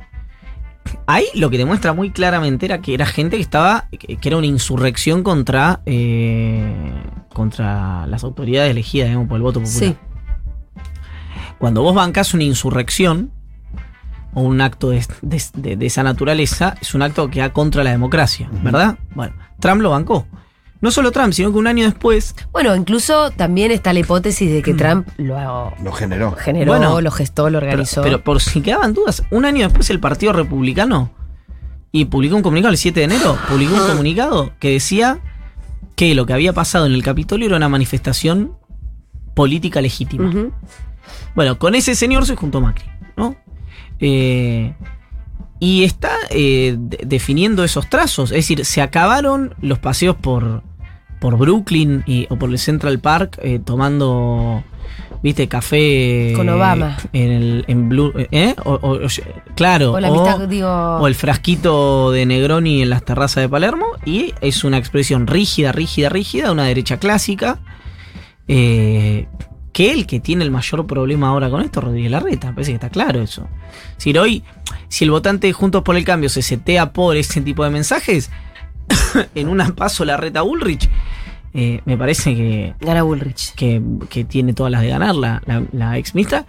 ahí 1.06 1.26
lo 1.36 1.50
que 1.50 1.58
demuestra 1.58 1.92
muy 1.92 2.12
claramente 2.12 2.66
era 2.66 2.80
que 2.80 2.94
era 2.94 3.06
gente 3.06 3.36
que 3.36 3.44
estaba, 3.44 3.90
que 3.92 4.16
que 4.16 4.30
era 4.30 4.38
una 4.38 4.48
insurrección 4.48 5.22
contra, 5.22 5.82
eh, 5.86 6.94
contra 7.34 8.08
las 8.08 8.24
autoridades 8.24 8.72
elegidas 8.72 9.10
digamos, 9.10 9.28
por 9.28 9.36
el 9.36 9.44
voto 9.44 9.60
popular. 9.62 9.90
Sí. 9.90 9.96
Cuando 11.58 11.82
vos 11.82 11.94
bancas 11.94 12.34
una 12.34 12.46
insurrección 12.46 13.34
o 14.34 14.42
un 14.42 14.62
acto 14.62 14.90
de, 14.92 15.04
de- 15.22 15.42
de- 15.56 15.76
de 15.76 15.86
esa 15.86 16.04
naturaleza, 16.04 16.76
es 16.82 16.94
un 16.94 17.02
acto 17.02 17.30
que 17.30 17.42
va 17.42 17.50
contra 17.50 17.84
la 17.84 17.92
democracia, 17.92 18.50
¿verdad? 18.64 18.98
Bueno, 19.16 19.34
Trump 19.60 19.82
lo 19.82 19.90
bancó. 19.92 20.28
No 20.82 20.92
solo 20.92 21.12
Trump, 21.12 21.34
sino 21.34 21.52
que 21.52 21.58
un 21.58 21.68
año 21.68 21.84
después, 21.84 22.34
Bueno, 22.54 22.74
incluso 22.74 23.32
también 23.32 23.70
está 23.72 23.92
la 23.92 24.00
hipótesis 24.00 24.50
de 24.50 24.62
que 24.62 24.74
Trump 24.74 25.08
lo 25.18 25.74
Lo 25.84 25.92
generó. 25.92 26.32
generó, 26.34 26.72
Bueno, 26.72 27.02
lo 27.02 27.12
gestó, 27.12 27.50
lo 27.50 27.60
pero, 27.60 27.72
organizó. 27.72 28.02
pero 28.02 28.24
por 28.24 28.40
si 28.42 28.62
quedaban 28.62 28.94
dudas, 28.94 29.24
un 29.30 29.44
año 29.44 29.66
después 29.68 29.90
el 29.90 30.00
Partido 30.00 30.32
Republicano 30.32 31.12
y 31.92 32.06
publicó 32.06 32.38
un 32.38 32.44
comunicado 32.44 32.72
el 32.72 32.78
7 32.78 32.98
de 33.00 33.04
enero, 33.04 33.38
publicó 33.50 33.74
un 33.76 33.88
comunicado 33.90 34.54
que 34.60 34.72
decía 34.72 35.20
que 35.98 36.16
lo 36.16 36.26
que 36.26 36.32
había 36.32 36.54
pasado 36.54 36.86
en 36.86 36.94
el 36.94 37.04
Capitolio 37.04 37.48
era 37.48 37.58
una 37.58 37.68
manifestación 37.68 38.54
política 39.34 39.82
legítima. 39.82 40.32
Bueno, 41.36 41.60
con 41.60 41.76
ese 41.76 41.94
señor 41.96 42.26
se 42.26 42.36
juntó 42.38 42.62
Macri, 42.62 42.86
¿no? 43.18 43.36
Eh, 44.00 44.74
y 45.60 45.84
está 45.84 46.12
eh, 46.30 46.76
de- 46.80 47.00
definiendo 47.06 47.64
esos 47.64 47.90
trazos. 47.90 48.32
Es 48.32 48.38
decir, 48.38 48.64
se 48.66 48.82
acabaron 48.82 49.56
los 49.62 49.78
paseos 49.80 50.16
por, 50.16 50.64
por 51.20 51.38
Brooklyn 51.38 52.04
y, 52.06 52.28
o 52.30 52.38
por 52.38 52.50
el 52.50 52.58
Central 52.60 53.00
Park 53.00 53.38
eh, 53.44 53.60
tomando, 53.64 54.64
viste, 55.22 55.50
café. 55.50 56.32
Con 56.36 56.48
Obama. 56.48 56.96
En 57.12 57.32
el 57.32 57.66
en 57.68 57.90
Blue. 57.90 58.14
¿Eh? 58.32 58.56
O, 58.64 58.72
o- 58.82 59.06
o- 59.06 59.54
claro. 59.56 59.92
O 59.94 60.00
la 60.00 60.10
o- 60.10 60.16
amistad, 60.26 60.48
digo. 60.48 60.70
o 60.70 61.08
el 61.08 61.16
frasquito 61.16 62.12
de 62.12 62.26
Negroni 62.26 62.82
en 62.82 62.90
las 62.90 63.04
terrazas 63.04 63.42
de 63.44 63.50
Palermo. 63.50 63.86
Y 64.06 64.34
es 64.40 64.64
una 64.64 64.78
expresión 64.78 65.28
rígida, 65.28 65.74
rígida, 65.74 66.08
rígida, 66.08 66.54
una 66.54 66.64
derecha 66.66 66.98
clásica. 67.00 67.60
eh, 68.48 69.28
que 69.72 69.92
el 69.92 70.06
que 70.08 70.20
tiene 70.20 70.44
el 70.44 70.52
mayor 70.52 70.86
problema 70.88 71.30
ahora 71.30 71.50
con 71.50 71.62
esto, 71.62 71.80
es 71.80 71.86
Rodríguez 71.86 72.12
Larreta. 72.12 72.54
Parece 72.54 72.72
que 72.72 72.76
está 72.76 72.90
claro 72.90 73.22
eso. 73.22 73.48
Si 73.98 74.18
hoy, 74.18 74.44
si 74.88 75.06
el 75.06 75.12
votante 75.12 75.48
de 75.48 75.54
Juntos 75.54 75.84
por 75.84 75.96
el 75.96 76.04
Cambio 76.04 76.30
se 76.30 76.42
setea 76.42 76.92
por 76.92 77.18
ese 77.18 77.42
tipo 77.42 77.64
de 77.64 77.70
mensajes, 77.70 78.32
en 79.36 79.48
una 79.48 79.76
paso 79.76 80.06
Larreta 80.06 80.42
Bullrich, 80.42 80.90
eh, 81.54 81.82
me 81.86 81.98
parece 81.98 82.36
que, 82.36 82.76
Gana 82.80 83.04
Bullrich. 83.04 83.54
que, 83.56 83.82
que 84.10 84.24
tiene 84.24 84.54
todas 84.54 84.72
las 84.72 84.82
de 84.82 84.90
ganar 84.90 85.16
la, 85.16 85.42
la, 85.46 85.64
la 85.72 85.98
ex 85.98 86.14
ministra, 86.14 86.46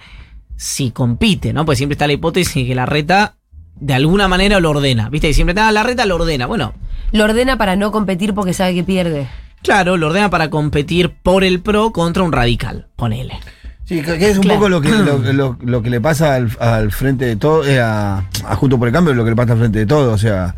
si 0.57 0.91
compite, 0.91 1.53
¿no? 1.53 1.65
Pues 1.65 1.79
siempre 1.79 1.95
está 1.95 2.07
la 2.07 2.13
hipótesis 2.13 2.55
de 2.55 2.67
que 2.67 2.75
la 2.75 2.85
reta 2.87 3.37
de 3.77 3.95
alguna 3.95 4.29
manera 4.29 4.61
lo 4.61 4.71
ordena, 4.71 5.09
¿viste? 5.09 5.31
Y 5.31 5.35
siempre 5.35 5.53
está 5.53 5.73
la 5.73 5.83
reta 5.83 6.05
lo 6.05 6.17
ordena. 6.17 6.47
Bueno, 6.47 6.75
Lo 7.13 7.25
ordena 7.25 7.57
para 7.57 7.77
no 7.77 7.91
competir 7.93 8.35
porque 8.35 8.53
sabe 8.53 8.75
que 8.75 8.85
pierde. 8.85 9.27
Claro, 9.63 9.97
lo 9.97 10.09
ordena 10.09 10.31
para 10.31 10.51
competir 10.51 11.11
por 11.23 11.45
el 11.45 11.61
pro 11.61 11.93
contra 11.93 12.23
un 12.23 12.33
radical, 12.33 12.89
ponele. 12.97 13.39
Sí, 13.85 14.03
que 14.03 14.31
es 14.31 14.37
un 14.37 14.43
Claro. 14.45 14.59
poco 14.61 14.69
lo 14.69 14.81
que, 14.81 14.89
lo, 14.91 15.19
lo- 15.33 15.59
lo 15.61 15.83
que 15.83 15.91
le 15.91 16.01
pasa 16.01 16.35
al, 16.37 16.51
al 16.61 16.93
frente 16.93 17.25
de 17.25 17.37
todo, 17.37 17.65
eh, 17.67 17.81
a, 17.81 18.25
a 18.47 18.57
Junto 18.57 18.79
por 18.79 18.87
el 18.89 18.95
Cambio, 18.95 19.15
lo 19.15 19.25
que 19.25 19.31
le 19.31 19.37
pasa 19.37 19.53
al 19.55 19.59
frente 19.59 19.81
de 19.81 19.87
todo. 19.87 20.13
O 20.13 20.19
sea, 20.19 20.55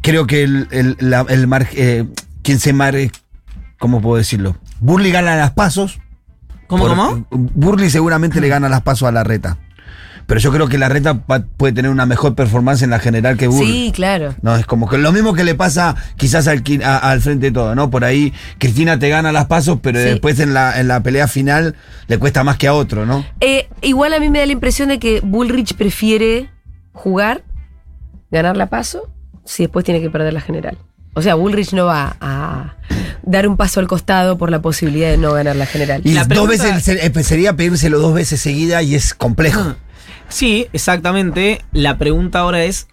creo 0.00 0.26
que 0.26 0.42
el, 0.44 0.68
el, 0.70 0.96
la- 1.00 1.26
el 1.28 1.46
mar- 1.46 1.66
eh, 1.74 2.04
quien 2.42 2.58
se 2.60 2.72
mar, 2.72 2.94
¿cómo 3.78 4.00
puedo 4.00 4.16
decirlo? 4.16 4.56
Burley 4.80 5.10
gana 5.10 5.34
las 5.36 5.52
pasos. 5.52 5.98
¿Cómo, 6.66 6.86
por- 6.86 6.96
cómo? 6.96 7.26
Burley 7.30 7.90
seguramente 7.90 8.40
le 8.40 8.48
gana 8.48 8.68
las 8.68 8.82
pasos 8.82 9.08
a 9.08 9.12
la 9.12 9.24
reta. 9.24 9.58
Pero 10.26 10.40
yo 10.40 10.50
creo 10.52 10.68
que 10.68 10.78
la 10.78 10.88
reta 10.88 11.14
puede 11.56 11.72
tener 11.72 11.90
una 11.90 12.06
mejor 12.06 12.34
performance 12.34 12.82
en 12.82 12.90
la 12.90 12.98
general 12.98 13.36
que 13.36 13.46
Burley. 13.46 13.66
Sí, 13.86 13.92
claro. 13.94 14.34
No, 14.42 14.56
es 14.56 14.64
como 14.66 14.88
que 14.88 14.96
lo 14.98 15.12
mismo 15.12 15.34
que 15.34 15.44
le 15.44 15.54
pasa 15.54 15.94
quizás 16.16 16.46
al, 16.48 16.64
qui- 16.64 16.82
a- 16.82 16.98
al 16.98 17.20
frente 17.20 17.46
de 17.46 17.52
todo, 17.52 17.74
¿no? 17.74 17.90
Por 17.90 18.04
ahí 18.04 18.32
Cristina 18.58 18.98
te 18.98 19.08
gana 19.08 19.32
las 19.32 19.46
pasos, 19.46 19.78
pero 19.82 19.98
Sí. 19.98 20.06
después 20.06 20.40
en 20.40 20.54
la, 20.54 20.80
en 20.80 20.88
la 20.88 21.02
pelea 21.02 21.28
final 21.28 21.74
le 22.06 22.18
cuesta 22.18 22.42
más 22.44 22.56
que 22.56 22.66
a 22.68 22.74
otro, 22.74 23.04
¿no? 23.06 23.24
Eh, 23.40 23.68
igual 23.82 24.14
a 24.14 24.18
mí 24.20 24.30
me 24.30 24.38
da 24.40 24.46
la 24.46 24.52
impresión 24.52 24.88
de 24.88 24.98
que 24.98 25.20
Bullrich 25.20 25.74
prefiere 25.74 26.50
jugar, 26.92 27.42
ganar 28.30 28.56
la 28.56 28.70
paso, 28.70 29.10
si 29.44 29.64
después 29.64 29.84
tiene 29.84 30.00
que 30.00 30.10
perder 30.10 30.32
la 30.32 30.40
general. 30.40 30.78
O 31.16 31.22
sea, 31.22 31.34
Bullrich 31.36 31.72
no 31.74 31.86
va 31.86 32.16
a 32.20 32.74
dar 33.22 33.46
un 33.46 33.56
paso 33.56 33.78
al 33.78 33.86
costado 33.86 34.36
por 34.36 34.50
la 34.50 34.60
posibilidad 34.60 35.10
de 35.10 35.16
no 35.18 35.32
ganar 35.32 35.54
la 35.54 35.66
general. 35.66 36.00
Y 36.04 36.12
La 36.14 36.20
dos 36.24 36.28
pregunta- 36.28 36.74
veces 36.74 36.88
eh, 37.16 37.22
sería 37.22 37.54
pedírselo 37.54 38.00
dos 38.00 38.14
veces 38.14 38.40
seguida 38.40 38.82
y 38.82 38.94
es 38.96 39.14
complejo. 39.14 39.76
Sí, 40.28 40.66
exactamente. 40.72 41.62
La 41.72 41.98
pregunta 41.98 42.40
ahora 42.40 42.64
es: 42.64 42.88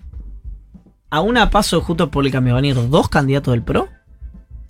¿a 1.09 1.21
una 1.21 1.49
paso 1.49 1.77
de 1.79 1.83
Juntos 1.83 2.09
por 2.09 2.25
el 2.25 2.31
Cambio 2.31 2.53
van 2.55 2.63
a 2.63 2.67
ir 2.67 2.89
dos 2.89 3.09
candidatos 3.09 3.51
del 3.53 3.63
pro? 3.63 3.89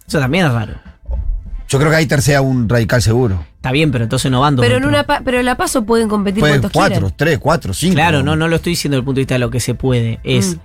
Eso 0.07 0.19
también 0.19 0.45
es 0.45 0.51
raro. 0.53 0.73
Yo 1.69 1.79
creo 1.79 1.89
que 1.89 1.95
ahí 1.97 2.05
tercera 2.05 2.41
un 2.41 2.67
radical 2.67 3.01
seguro. 3.01 3.45
Está 3.55 3.71
bien, 3.71 3.91
pero 3.91 4.03
entonces 4.03 4.29
no 4.29 4.41
van 4.41 4.57
dos 4.57 4.65
Pero 4.65 4.75
en 4.77 4.85
una 4.85 5.03
pa- 5.05 5.21
pero 5.23 5.39
en 5.39 5.45
la 5.45 5.55
paso 5.55 5.85
pueden 5.85 6.09
competir 6.09 6.41
Pueden 6.41 6.55
cuantos 6.59 6.71
cuatro, 6.73 6.95
quieran. 6.99 7.13
tres, 7.15 7.39
cuatro, 7.39 7.73
cinco. 7.73 7.93
Claro, 7.95 8.23
no, 8.23 8.35
no 8.35 8.47
lo 8.49 8.57
estoy 8.57 8.71
diciendo 8.73 8.95
desde 8.95 9.01
el 9.01 9.05
punto 9.05 9.15
de 9.17 9.21
vista 9.21 9.35
de 9.35 9.39
lo 9.39 9.49
que 9.51 9.59
se 9.61 9.73
puede. 9.73 10.19
Es 10.23 10.57
Mm. 10.57 10.59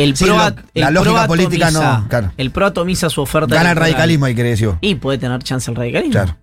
el 0.00 0.16
Sí, 0.16 0.24
pro, 0.24 0.34
lo- 0.36 0.44
la 0.74 0.88
el 0.88 0.94
lógica 0.94 1.18
pro 1.18 1.26
política 1.26 1.70
no, 1.72 2.06
claro. 2.08 2.32
El 2.36 2.50
pro 2.52 2.66
atomiza 2.66 3.10
su 3.10 3.22
oferta. 3.22 3.52
Gana 3.56 3.70
el 3.72 3.76
radicalismo, 3.76 4.26
ahí 4.26 4.36
querés 4.36 4.60
decir. 4.60 4.76
Y 4.82 4.94
puede 4.94 5.18
tener 5.18 5.42
chance 5.42 5.68
el 5.68 5.76
radicalismo. 5.76 6.12
Claro. 6.12 6.36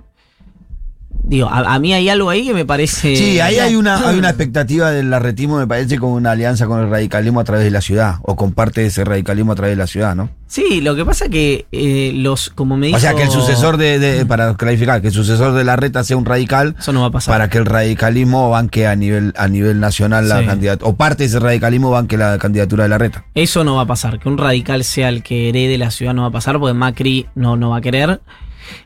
Digo, 1.24 1.48
a, 1.48 1.74
a 1.76 1.80
mí 1.80 1.94
hay 1.94 2.10
algo 2.10 2.30
ahí 2.30 2.46
que 2.48 2.54
me 2.54 2.66
parece. 2.66 3.16
Sí, 3.16 3.40
ahí 3.40 3.60
hay 3.60 3.76
una, 3.76 4.08
hay 4.10 4.18
una 4.18 4.30
expectativa 4.30 4.90
del 4.92 5.14
arretismo, 5.14 5.58
me 5.58 5.68
parece, 5.68 5.98
como 6.00 6.16
una 6.16 6.32
alianza 6.32 6.66
con 6.66 6.80
el 6.82 6.90
radicalismo 6.90 7.40
a 7.40 7.44
través 7.44 7.66
de 7.66 7.72
la 7.72 7.82
ciudad, 7.82 8.16
o 8.24 8.36
con 8.36 8.54
parte 8.54 8.82
de 8.82 8.88
ese 8.88 9.04
radicalismo 9.04 9.52
a 9.52 9.56
través 9.56 9.74
de 9.76 9.78
la 9.78 9.86
ciudad, 9.88 10.16
¿no? 10.16 10.30
Sí, 10.48 10.82
lo 10.82 10.96
que 10.96 11.06
pasa 11.06 11.30
que 11.30 11.68
eh, 11.72 12.12
los, 12.16 12.50
como 12.50 12.76
me 12.78 12.88
dijo. 12.88 12.98
O 12.98 13.00
sea, 13.00 13.14
que 13.14 13.22
el 13.24 13.30
sucesor 13.30 13.78
de, 13.78 14.00
de- 14.00 14.26
para 14.26 14.56
clarificar, 14.56 15.02
que 15.02 15.10
el 15.10 15.14
sucesor 15.14 15.54
de 15.54 15.64
la 15.64 15.76
reta 15.76 16.04
sea 16.04 16.18
un 16.18 16.26
radical, 16.26 16.76
Eso 16.80 16.92
no 16.94 17.02
va 17.02 17.08
a 17.08 17.12
pasar. 17.12 17.34
para 17.36 17.50
que 17.50 17.60
el 17.60 17.66
radicalismo 17.68 18.50
banque 18.50 18.88
a 18.88 18.96
nivel, 18.96 19.34
a 19.38 19.48
nivel 19.48 19.80
nacional 19.80 20.28
la 20.28 20.40
Sí. 20.40 20.46
candidatura, 20.48 20.90
o 20.90 20.96
parte 20.96 21.24
de 21.24 21.28
ese 21.28 21.40
radicalismo 21.40 21.92
banque 21.92 22.18
la 22.18 22.40
candidatura 22.40 22.84
de 22.84 22.90
la 22.90 22.98
reta. 22.98 23.26
Eso 23.36 23.64
no 23.64 23.76
va 23.76 23.84
a 23.84 23.86
pasar. 23.88 24.18
Que 24.20 24.28
un 24.30 24.38
radical 24.40 24.84
sea 24.84 25.10
el 25.10 25.22
que 25.22 25.50
herede 25.50 25.78
la 25.78 25.92
ciudad 25.92 26.16
no 26.16 26.24
va 26.24 26.30
a 26.30 26.32
pasar, 26.32 26.58
porque 26.58 26.74
Macri 26.74 27.28
no, 27.36 27.56
no 27.56 27.70
va 27.72 27.78
a 27.78 27.82
querer. 27.82 28.20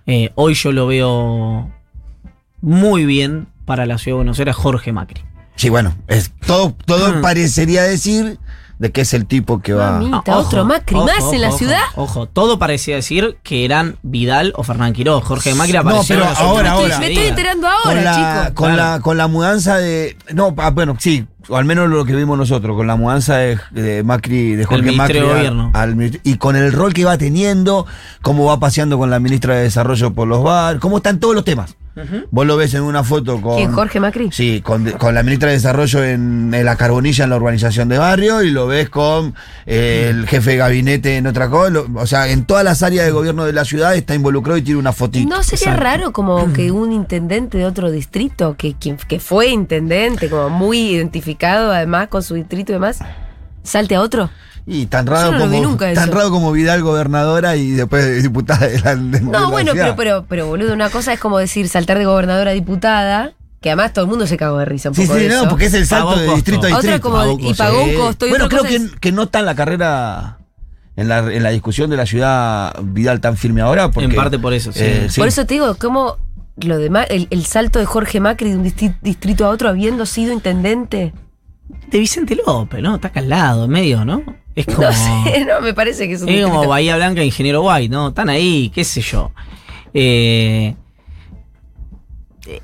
Eh, 0.06 0.32
hoy 0.36 0.54
yo 0.56 0.72
lo 0.74 0.88
veo 0.88 1.70
muy 2.64 3.06
bien 3.06 3.48
para 3.66 3.86
la 3.86 3.98
ciudad 4.00 4.14
de 4.16 4.20
Buenos 4.20 4.40
Aires, 4.40 4.56
Jorge 4.56 4.92
Macri. 4.92 5.22
Sí, 5.56 5.70
bueno, 5.70 5.94
es, 6.08 6.32
todo, 6.48 6.76
todo 6.86 7.14
Mm. 7.18 7.22
parecería 7.22 7.84
decir 7.84 8.40
de 8.80 8.92
que 8.92 9.02
es 9.02 9.14
el 9.14 9.28
tipo 9.28 9.62
que 9.62 9.74
va. 9.74 10.00
Mami. 10.00 10.12
Ah, 10.14 10.38
otro 10.38 10.66
Macri 10.66 10.96
más 10.98 11.32
en 11.32 11.42
la 11.42 11.52
ciudad. 11.52 11.80
Ojo, 11.96 12.26
todo 12.28 12.58
parecía 12.58 12.96
decir 12.96 13.38
que 13.44 13.64
eran 13.66 13.98
Vidal 14.02 14.52
o 14.56 14.64
Fernán 14.64 14.94
Quiroz. 14.94 15.24
Jorge 15.24 15.54
Macri 15.54 15.74
No, 15.74 15.80
apareció 15.82 16.16
pero 16.16 16.24
en 16.24 16.30
los 16.32 16.40
ahora, 16.40 16.72
ahora. 16.72 17.00
Me 17.00 17.08
15 17.08 17.14
estoy 17.14 17.28
enterando 17.30 17.68
con 17.84 17.90
ahora, 17.98 18.02
la, 18.02 18.16
chicos. 18.16 18.54
con, 18.56 18.74
Claro. 18.74 18.92
la, 18.96 19.00
con 19.02 19.18
la 19.18 19.28
mudanza 19.28 19.78
de. 19.78 20.18
No, 20.34 20.54
ah, 20.58 20.72
bueno, 20.72 20.98
sí, 21.00 21.26
o 21.50 21.56
al 21.58 21.66
menos 21.66 21.90
lo 21.90 22.06
que 22.06 22.16
vimos 22.16 22.38
nosotros, 22.38 22.76
con 22.76 22.88
la 22.88 22.96
mudanza 22.96 23.38
de, 23.38 23.58
de 23.72 24.04
Macri, 24.04 24.56
de 24.56 24.66
Jorge 24.66 24.92
Macri. 24.92 25.20
De 25.20 25.20
al- 25.22 25.28
Gobierno. 25.36 25.72
al 25.74 26.20
y 26.24 26.38
con 26.38 26.56
el 26.56 26.72
rol 26.72 26.94
que 26.94 27.06
va 27.06 27.18
teniendo, 27.18 27.86
cómo 28.22 28.46
va 28.46 28.60
paseando 28.60 28.98
con 28.98 29.10
la 29.10 29.20
ministra 29.20 29.56
de 29.56 29.64
Desarrollo 29.64 30.14
por 30.14 30.28
los 30.28 30.44
bares, 30.44 30.80
cómo 30.82 30.98
están 30.98 31.20
todos 31.20 31.36
los 31.36 31.44
temas. 31.46 31.76
Vos 32.32 32.48
lo 32.48 32.58
ves 32.58 32.74
en 32.74 32.82
una 32.82 33.04
foto 33.04 33.40
con. 33.40 33.56
¿Quién, 33.56 33.72
Jorge 33.72 34.00
Macri? 34.00 34.30
Sí, 34.32 34.62
con, 34.64 34.90
con 34.94 35.14
la 35.14 35.22
ministra 35.22 35.50
de 35.50 35.58
Desarrollo 35.58 36.04
en, 36.04 36.52
en 36.52 36.66
la 36.66 36.76
carbonilla 36.76 37.26
en 37.26 37.30
la 37.30 37.36
urbanización 37.36 37.88
de 37.88 38.00
barrio 38.00 38.42
y 38.42 38.50
lo 38.50 38.66
ves 38.66 38.90
con 38.90 39.36
eh, 39.68 40.08
el 40.10 40.26
jefe 40.28 40.52
de 40.52 40.58
gabinete 40.58 41.18
en 41.18 41.28
otra 41.28 41.52
cosa. 41.52 41.70
lo- 41.70 41.86
o 41.94 42.08
sea, 42.08 42.30
en 42.30 42.46
todas 42.46 42.64
las 42.64 42.82
áreas 42.82 43.06
de 43.06 43.12
gobierno 43.12 43.46
de 43.46 43.54
la 43.54 43.64
ciudad 43.64 43.96
está 43.96 44.16
involucrado 44.16 44.58
y 44.58 44.64
tiene 44.64 44.80
una 44.80 44.92
fotito. 44.92 45.30
¿No 45.30 45.44
sería 45.44 45.66
Exacto. 45.68 45.84
raro 45.84 46.14
como 46.14 46.52
que 46.52 46.72
un 46.72 46.92
intendente 46.92 47.60
de 47.60 47.66
otro 47.68 47.92
distrito, 47.92 48.56
que, 48.58 48.74
quien- 48.74 48.98
que 48.98 49.20
fue 49.20 49.50
intendente, 49.50 50.32
como 50.32 50.50
muy 50.50 50.80
identificado 50.80 51.24
además 51.42 52.08
con 52.08 52.24
su 52.24 52.36
distrito 52.36 52.72
y 52.72 52.76
demás, 52.76 53.00
salte 53.64 53.96
a 53.96 54.02
otro? 54.02 54.30
Y 54.66 54.86
tan 54.86 55.06
raro 55.08 55.34
no 55.34 55.40
como 55.40 55.62
nunca 55.62 55.94
tan 55.94 56.10
raro 56.12 56.30
como 56.32 56.52
Vidal 56.54 56.82
gobernadora 56.84 57.56
y 57.58 57.72
después 57.72 58.24
diputada 58.24 58.68
de 58.68 58.80
la, 58.80 58.96
de 58.96 59.20
la 59.20 59.30
No, 59.30 59.52
bueno, 59.52 59.74
pero, 59.74 59.96
pero, 59.98 60.26
pero 60.30 60.48
boludo, 60.48 60.74
una 60.74 60.90
cosa 60.90 61.12
es 61.14 61.20
como 61.20 61.38
decir 61.38 61.68
saltar 61.68 61.98
de 61.98 62.06
gobernadora 62.06 62.52
a 62.52 62.54
diputada, 62.54 63.34
que 63.62 63.70
además 63.70 63.92
todo 63.94 64.06
el 64.06 64.10
mundo 64.10 64.26
se 64.26 64.38
cagó 64.38 64.60
de 64.60 64.66
risa 64.66 64.90
un 64.90 64.96
Sí, 64.96 65.02
poco 65.02 65.16
sí, 65.16 65.24
de 65.24 65.30
no, 65.30 65.36
eso. 65.42 65.50
porque 65.50 65.66
es 65.66 65.74
el 65.74 65.86
salto 65.86 66.08
Pagó 66.10 66.20
de 66.22 66.26
costo. 66.28 66.36
distrito 66.36 66.62
a 66.68 66.78
Otra 66.78 66.80
distrito. 66.94 67.02
como 67.02 67.18
Pagó 67.18 67.38
y 67.42 67.54
pagó 67.54 67.84
un 67.84 67.90
Sí. 67.90 67.96
costo 67.96 68.26
y 68.26 68.30
Bueno, 68.30 68.46
otra 68.46 68.60
creo 68.60 68.70
que, 68.70 68.76
es- 68.78 68.92
que 69.02 69.12
no 69.12 69.24
está 69.24 69.40
en 69.40 69.46
la 69.48 69.56
carrera, 69.56 70.38
en 70.96 71.08
la, 71.10 71.18
en 71.20 71.44
la 71.44 71.50
discusión 71.50 71.90
de 71.90 71.98
la 71.98 72.06
ciudad 72.06 72.74
Vidal 72.84 73.20
tan 73.20 73.36
firme 73.36 73.60
ahora. 73.62 73.92
Porque, 73.92 74.06
En 74.10 74.16
parte 74.16 74.40
por 74.40 74.54
eso, 74.54 74.72
sí. 74.72 74.80
eh, 74.82 75.08
sí. 75.10 75.20
Por 75.20 75.28
eso 75.28 75.46
te 75.46 75.56
digo, 75.56 75.76
como 75.76 76.18
lo 76.58 76.78
demás, 76.78 77.08
el, 77.10 77.28
el 77.32 77.46
salto 77.46 77.80
de 77.80 77.86
Jorge 77.86 78.20
Macri 78.22 78.52
de 78.52 78.56
un 78.58 78.64
distrito 79.02 79.46
a 79.46 79.50
otro 79.50 79.68
habiendo 79.68 80.06
sido 80.06 80.32
intendente. 80.32 81.14
De 81.90 82.00
Vicente 82.00 82.36
López, 82.46 82.82
¿no? 82.82 82.96
Está 82.96 83.10
acá 83.10 83.20
al 83.20 83.30
lado, 83.30 83.66
en 83.66 83.72
medio, 83.72 84.04
¿no? 84.06 84.24
Es 84.56 84.66
como. 84.66 84.82
No 84.82 84.92
sé, 85.26 85.46
no, 85.46 85.62
me 85.62 85.74
parece 85.74 86.08
que 86.08 86.14
es 86.16 86.22
un 86.22 86.30
Es 86.30 86.44
como. 86.46 86.68
Bahía 86.68 86.96
Blanca 86.96 87.22
e 87.22 87.26
Ingeniero 87.26 87.62
White, 87.64 87.90
¿no? 87.90 88.10
Están 88.10 88.30
ahí, 88.30 88.72
qué 88.74 88.84
sé 88.84 89.02
yo. 89.02 89.32
Eh, 89.94 90.76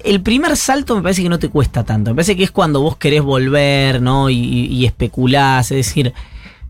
el 0.03 0.21
primer 0.21 0.57
salto 0.57 0.95
me 0.95 1.01
parece 1.01 1.23
que 1.23 1.29
no 1.29 1.39
te 1.39 1.47
cuesta 1.49 1.83
tanto. 1.85 2.11
Me 2.11 2.15
parece 2.15 2.35
que 2.35 2.43
es 2.43 2.51
cuando 2.51 2.81
vos 2.81 2.97
querés 2.97 3.21
volver, 3.21 4.01
¿no? 4.01 4.29
Y, 4.29 4.35
y- 4.37 4.65
y 4.73 4.85
especulás. 4.85 5.71
Es 5.71 5.77
decir, 5.87 6.13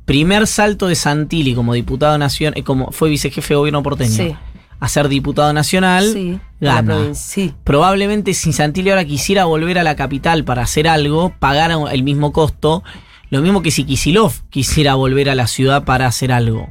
primer 0.06 0.45
salto 0.45 0.88
de 0.88 0.95
Santilli 0.95 1.56
como 1.56 1.73
diputado 1.73 2.17
nacional, 2.17 2.63
como 2.63 2.91
fue 2.91 3.10
vicejefe 3.10 3.54
de 3.54 3.58
gobierno 3.58 3.82
porteño, 3.82 4.12
Sí. 4.12 4.36
A 4.80 4.88
ser 4.88 5.10
diputado 5.10 5.52
nacional, 5.54 6.12
Sí, 6.13 6.39
gana. 6.62 7.13
sí. 7.13 7.54
Probablemente 7.63 8.34
si 8.34 8.54
Santilli 8.54 8.89
ahora 8.89 9.06
quisiera 9.06 9.46
volver 9.46 9.78
a 9.80 9.84
la 9.84 9.96
capital 9.96 10.44
para 10.46 10.62
hacer 10.63 10.88
algo, 10.88 11.34
pagara 11.39 11.78
el 11.92 12.04
mismo 12.04 12.32
costo. 12.32 12.84
Lo 13.30 13.42
mismo 13.42 13.62
que 13.62 13.72
si 13.72 13.84
Kisilov 13.84 14.32
quisiera 14.50 14.96
volver 14.96 15.30
a 15.30 15.36
la 15.36 15.48
ciudad 15.48 15.84
para 15.84 16.08
hacer 16.08 16.32
algo. 16.32 16.70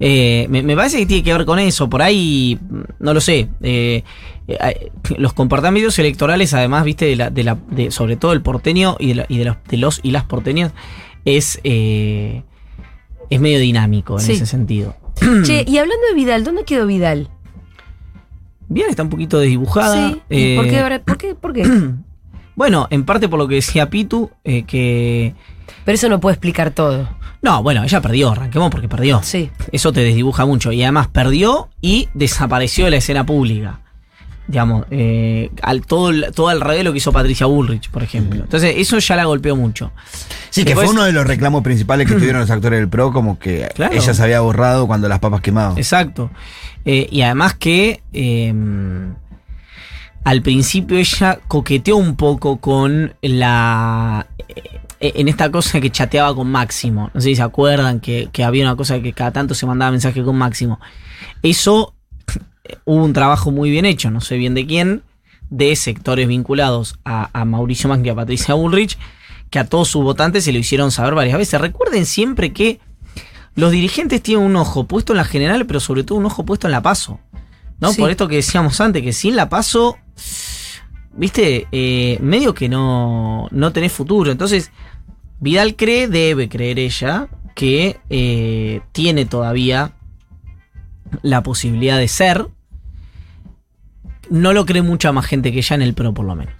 Eh, 0.00 0.46
me, 0.50 0.62
me 0.64 0.74
parece 0.74 0.98
que 0.98 1.06
tiene 1.06 1.22
que 1.22 1.32
ver 1.32 1.44
con 1.46 1.58
eso. 1.60 1.88
Por 1.88 2.02
ahí, 2.02 2.58
mm, 2.60 2.80
no 2.98 3.14
lo 3.14 3.20
sé. 3.20 3.48
eh, 3.62 4.02
eh, 4.48 4.90
los 5.16 5.32
comportamientos 5.32 5.96
electorales, 6.00 6.52
además, 6.54 6.82
viste, 6.84 7.04
de 7.06 7.14
la, 7.16 7.30
de 7.30 7.44
la, 7.44 7.56
de- 7.70 7.92
sobre 7.92 8.16
todo 8.16 8.32
el 8.32 8.42
porteño 8.42 8.96
y 8.98 9.08
de, 9.08 9.14
la- 9.14 9.26
y 9.28 9.38
de 9.38 9.44
los, 9.44 9.56
de 9.68 9.76
los 9.76 10.00
y 10.02 10.10
las 10.10 10.24
porteñas, 10.24 10.72
es, 11.24 11.60
es 13.30 13.40
medio 13.40 13.60
dinámico 13.60 14.18
en 14.18 14.26
Sí. 14.26 14.32
ese 14.32 14.46
sentido. 14.46 14.96
Che, 15.44 15.64
y 15.66 15.78
hablando 15.78 16.06
de 16.08 16.14
Vidal, 16.14 16.44
¿dónde 16.44 16.64
quedó 16.64 16.86
Vidal? 16.86 17.28
Bien, 18.68 18.88
está 18.88 19.02
un 19.02 19.10
poquito 19.10 19.38
desdibujada. 19.38 20.10
sí. 20.10 20.22
¿y 20.30 20.56
¿Por 20.56 20.66
eh, 20.66 20.70
qué? 20.70 21.00
¿Por 21.00 21.16
qué? 21.18 21.34
¿Por 21.34 21.52
qué? 21.52 21.64
Bueno, 22.54 22.86
en 22.90 23.04
parte 23.04 23.30
por 23.30 23.38
lo 23.38 23.48
que 23.48 23.56
decía 23.56 23.88
Pitu, 23.88 24.30
eh, 24.44 24.64
que. 24.64 25.34
Pero 25.86 25.94
eso 25.94 26.08
no 26.10 26.20
puede 26.20 26.34
explicar 26.34 26.70
todo. 26.70 27.08
No, 27.40 27.62
bueno, 27.62 27.82
ella 27.82 28.00
perdió, 28.00 28.30
arranquemos 28.30 28.70
porque 28.70 28.88
perdió. 28.88 29.20
Sí. 29.22 29.50
Eso 29.72 29.92
te 29.92 30.00
desdibuja 30.00 30.44
mucho. 30.44 30.70
Y 30.70 30.82
además 30.82 31.08
perdió 31.08 31.70
y 31.80 32.08
desapareció 32.14 32.84
de 32.84 32.92
la 32.92 32.98
escena 32.98 33.24
pública. 33.24 33.80
Digamos, 34.52 34.84
eh, 34.90 35.50
al, 35.62 35.80
todo, 35.86 36.12
todo 36.32 36.48
al 36.48 36.60
revés 36.60 36.78
de 36.78 36.84
lo 36.84 36.92
que 36.92 36.98
hizo 36.98 37.10
Patricia 37.10 37.46
Bullrich, 37.46 37.88
por 37.90 38.02
ejemplo. 38.02 38.42
Entonces, 38.42 38.74
eso 38.76 38.98
ya 38.98 39.16
la 39.16 39.24
golpeó 39.24 39.56
mucho. 39.56 39.92
Sí, 40.50 40.66
que 40.66 40.74
fue 40.74 40.86
uno 40.86 41.04
de 41.04 41.12
los 41.12 41.26
reclamos 41.26 41.62
principales 41.62 42.06
que 42.06 42.14
tuvieron 42.18 42.42
los 42.42 42.50
actores 42.50 42.78
del 42.78 42.90
PRO, 42.90 43.14
como 43.14 43.38
que 43.38 43.66
Claro. 43.74 43.94
ella 43.94 44.12
se 44.12 44.22
había 44.22 44.40
borrado 44.42 44.86
cuando 44.86 45.08
las 45.08 45.20
papas 45.20 45.40
quemaban. 45.40 45.78
Exacto. 45.78 46.30
Eh, 46.84 47.08
y 47.10 47.22
además 47.22 47.54
que 47.54 48.02
eh, 48.12 48.52
al 50.24 50.42
principio 50.42 50.98
ella 50.98 51.38
coqueteó 51.48 51.96
un 51.96 52.16
poco 52.16 52.58
con 52.58 53.14
la... 53.22 54.26
eh, 55.00 55.12
en 55.16 55.28
esta 55.28 55.50
cosa 55.50 55.80
que 55.80 55.90
chateaba 55.90 56.34
con 56.34 56.50
Máximo. 56.50 57.10
No 57.14 57.20
sé 57.22 57.28
si 57.30 57.36
se 57.36 57.42
acuerdan 57.42 58.00
que, 58.00 58.28
que 58.30 58.44
había 58.44 58.64
una 58.64 58.76
cosa 58.76 59.00
que 59.00 59.14
cada 59.14 59.30
tanto 59.32 59.54
se 59.54 59.64
mandaba 59.64 59.90
mensaje 59.90 60.22
con 60.22 60.36
Máximo. 60.36 60.78
Eso 61.42 61.94
hubo 62.84 63.04
un 63.04 63.12
trabajo 63.12 63.50
muy 63.50 63.70
bien 63.70 63.84
hecho, 63.84 64.10
no 64.10 64.20
sé 64.20 64.36
bien 64.36 64.54
de 64.54 64.66
quién, 64.66 65.02
de 65.50 65.74
sectores 65.76 66.28
vinculados 66.28 66.98
a, 67.04 67.28
a 67.38 67.44
Mauricio 67.44 67.88
Macri 67.88 68.08
y 68.08 68.10
a 68.10 68.14
Patricia 68.14 68.54
Bullrich, 68.54 68.98
que 69.50 69.58
a 69.58 69.66
todos 69.66 69.88
sus 69.88 70.02
votantes 70.02 70.44
se 70.44 70.52
lo 70.52 70.58
hicieron 70.58 70.90
saber 70.90 71.14
varias 71.14 71.36
veces. 71.36 71.60
Recuerden 71.60 72.06
siempre 72.06 72.52
que 72.52 72.80
los 73.54 73.70
dirigentes 73.70 74.22
tienen 74.22 74.46
un 74.46 74.56
ojo 74.56 74.84
puesto 74.84 75.12
en 75.12 75.18
la 75.18 75.24
general, 75.24 75.66
pero 75.66 75.78
sobre 75.78 76.04
todo 76.04 76.18
un 76.18 76.24
ojo 76.24 76.44
puesto 76.44 76.66
en 76.66 76.72
la 76.72 76.80
paso. 76.80 77.20
¿No? 77.80 77.92
Sí. 77.92 78.00
Por 78.00 78.10
esto 78.10 78.28
que 78.28 78.36
decíamos 78.36 78.80
antes, 78.80 79.02
que 79.02 79.12
sin 79.12 79.36
la 79.36 79.48
paso, 79.48 79.98
viste, 81.14 81.66
Eh, 81.72 82.16
medio 82.22 82.54
que 82.54 82.68
no, 82.68 83.48
no 83.50 83.72
tenés 83.72 83.92
futuro. 83.92 84.30
Entonces, 84.30 84.70
Vidal 85.40 85.74
cree, 85.74 86.06
debe 86.08 86.48
creer 86.48 86.78
ella, 86.78 87.28
que 87.54 87.98
eh, 88.08 88.80
tiene 88.92 89.26
todavía 89.26 89.92
la 91.22 91.42
posibilidad 91.42 91.98
de 91.98 92.08
ser. 92.08 92.46
No 94.30 94.52
lo 94.52 94.64
cree 94.64 94.82
mucha 94.82 95.12
más 95.12 95.26
gente 95.26 95.52
que 95.52 95.58
ella 95.58 95.76
en 95.76 95.82
el 95.82 95.94
PRO, 95.94 96.14
por 96.14 96.24
lo 96.24 96.34
menos. 96.34 96.54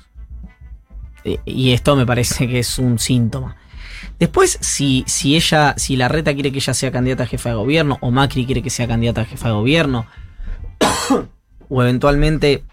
Eh, 1.25 1.39
Y 1.45 1.73
esto 1.73 1.97
me 1.97 2.05
parece 2.05 2.47
que 2.47 2.59
es 2.59 2.79
un 2.79 2.99
síntoma. 2.99 3.57
Después, 4.19 4.59
si, 4.61 5.05
si 5.07 5.37
ella, 5.37 5.75
si 5.77 5.97
la 5.97 6.09
reta 6.09 6.35
quiere 6.35 6.53
que 6.53 6.59
ella 6.59 6.75
sea 6.75 6.93
candidata 6.93 7.25
a 7.25 7.27
jefa 7.27 7.51
de 7.51 7.55
gobierno, 7.57 7.99
o 8.01 8.11
Macri 8.11 8.45
quiere 8.47 8.63
que 8.63 8.71
sea 8.71 8.87
candidata 8.87 9.23
a 9.23 9.25
jefa 9.25 9.49
de 9.49 9.55
gobierno, 9.55 10.07
o 11.69 11.83
eventualmente 11.83 12.65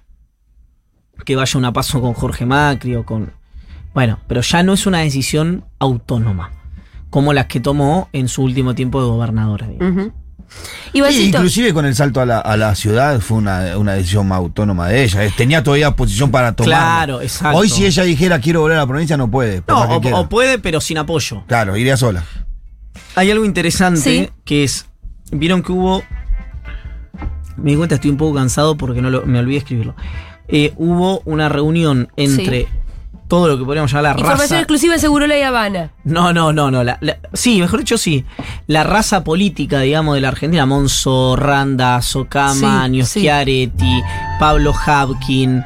que 1.26 1.36
vaya 1.36 1.58
una 1.58 1.74
paso 1.74 2.02
con 2.02 2.14
Jorge 2.14 2.46
Macri 2.46 2.96
o 2.96 3.06
con. 3.06 3.32
Bueno, 3.94 4.20
pero 4.28 4.42
ya 4.42 4.64
no 4.64 4.74
es 4.74 4.86
una 4.86 5.00
decisión 5.00 5.66
autónoma, 5.80 6.52
como 7.10 7.34
las 7.34 7.48
que 7.48 7.60
tomó 7.60 8.10
en 8.14 8.28
su 8.28 8.44
último 8.44 8.76
tiempo 8.76 9.02
de 9.02 9.08
gobernadora. 9.08 9.68
Ivancito, 10.94 11.38
inclusive 11.38 11.74
con 11.74 11.86
el 11.86 11.96
salto 11.96 12.22
a 12.22 12.26
la, 12.26 12.40
a 12.40 12.58
la 12.58 12.74
ciudad 12.76 13.20
fue 13.20 13.38
una, 13.38 13.78
una 13.78 13.94
decisión 13.94 14.28
más 14.28 14.40
autónoma 14.40 14.88
de 14.88 15.04
ella. 15.04 15.22
Tenía 15.38 15.64
todavía 15.64 15.96
posición 15.96 16.32
para 16.32 16.54
tomar. 16.54 16.70
Claro, 16.70 17.22
exacto. 17.22 17.58
Hoy 17.58 17.70
si 17.70 17.86
ella 17.86 18.04
dijera 18.04 18.40
quiero 18.40 18.62
volver 18.62 18.78
a 18.78 18.82
la 18.82 18.88
provincia 18.88 19.16
no 19.18 19.30
puede. 19.30 19.62
No, 19.68 19.84
o, 19.98 20.30
puede, 20.30 20.60
pero 20.60 20.82
sin 20.82 20.98
apoyo. 20.98 21.44
Claro, 21.48 21.78
iría 21.78 21.96
sola. 21.98 22.24
Hay 23.16 23.30
algo 23.32 23.46
interesante 23.46 24.02
Sí. 24.02 24.30
que 24.46 24.64
es. 24.64 24.86
Vieron 25.32 25.62
que 25.62 25.72
hubo 25.72 26.04
me 27.58 27.72
di 27.72 27.78
cuenta, 27.78 27.96
estoy 27.96 28.10
un 28.12 28.18
poco 28.18 28.36
cansado 28.36 28.78
porque 28.78 29.02
no 29.02 29.10
lo- 29.10 29.26
me 29.26 29.38
olvidé 29.40 29.58
escribirlo. 29.58 29.96
Eh, 30.48 30.74
hubo 30.78 31.22
una 31.26 31.50
reunión 31.50 32.10
entre 32.16 32.62
Sí. 32.62 32.68
Todo 33.30 33.48
lo 33.48 33.58
que 33.58 33.64
podríamos 33.64 33.90
llamar 33.92 34.04
la 34.16 34.20
Información 34.20 34.50
raza. 34.50 34.60
exclusiva 34.60 34.96
en 34.96 35.00
Seguro 35.00 35.26
La 35.28 35.48
Habana. 35.48 35.92
No, 36.04 36.34
no, 36.34 36.52
no, 36.52 36.70
no. 36.72 36.84
la- 36.84 36.98
la- 37.00 37.18
sí, 37.34 37.62
mejor 37.62 37.80
dicho, 37.80 37.98
sí. 37.98 38.26
La 38.68 38.84
raza 38.84 39.24
política, 39.24 39.80
digamos, 39.80 40.16
de 40.16 40.22
la 40.22 40.28
Argentina, 40.30 40.66
Monzo, 40.66 41.36
Randa, 41.38 42.02
Socama, 42.02 42.88
Sí, 42.88 43.04
Schiaretti, 43.04 44.02
Pablo 44.40 44.74
Habkin. 44.86 45.64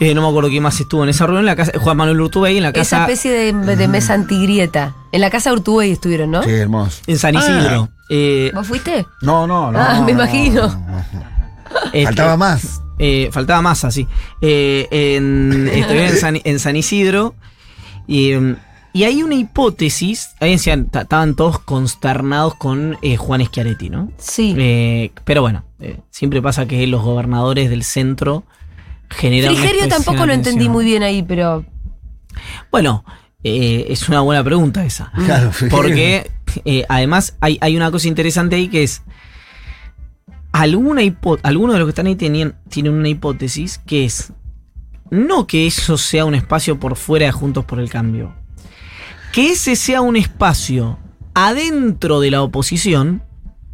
eh, 0.00 0.14
no 0.14 0.22
me 0.22 0.28
acuerdo 0.28 0.48
quién 0.50 0.62
más 0.62 0.78
estuvo 0.78 1.02
en 1.04 1.08
esa 1.10 1.24
reunión, 1.26 1.40
en 1.42 1.46
la 1.46 1.56
casa, 1.56 1.72
Juan 1.78 1.96
Manuel 1.96 2.20
Urtubey 2.20 2.56
en 2.56 2.62
la 2.64 2.68
Esa 2.70 2.78
casa 2.78 3.00
especie 3.02 3.32
de, 3.32 3.52
de 3.76 3.88
mesa 3.88 4.14
antigrieta. 4.14 4.94
En 5.12 5.20
la 5.22 5.30
casa 5.30 5.52
Urtubey 5.52 5.90
estuvieron, 5.92 6.30
¿no? 6.30 6.42
Sí, 6.42 6.50
hermoso. 6.50 7.00
en 7.06 7.18
San 7.18 7.34
Isidro. 7.34 7.88
Eh, 8.10 8.50
¿Vos 8.54 8.66
fuiste? 8.66 9.06
No, 9.22 9.46
no, 9.46 9.70
no. 9.72 9.78
Ah, 9.78 9.94
me 10.04 10.12
no, 10.12 10.22
imagino. 10.22 10.62
no, 10.68 10.76
no. 10.78 11.04
este, 11.92 12.04
Faltaba 12.04 12.36
más. 12.36 12.80
Eh, 12.98 13.28
faltaba 13.32 13.62
masa, 13.62 13.90
sí. 13.90 14.06
Eh, 14.40 14.86
en, 14.90 15.68
estuve 15.72 16.08
en, 16.08 16.16
San, 16.16 16.40
en 16.42 16.58
San 16.58 16.76
Isidro. 16.76 17.34
Y, 18.06 18.32
em, 18.32 18.56
y 18.92 19.04
hay 19.04 19.22
una 19.22 19.34
hipótesis. 19.34 20.30
Ahí 20.40 20.52
decían, 20.52 20.86
ta- 20.86 21.02
estaban 21.02 21.36
todos 21.36 21.58
consternados 21.60 22.54
con 22.54 22.96
eh, 23.02 23.16
Juan 23.16 23.44
Schiaretti, 23.44 23.90
¿no? 23.90 24.10
Sí. 24.18 24.54
Eh, 24.58 25.10
pero 25.24 25.42
bueno, 25.42 25.64
eh, 25.80 25.98
siempre 26.10 26.40
pasa 26.42 26.66
que 26.66 26.86
los 26.86 27.02
gobernadores 27.02 27.70
del 27.70 27.84
centro 27.84 28.44
generan. 29.10 29.54
Frigerio 29.54 29.88
tampoco 29.88 30.26
lo 30.26 30.32
entendí 30.32 30.68
muy 30.68 30.84
bien 30.84 31.02
ahí, 31.02 31.22
pero. 31.22 31.64
Bueno, 32.70 33.04
eh, 33.44 33.86
es 33.90 34.08
una 34.08 34.20
buena 34.20 34.42
pregunta 34.42 34.84
esa. 34.84 35.12
Claro. 35.26 35.50
Porque 35.70 36.30
eh, 36.64 36.84
además 36.88 37.36
hay, 37.40 37.58
hay 37.60 37.76
una 37.76 37.90
cosa 37.90 38.08
interesante 38.08 38.56
ahí 38.56 38.68
que 38.68 38.82
es. 38.82 39.02
Alguna 40.52 41.02
algunos 41.42 41.74
de 41.74 41.78
los 41.78 41.86
que 41.86 41.90
están 41.90 42.06
ahí 42.06 42.16
tenían, 42.16 42.56
tienen 42.68 42.94
una 42.94 43.08
hipótesis 43.08 43.78
que 43.86 44.04
es. 44.04 44.32
No 45.10 45.46
que 45.46 45.66
eso 45.66 45.96
sea 45.96 46.24
un 46.24 46.34
espacio 46.34 46.78
por 46.78 46.96
fuera 46.96 47.26
de 47.26 47.32
Juntos 47.32 47.64
por 47.64 47.80
el 47.80 47.88
Cambio. 47.90 48.34
Que 49.32 49.52
ese 49.52 49.76
sea 49.76 50.00
un 50.00 50.16
espacio 50.16 50.98
adentro 51.34 52.20
de 52.20 52.30
la 52.30 52.42
oposición. 52.42 53.22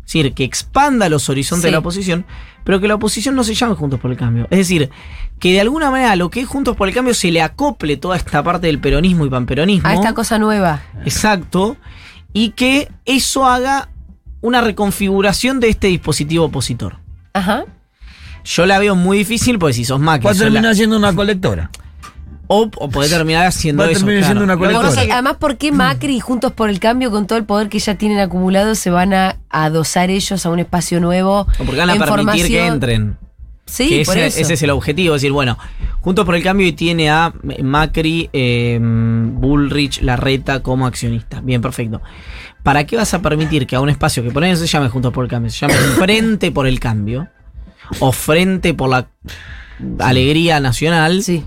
Es 0.00 0.12
decir, 0.12 0.34
que 0.34 0.44
expanda 0.44 1.08
los 1.08 1.28
horizontes 1.30 1.62
Sí. 1.62 1.68
de 1.68 1.72
la 1.72 1.78
oposición, 1.78 2.26
pero 2.62 2.78
que 2.78 2.88
la 2.88 2.96
oposición 2.96 3.34
no 3.34 3.42
se 3.42 3.54
llame 3.54 3.74
Juntos 3.74 3.98
por 3.98 4.10
el 4.10 4.16
Cambio. 4.18 4.46
Es 4.50 4.58
decir, 4.58 4.90
que 5.38 5.52
de 5.52 5.60
alguna 5.60 5.90
manera 5.90 6.14
lo 6.14 6.28
que 6.30 6.40
es 6.42 6.46
Juntos 6.46 6.76
por 6.76 6.88
el 6.88 6.94
Cambio 6.94 7.14
se 7.14 7.30
le 7.30 7.40
acople 7.40 7.96
toda 7.96 8.16
esta 8.16 8.42
parte 8.42 8.66
del 8.66 8.80
peronismo 8.80 9.24
y 9.24 9.30
panperonismo. 9.30 9.88
A 9.88 9.94
esta 9.94 10.12
cosa 10.12 10.38
nueva. 10.38 10.82
Exacto. 11.04 11.76
Y 12.32 12.50
que 12.50 12.90
eso 13.06 13.46
haga 13.46 13.88
una 14.44 14.60
reconfiguración 14.60 15.58
de 15.58 15.70
este 15.70 15.86
dispositivo 15.88 16.44
opositor. 16.44 16.96
Ajá. 17.32 17.64
Yo 18.44 18.66
la 18.66 18.78
veo 18.78 18.94
muy 18.94 19.18
difícil 19.18 19.58
porque 19.58 19.72
si 19.72 19.84
sos 19.86 19.98
Macri. 20.00 20.26
Va 20.26 20.32
a 20.32 20.34
terminar 20.34 20.62
la- 20.64 20.74
siendo 20.74 20.96
una 20.98 21.14
colectora. 21.14 21.70
o, 22.46 22.70
o 22.76 22.90
podés 22.90 23.10
terminar 23.10 23.46
haciendo 23.46 23.82
Va 23.82 23.88
a 23.88 23.92
eso. 23.92 24.00
terminar 24.00 24.24
siendo 24.24 24.44
una 24.44 24.56
colectora. 24.58 24.90
Porque, 24.90 25.10
además, 25.10 25.36
¿por 25.38 25.56
qué 25.56 25.72
Macri 25.72 26.16
y 26.16 26.20
Juntos 26.20 26.52
por 26.52 26.68
el 26.68 26.78
Cambio, 26.78 27.10
con 27.10 27.26
todo 27.26 27.38
el 27.38 27.44
poder 27.44 27.70
que 27.70 27.78
ya 27.78 27.94
tienen 27.94 28.18
acumulado, 28.18 28.74
se 28.74 28.90
van 28.90 29.14
a 29.14 29.36
adosar 29.48 30.10
ellos 30.10 30.44
a 30.44 30.50
un 30.50 30.58
espacio 30.58 31.00
nuevo? 31.00 31.40
o 31.40 31.64
porque 31.64 31.76
van 31.80 31.90
a 31.90 32.04
permitir 32.04 32.46
que 32.48 32.66
entren. 32.66 33.16
Sí, 33.66 33.88
que 33.88 34.04
por 34.04 34.18
ese, 34.18 34.26
eso. 34.26 34.40
ese 34.42 34.52
es 34.54 34.62
el 34.62 34.68
objetivo. 34.70 35.14
Es 35.14 35.22
decir, 35.22 35.32
bueno, 35.32 35.56
Juntos 36.02 36.26
por 36.26 36.34
el 36.34 36.42
Cambio 36.42 36.72
tiene 36.76 37.08
a 37.08 37.32
Macri, 37.62 38.28
eh, 38.34 38.78
Bullrich, 38.78 40.02
Larreta 40.02 40.62
como 40.62 40.86
accionista. 40.86 41.40
Bien, 41.40 41.62
perfecto. 41.62 42.02
¿Para 42.64 42.84
qué 42.84 42.96
vas 42.96 43.14
a 43.14 43.22
permitir 43.22 43.66
que 43.68 43.76
a 43.76 43.80
un 43.80 43.90
espacio 43.90 44.22
que 44.24 44.30
por 44.32 44.42
ahí 44.42 44.50
no 44.50 44.56
se 44.56 44.66
llame 44.66 44.88
Juntos 44.88 45.12
por 45.12 45.24
el 45.24 45.30
Cambio, 45.30 45.50
se 45.52 45.58
llame 45.58 45.74
Frente 45.74 46.50
por 46.50 46.66
el 46.66 46.80
Cambio 46.80 47.28
o 48.00 48.10
Frente 48.10 48.74
por 48.74 48.88
la 48.88 49.06
Alegría 50.00 50.58
Nacional, 50.60 51.22
Sí. 51.22 51.44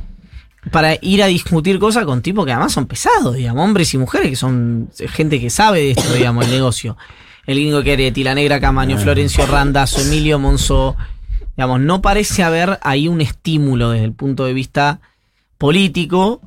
para 0.72 0.96
ir 1.02 1.24
a 1.24 1.28
discutir 1.28 1.80
cosas 1.80 2.06
con 2.06 2.22
tipos 2.22 2.46
que 2.46 2.52
además 2.52 2.72
son 2.74 2.86
pesados, 2.88 3.36
digamos, 3.36 3.64
hombres 3.64 3.94
y 3.94 3.98
mujeres 3.98 4.30
que 4.30 4.36
son 4.36 4.90
gente 5.14 5.40
que 5.42 5.50
sabe 5.50 5.80
de 5.80 5.92
esto, 5.92 6.14
digamos, 6.14 6.46
el 6.46 6.52
negocio. 6.52 6.98
El 7.48 7.56
gringo 7.56 7.82
Queretti, 7.82 8.24
la 8.24 8.36
negra 8.36 8.60
Camaño, 8.60 8.98
Florencio 8.98 9.46
Randazzo, 9.48 10.02
Emilio 10.02 10.38
Monzó. 10.38 10.96
Digamos, 11.56 11.80
no 11.80 12.02
parece 12.02 12.44
haber 12.44 12.78
ahí 12.84 13.08
un 13.08 13.22
estímulo 13.22 13.90
desde 13.92 14.06
el 14.06 14.12
punto 14.14 14.46
de 14.46 14.54
vista 14.54 15.00
político 15.58 16.42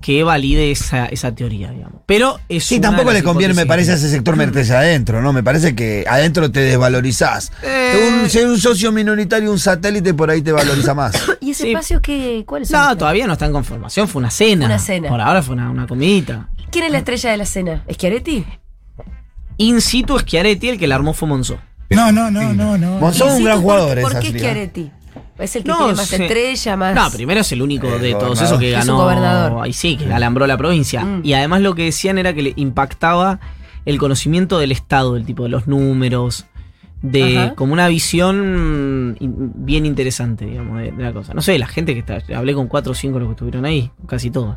que 0.00 0.24
valide 0.24 0.70
esa, 0.70 1.06
esa 1.06 1.34
teoría, 1.34 1.70
digamos. 1.70 2.00
Pero 2.06 2.40
es 2.48 2.64
Sí, 2.64 2.76
una 2.78 2.88
tampoco 2.88 3.10
de 3.10 3.18
le 3.18 3.22
conviene, 3.22 3.54
me 3.54 3.66
parece, 3.66 3.90
a 3.92 3.94
que- 3.94 3.98
ese 4.00 4.08
sector 4.10 4.36
meterse 4.36 4.74
adentro, 4.74 5.20
¿no? 5.22 5.32
Me 5.32 5.42
parece 5.42 5.74
que 5.74 6.04
adentro 6.08 6.50
te 6.50 6.60
desvalorizás. 6.60 7.52
Eh. 7.62 8.20
Un, 8.22 8.30
ser 8.30 8.46
un 8.48 8.58
socio 8.58 8.90
minoritario, 8.92 9.50
un 9.50 9.58
satélite, 9.58 10.14
por 10.14 10.30
ahí 10.30 10.42
te 10.42 10.52
valoriza 10.52 10.94
más. 10.94 11.12
¿Y 11.40 11.50
ese 11.50 11.64
Sí. 11.64 11.68
espacio 11.70 12.00
qué? 12.00 12.42
¿Cuál 12.46 12.62
es? 12.62 12.70
No, 12.70 12.96
todavía 12.96 13.26
no 13.26 13.34
está 13.34 13.46
en 13.46 13.52
conformación, 13.52 14.08
fue 14.08 14.20
una 14.20 14.30
cena. 14.30 14.66
Una 14.66 14.78
cena. 14.78 15.08
Por 15.08 15.20
ahora 15.20 15.42
fue 15.42 15.54
una, 15.54 15.70
una 15.70 15.86
comidita. 15.86 16.48
¿Quién 16.70 16.86
es 16.86 16.92
la 16.92 16.98
estrella 16.98 17.30
de 17.30 17.36
la 17.36 17.46
cena? 17.46 17.84
¿Schiaretti? 17.92 18.44
In 19.58 19.80
situ 19.80 20.18
Schiaretti, 20.18 20.70
el 20.70 20.78
que 20.78 20.86
la 20.86 20.94
armó 20.94 21.12
fue 21.12 21.28
Monzó. 21.28 21.58
No, 21.90 22.10
no, 22.10 22.30
no, 22.30 22.54
no, 22.54 22.78
no. 22.78 22.98
Monzón 22.98 23.28
es 23.28 23.34
un 23.34 23.40
¿Y 23.42 23.44
gran 23.44 23.60
jugador, 23.60 24.00
¿Por, 24.00 24.12
por 24.12 24.20
qué. 24.22 24.28
Schiaretti? 24.30 24.90
Es 25.38 25.56
el 25.56 25.62
que 25.64 25.68
No, 25.70 25.78
tiene 25.78 25.94
más 25.94 26.08
sí. 26.08 26.16
estrella, 26.22 26.76
más. 26.76 26.94
No, 26.94 27.10
primero 27.10 27.40
es 27.40 27.50
el 27.52 27.62
único 27.62 27.88
El 27.94 28.00
de 28.02 28.12
todos 28.14 28.40
esos 28.40 28.58
que 28.58 28.70
Es 28.74 28.80
un 28.82 28.86
ganó. 28.86 28.96
gobernador. 28.98 29.64
Ahí 29.64 29.72
sí, 29.72 29.96
que 29.96 30.12
alambró 30.12 30.46
la 30.46 30.56
provincia. 30.56 31.04
Mm. 31.04 31.22
Y 31.24 31.32
además 31.32 31.62
lo 31.62 31.74
que 31.74 31.84
decían 31.84 32.18
era 32.18 32.32
que 32.34 32.42
le 32.42 32.52
impactaba 32.56 33.40
el 33.84 33.98
conocimiento 33.98 34.58
del 34.58 34.70
Estado, 34.72 35.14
del 35.14 35.24
tipo 35.24 35.42
de 35.44 35.48
los 35.48 35.66
números, 35.66 36.46
de 37.00 37.38
Ajá. 37.38 37.54
como 37.56 37.72
una 37.72 37.88
visión 37.88 39.16
bien 39.20 39.86
interesante, 39.86 40.44
digamos, 40.46 40.78
de, 40.78 40.92
de 40.92 41.02
la 41.02 41.12
cosa. 41.12 41.34
No 41.34 41.42
sé, 41.42 41.58
la 41.58 41.66
gente 41.66 41.94
que 41.94 42.00
está, 42.00 42.18
hablé 42.36 42.54
con 42.54 42.68
cuatro 42.68 42.92
o 42.92 42.94
cinco 42.94 43.14
de 43.14 43.20
los 43.20 43.28
que 43.30 43.32
estuvieron 43.32 43.64
ahí, 43.64 43.90
casi 44.06 44.30
todos. 44.30 44.56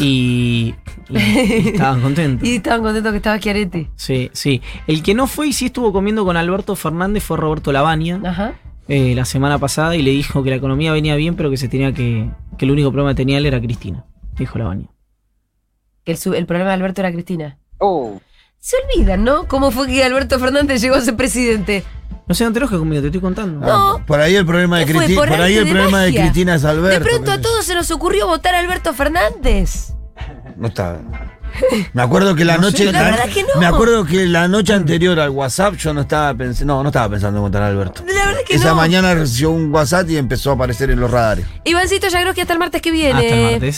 Y, 0.00 0.74
y- 1.10 1.16
y 1.18 1.68
estaban 1.68 2.00
contentos. 2.00 2.46
Y 2.48 2.56
estaban 2.56 2.82
contentos 2.82 3.12
que 3.12 3.16
estaba 3.18 3.38
Schiaretti. 3.38 3.88
Sí, 3.96 4.30
sí. 4.32 4.60
El 4.86 5.02
que 5.02 5.14
no 5.14 5.26
fue 5.26 5.48
y 5.48 5.52
sí 5.52 5.66
estuvo 5.66 5.92
comiendo 5.92 6.24
con 6.24 6.36
Alberto 6.36 6.74
Fernández 6.74 7.22
fue 7.22 7.36
Roberto 7.36 7.70
Lavagna 7.72 8.20
Ajá. 8.24 8.54
Eh, 8.88 9.14
la 9.14 9.24
semana 9.24 9.58
pasada 9.58 9.96
y 9.96 10.02
le 10.02 10.10
dijo 10.10 10.42
que 10.42 10.50
la 10.50 10.56
economía 10.56 10.92
venía 10.92 11.16
bien, 11.16 11.36
pero 11.36 11.50
que 11.50 11.56
se 11.56 11.68
tenía 11.68 11.92
que. 11.92 12.30
que 12.58 12.64
el 12.64 12.70
único 12.70 12.90
problema 12.90 13.10
que 13.12 13.16
tenía 13.16 13.38
él 13.38 13.46
era 13.46 13.60
Cristina. 13.60 14.04
Dijo 14.36 14.58
la 14.58 14.64
baña. 14.66 14.88
Que 16.04 16.12
el, 16.12 16.34
el 16.34 16.46
problema 16.46 16.70
de 16.70 16.74
Alberto 16.74 17.00
era 17.00 17.12
Cristina. 17.12 17.58
Se 18.58 18.76
olvidan, 18.76 19.24
¿no? 19.24 19.46
¿Cómo 19.46 19.70
fue 19.70 19.86
que 19.86 20.02
Alberto 20.02 20.38
Fernández 20.38 20.80
llegó 20.80 20.96
a 20.96 21.00
ser 21.00 21.16
presidente? 21.16 21.84
No 22.26 22.34
te 22.34 22.44
enojes 22.44 22.78
conmigo, 22.78 23.02
te 23.02 23.08
estoy 23.08 23.20
contando. 23.20 23.66
No. 23.66 24.04
Por 24.06 24.20
ahí 24.20 24.34
el 24.34 24.46
problema 24.46 24.78
de. 24.78 24.86
Cristina. 24.86 25.20
¿Por 25.20 25.28
Por, 25.28 25.40
ahí 25.40 25.56
el 25.56 25.66
de 25.66 25.70
problema 25.70 26.00
de? 26.02 26.14
Cristina 26.14 26.54
es 26.54 26.64
Alberto. 26.64 26.98
de 26.98 27.10
pronto 27.10 27.32
a 27.32 27.40
todos 27.40 27.64
se 27.66 27.74
nos 27.74 27.90
ocurrió 27.90 28.26
votar 28.26 28.54
a 28.54 28.60
Alberto 28.60 28.94
Fernández. 28.94 29.92
No 30.56 30.68
está. 30.68 31.00
Me 31.92 32.02
acuerdo 32.02 32.34
que 32.34 32.44
la 32.44 32.56
No 32.56 32.62
noche. 32.62 32.86
sé, 32.86 32.92
la 32.92 33.02
verdad 33.02 33.28
que 33.32 33.42
no. 33.42 33.48
Me 33.60 33.66
acuerdo 33.66 34.04
que 34.04 34.26
la 34.26 34.48
noche 34.48 34.72
anterior 34.74 35.18
al 35.20 35.30
WhatsApp 35.30 35.74
yo 35.76 35.92
no 35.94 36.02
estaba 36.02 36.34
pensando. 36.34 36.74
No, 36.74 36.82
no 36.82 36.88
estaba 36.88 37.08
pensando 37.08 37.38
en 37.38 37.44
votar 37.44 37.62
a 37.62 37.68
Alberto. 37.68 38.02
La 38.06 38.26
verdad 38.26 38.40
que 38.46 38.54
Esa 38.56 38.68
no. 38.70 38.74
mañana 38.76 39.14
recibió 39.14 39.50
un 39.50 39.72
WhatsApp 39.72 40.08
y 40.10 40.16
empezó 40.16 40.50
a 40.50 40.54
aparecer 40.54 40.90
en 40.90 41.00
los 41.00 41.10
radares. 41.10 41.46
Ivancito 41.64 42.08
Yagroski 42.08 42.40
hasta 42.40 42.52
el 42.52 42.58
martes 42.58 42.82
que 42.82 42.90
viene. 42.90 43.12
Hasta 43.20 43.34
el 43.34 43.42
martes. 43.52 43.68